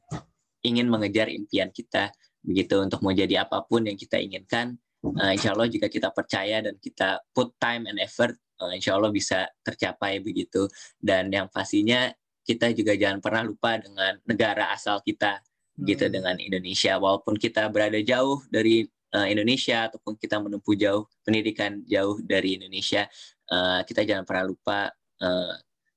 ingin 0.67 0.91
mengejar 0.91 1.31
impian 1.31 1.71
kita 1.71 2.11
begitu 2.43 2.83
untuk 2.83 3.01
mau 3.01 3.15
jadi 3.15 3.47
apa 3.47 3.63
pun 3.65 3.87
yang 3.87 3.95
kita 3.95 4.19
inginkan 4.19 4.79
uh, 5.03 5.33
insya 5.35 5.53
Allah 5.55 5.69
jika 5.69 5.91
kita 5.91 6.15
percaya 6.15 6.63
dan 6.63 6.79
kita 6.79 7.21
put 7.35 7.55
time 7.59 7.91
and 7.91 7.99
effort, 7.99 8.35
uh, 8.63 8.71
insya 8.71 8.95
Allah 8.95 9.11
bisa 9.11 9.51
tercapai 9.67 10.23
begitu. 10.23 10.71
Dan 10.97 11.29
yang 11.35 11.51
pastinya 11.51 12.09
kita 12.43 12.71
juga 12.75 12.95
jangan 12.95 13.19
pernah 13.23 13.43
lupa 13.47 13.79
dengan 13.79 14.19
negara 14.27 14.71
asal 14.75 15.03
kita, 15.03 15.43
gitu, 15.43 15.79
hmm. 15.79 15.87
gitu 15.91 16.05
dengan 16.11 16.37
Indonesia. 16.39 16.93
Walaupun 16.99 17.35
kita 17.39 17.67
berada 17.71 17.99
jauh 17.99 18.43
dari 18.49 18.87
uh, 19.15 19.27
Indonesia 19.27 19.91
ataupun 19.91 20.15
kita 20.19 20.39
menempuh 20.39 20.75
jauh 20.79 21.05
pendidikan 21.27 21.83
jauh 21.87 22.19
dari 22.23 22.59
Indonesia, 22.59 23.07
uh, 23.51 23.83
kita 23.83 24.07
jangan 24.07 24.25
pernah 24.27 24.45
lupa 24.47 24.79
uh, 25.23 25.55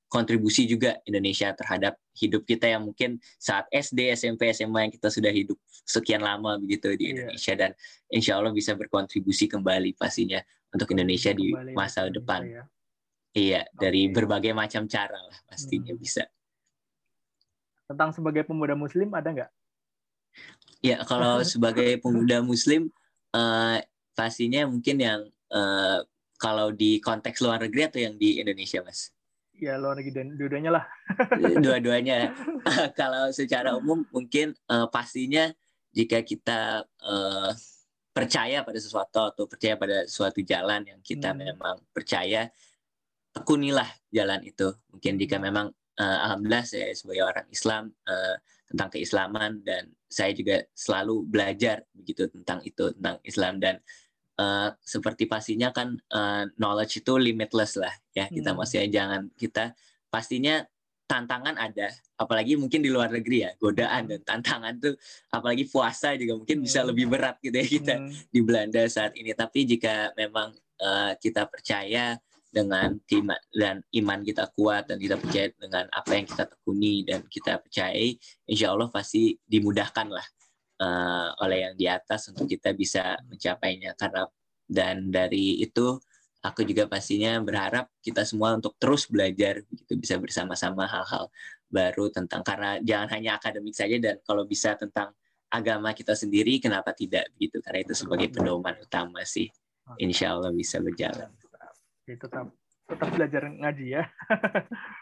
kontribusi 0.09 0.69
juga 0.69 1.01
Indonesia 1.05 1.49
terhadap 1.53 1.97
hidup 2.15 2.47
kita 2.47 2.71
yang 2.71 2.87
mungkin 2.87 3.19
saat 3.35 3.67
SD, 3.69 4.15
SMP, 4.15 4.49
SMA 4.55 4.87
yang 4.87 4.93
kita 4.95 5.11
sudah 5.11 5.29
hidup 5.29 5.59
sekian 5.67 6.23
lama 6.23 6.55
begitu 6.57 6.95
di 6.95 7.11
iya. 7.11 7.11
Indonesia 7.11 7.53
dan 7.53 7.71
insya 8.07 8.39
Allah 8.39 8.55
bisa 8.55 8.71
berkontribusi 8.73 9.51
kembali 9.51 9.93
pastinya 9.99 10.39
untuk 10.71 10.91
Indonesia 10.95 11.35
di 11.35 11.51
masa 11.75 12.07
depan. 12.07 12.41
Ya. 12.47 12.63
Iya, 13.35 13.61
okay. 13.67 13.75
dari 13.75 14.01
berbagai 14.07 14.55
macam 14.55 14.87
cara 14.87 15.19
lah 15.19 15.37
pastinya 15.47 15.91
hmm. 15.91 15.99
bisa. 15.99 16.23
Tentang 17.85 18.15
sebagai 18.15 18.47
pemuda 18.47 18.73
Muslim 18.73 19.11
ada 19.11 19.29
nggak? 19.29 19.51
Ya, 20.79 21.03
kalau 21.03 21.43
sebagai 21.51 21.99
pemuda 21.99 22.39
Muslim 22.39 22.87
uh, 23.35 23.77
pastinya 24.15 24.63
mungkin 24.67 24.97
yang 24.99 25.19
uh, 25.51 25.99
kalau 26.35 26.71
di 26.71 26.99
konteks 26.99 27.39
luar 27.39 27.63
negeri 27.63 27.81
atau 27.87 27.99
yang 27.99 28.15
di 28.19 28.39
Indonesia, 28.43 28.83
Mas? 28.83 29.14
Ya 29.59 29.79
luar 29.79 29.99
negeri 29.99 30.13
dan 30.13 30.27
dua-duanya 30.35 30.71
lah. 30.81 30.85
dua-duanya. 31.65 32.17
Kalau 32.99 33.31
secara 33.31 33.75
umum 33.75 34.03
mungkin 34.11 34.53
uh, 34.67 34.87
pastinya 34.91 35.51
jika 35.95 36.21
kita 36.21 36.83
uh, 36.83 37.51
percaya 38.15 38.63
pada 38.63 38.79
sesuatu 38.79 39.31
atau 39.31 39.43
percaya 39.47 39.75
pada 39.75 40.07
suatu 40.07 40.39
jalan 40.43 40.87
yang 40.87 40.99
kita 41.03 41.31
hmm. 41.31 41.39
memang 41.39 41.75
percaya, 41.91 42.47
tekunilah 43.35 43.87
jalan 44.11 44.39
itu. 44.43 44.71
Mungkin 44.91 45.19
jika 45.19 45.35
hmm. 45.39 45.45
memang 45.47 45.67
uh, 45.99 46.17
alhamdulillah 46.29 46.65
saya 46.67 46.91
sebagai 46.95 47.23
orang 47.27 47.47
Islam 47.51 47.91
uh, 48.07 48.35
tentang 48.71 48.89
keislaman 48.91 49.63
dan 49.63 49.91
saya 50.07 50.31
juga 50.31 50.63
selalu 50.71 51.27
belajar 51.27 51.83
begitu 51.91 52.27
tentang 52.31 52.63
itu 52.63 52.91
tentang 52.95 53.19
Islam 53.27 53.59
dan 53.59 53.79
uh, 54.39 54.69
seperti 54.83 55.25
pastinya 55.25 55.71
kan 55.71 55.95
uh, 56.11 56.47
knowledge 56.59 57.03
itu 57.03 57.13
limitless 57.15 57.79
lah 57.79 57.93
ya 58.15 58.27
kita 58.31 58.51
hmm. 58.51 58.57
masih 58.59 58.87
jangan 58.91 59.21
kita 59.35 59.75
pastinya 60.11 60.63
tantangan 61.05 61.53
ada 61.59 61.93
apalagi 62.17 62.57
mungkin 62.57 62.81
di 62.81 62.89
luar 62.89 63.13
negeri 63.13 63.45
ya 63.45 63.51
godaan 63.61 64.09
dan 64.09 64.21
tantangan 64.25 64.73
tuh 64.81 64.95
apalagi 65.29 65.69
puasa 65.69 66.17
juga 66.17 66.33
mungkin 66.39 66.65
bisa 66.65 66.81
hmm. 66.81 66.87
lebih 66.89 67.05
berat 67.11 67.35
gitu 67.43 67.55
ya 67.55 67.67
kita 67.67 67.93
hmm. 68.01 68.11
di 68.33 68.39
Belanda 68.41 68.81
saat 68.89 69.13
ini 69.13 69.31
tapi 69.37 69.69
jika 69.69 70.11
memang 70.17 70.55
uh, 70.81 71.13
kita 71.21 71.45
percaya 71.45 72.17
dengan 72.55 72.95
iman 72.95 73.41
dan 73.51 73.83
iman 73.99 74.19
kita 74.23 74.47
kuat 74.55 74.87
dan 74.87 74.95
kita 74.95 75.19
percaya 75.19 75.51
dengan 75.59 75.91
apa 75.91 76.11
yang 76.15 76.23
kita 76.23 76.47
tekuni 76.47 77.03
dan 77.03 77.27
kita 77.27 77.59
percayai 77.59 78.15
insya 78.47 78.71
Allah 78.71 78.87
pasti 78.87 79.35
dimudahkan 79.43 80.07
lah 80.07 80.23
uh, 80.81 81.29
oleh 81.43 81.69
yang 81.69 81.75
di 81.77 81.85
atas 81.87 82.31
untuk 82.31 82.49
kita 82.49 82.71
bisa 82.75 83.19
mencapainya. 83.27 83.93
Karena 83.95 84.27
dan 84.65 85.13
dari 85.13 85.61
itu 85.61 85.99
aku 86.41 86.61
juga 86.65 86.85
pastinya 86.85 87.37
berharap 87.41 87.89
kita 88.01 88.25
semua 88.25 88.53
untuk 88.53 88.77
terus 88.77 89.09
belajar 89.09 89.65
gitu 89.69 89.97
bisa 89.97 90.17
bersama-sama 90.21 90.85
hal-hal 90.85 91.29
baru 91.69 92.13
tentang 92.13 92.45
karena 92.45 92.77
jangan 92.85 93.09
hanya 93.17 93.41
akademik 93.41 93.73
saja 93.73 93.97
dan 93.97 94.21
kalau 94.21 94.45
bisa 94.45 94.77
tentang 94.77 95.13
agama 95.49 95.93
kita 95.93 96.13
sendiri 96.13 96.61
kenapa 96.61 96.93
tidak 96.93 97.29
gitu 97.41 97.61
karena 97.61 97.85
itu 97.85 97.93
sebagai 97.97 98.29
pedoman 98.33 98.77
utama 98.81 99.21
sih. 99.25 99.49
Insya 100.01 100.33
Allah 100.33 100.49
bisa 100.49 100.81
berjalan. 100.81 101.29
Tetap 102.05 102.49
tetap 102.85 103.09
belajar 103.17 103.49
ngaji 103.49 103.85
ya. 103.97 104.03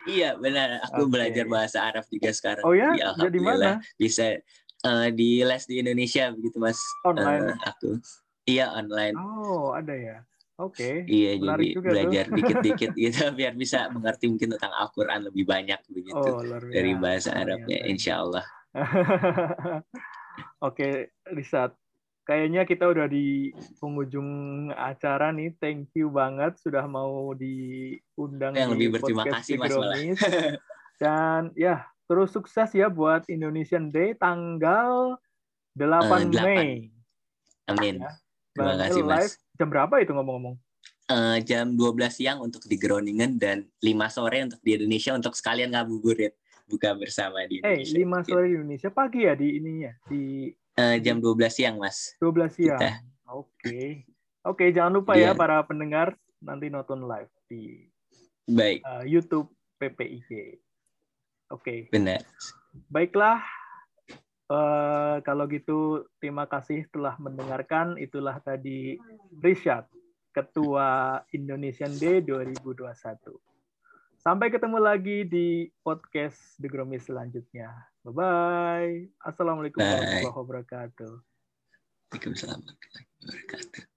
Iya 0.03 0.35
benar. 0.35 0.83
Aku 0.91 1.07
okay. 1.07 1.11
belajar 1.15 1.45
bahasa 1.47 1.79
Arab 1.79 2.03
juga 2.11 2.31
sekarang. 2.35 2.63
Oh 2.67 2.75
ya, 2.75 2.91
ya 2.91 3.15
jadi 3.15 3.39
mana? 3.39 3.79
bisa 3.95 4.35
uh, 4.85 5.07
di 5.09 5.41
les 5.43 5.63
di 5.65 5.75
Indonesia 5.81 6.29
begitu 6.31 6.59
mas 6.59 6.79
online 7.07 7.55
uh, 7.55 7.57
aku 7.67 7.97
iya 8.47 8.71
online 8.75 9.15
oh 9.17 9.73
ada 9.75 9.95
ya 9.95 10.17
Oke. 10.61 11.01
Okay. 11.01 11.09
Iya, 11.09 11.41
Menarik 11.41 11.73
jadi 11.73 11.81
belajar 11.81 12.25
dikit-dikit 12.37 12.91
gitu 12.93 13.21
biar 13.33 13.57
bisa 13.57 13.89
mengerti 13.89 14.29
mungkin 14.29 14.53
tentang 14.53 14.69
Al-Qur'an 14.69 15.25
lebih 15.25 15.49
banyak 15.49 15.81
begitu 15.89 16.29
oh, 16.29 16.45
dari 16.69 16.93
bahasa 16.93 17.33
Arabnya 17.33 17.81
insya 17.89 18.21
Allah. 18.21 18.45
Oke, 20.67 21.17
Risat. 21.25 21.73
Kayaknya 22.23 22.63
kita 22.63 22.87
udah 22.87 23.09
di 23.09 23.51
penghujung 23.83 24.29
acara 24.71 25.35
nih. 25.35 25.57
Thank 25.59 25.91
you 25.97 26.07
banget 26.07 26.55
sudah 26.61 26.87
mau 26.87 27.35
diundang 27.35 28.55
Yang 28.55 28.69
di 28.69 28.73
lebih 28.77 28.87
berterima 28.95 29.23
kasih 29.27 29.59
Mas 29.59 29.75
Dan 31.01 31.51
ya, 31.57 31.83
Terus 32.13 32.29
sukses 32.29 32.69
ya 32.77 32.93
buat 32.93 33.25
Indonesian 33.25 33.89
Day 33.89 34.13
tanggal 34.13 35.17
8, 35.73 35.81
uh, 35.81 36.29
8. 36.29 36.45
Mei. 36.45 36.93
Amin. 37.65 38.05
Ya. 38.05 38.13
Terima 38.53 38.73
kasih 38.77 39.01
Mas. 39.01 39.41
Jam 39.57 39.73
berapa 39.73 39.97
itu 39.97 40.13
ngomong-ngomong? 40.13 40.61
Uh, 41.09 41.41
jam 41.41 41.73
12 41.73 42.13
siang 42.13 42.37
untuk 42.45 42.61
di 42.69 42.77
Groningen 42.77 43.41
dan 43.41 43.65
5 43.81 44.13
sore 44.13 44.45
untuk 44.45 44.61
di 44.61 44.77
Indonesia 44.77 45.17
untuk 45.17 45.33
sekalian 45.33 45.73
ngabuburit 45.73 46.37
buka 46.69 46.93
bersama 46.93 47.49
di 47.49 47.65
eh, 47.65 47.81
Indonesia. 47.81 47.97
Eh, 47.97 48.05
5 48.05 48.29
sore 48.29 48.45
di 48.45 48.55
Indonesia 48.61 48.89
pagi 48.93 49.19
ya 49.25 49.33
di 49.33 49.47
ininya 49.57 49.91
di 50.05 50.53
uh, 50.77 50.95
jam 51.01 51.17
12 51.17 51.49
siang, 51.49 51.81
Mas. 51.81 52.13
12 52.21 52.53
siang. 52.53 52.77
Oke. 52.77 52.93
Oke, 53.25 53.49
okay. 53.57 53.89
okay, 54.45 54.67
jangan 54.69 55.01
lupa 55.01 55.17
yeah. 55.17 55.33
ya 55.33 55.33
iya. 55.33 55.41
para 55.41 55.57
pendengar 55.65 56.13
nanti 56.45 56.69
nonton 56.69 57.09
live 57.09 57.33
di 57.49 57.89
Baik. 58.45 58.85
Uh, 58.85 59.01
YouTube 59.01 59.49
PPIG. 59.81 60.61
Oke. 61.53 61.87
Okay. 61.87 61.93
Benar. 61.93 62.25
Baiklah. 62.89 63.45
Uh, 64.49 65.17
kalau 65.23 65.47
gitu 65.47 66.09
terima 66.17 66.49
kasih 66.49 66.89
telah 66.89 67.13
mendengarkan. 67.21 67.95
Itulah 68.01 68.41
tadi 68.41 68.97
Rishad, 69.39 69.85
Ketua 70.33 71.21
Indonesian 71.29 71.93
Day 72.01 72.25
2021. 72.25 72.81
Sampai 74.23 74.47
ketemu 74.49 74.79
lagi 74.79 75.27
di 75.27 75.67
podcast 75.83 76.55
The 76.57 76.71
Gromis 76.71 77.05
selanjutnya. 77.05 77.69
Bye-bye. 78.07 79.19
Assalamualaikum 79.19 79.83
warahmatullahi 79.83 80.31
wabarakatuh. 80.31 81.13
Waalaikumsalam 82.09 82.59
warahmatullahi 82.63 83.05
wabarakatuh. 83.19 83.92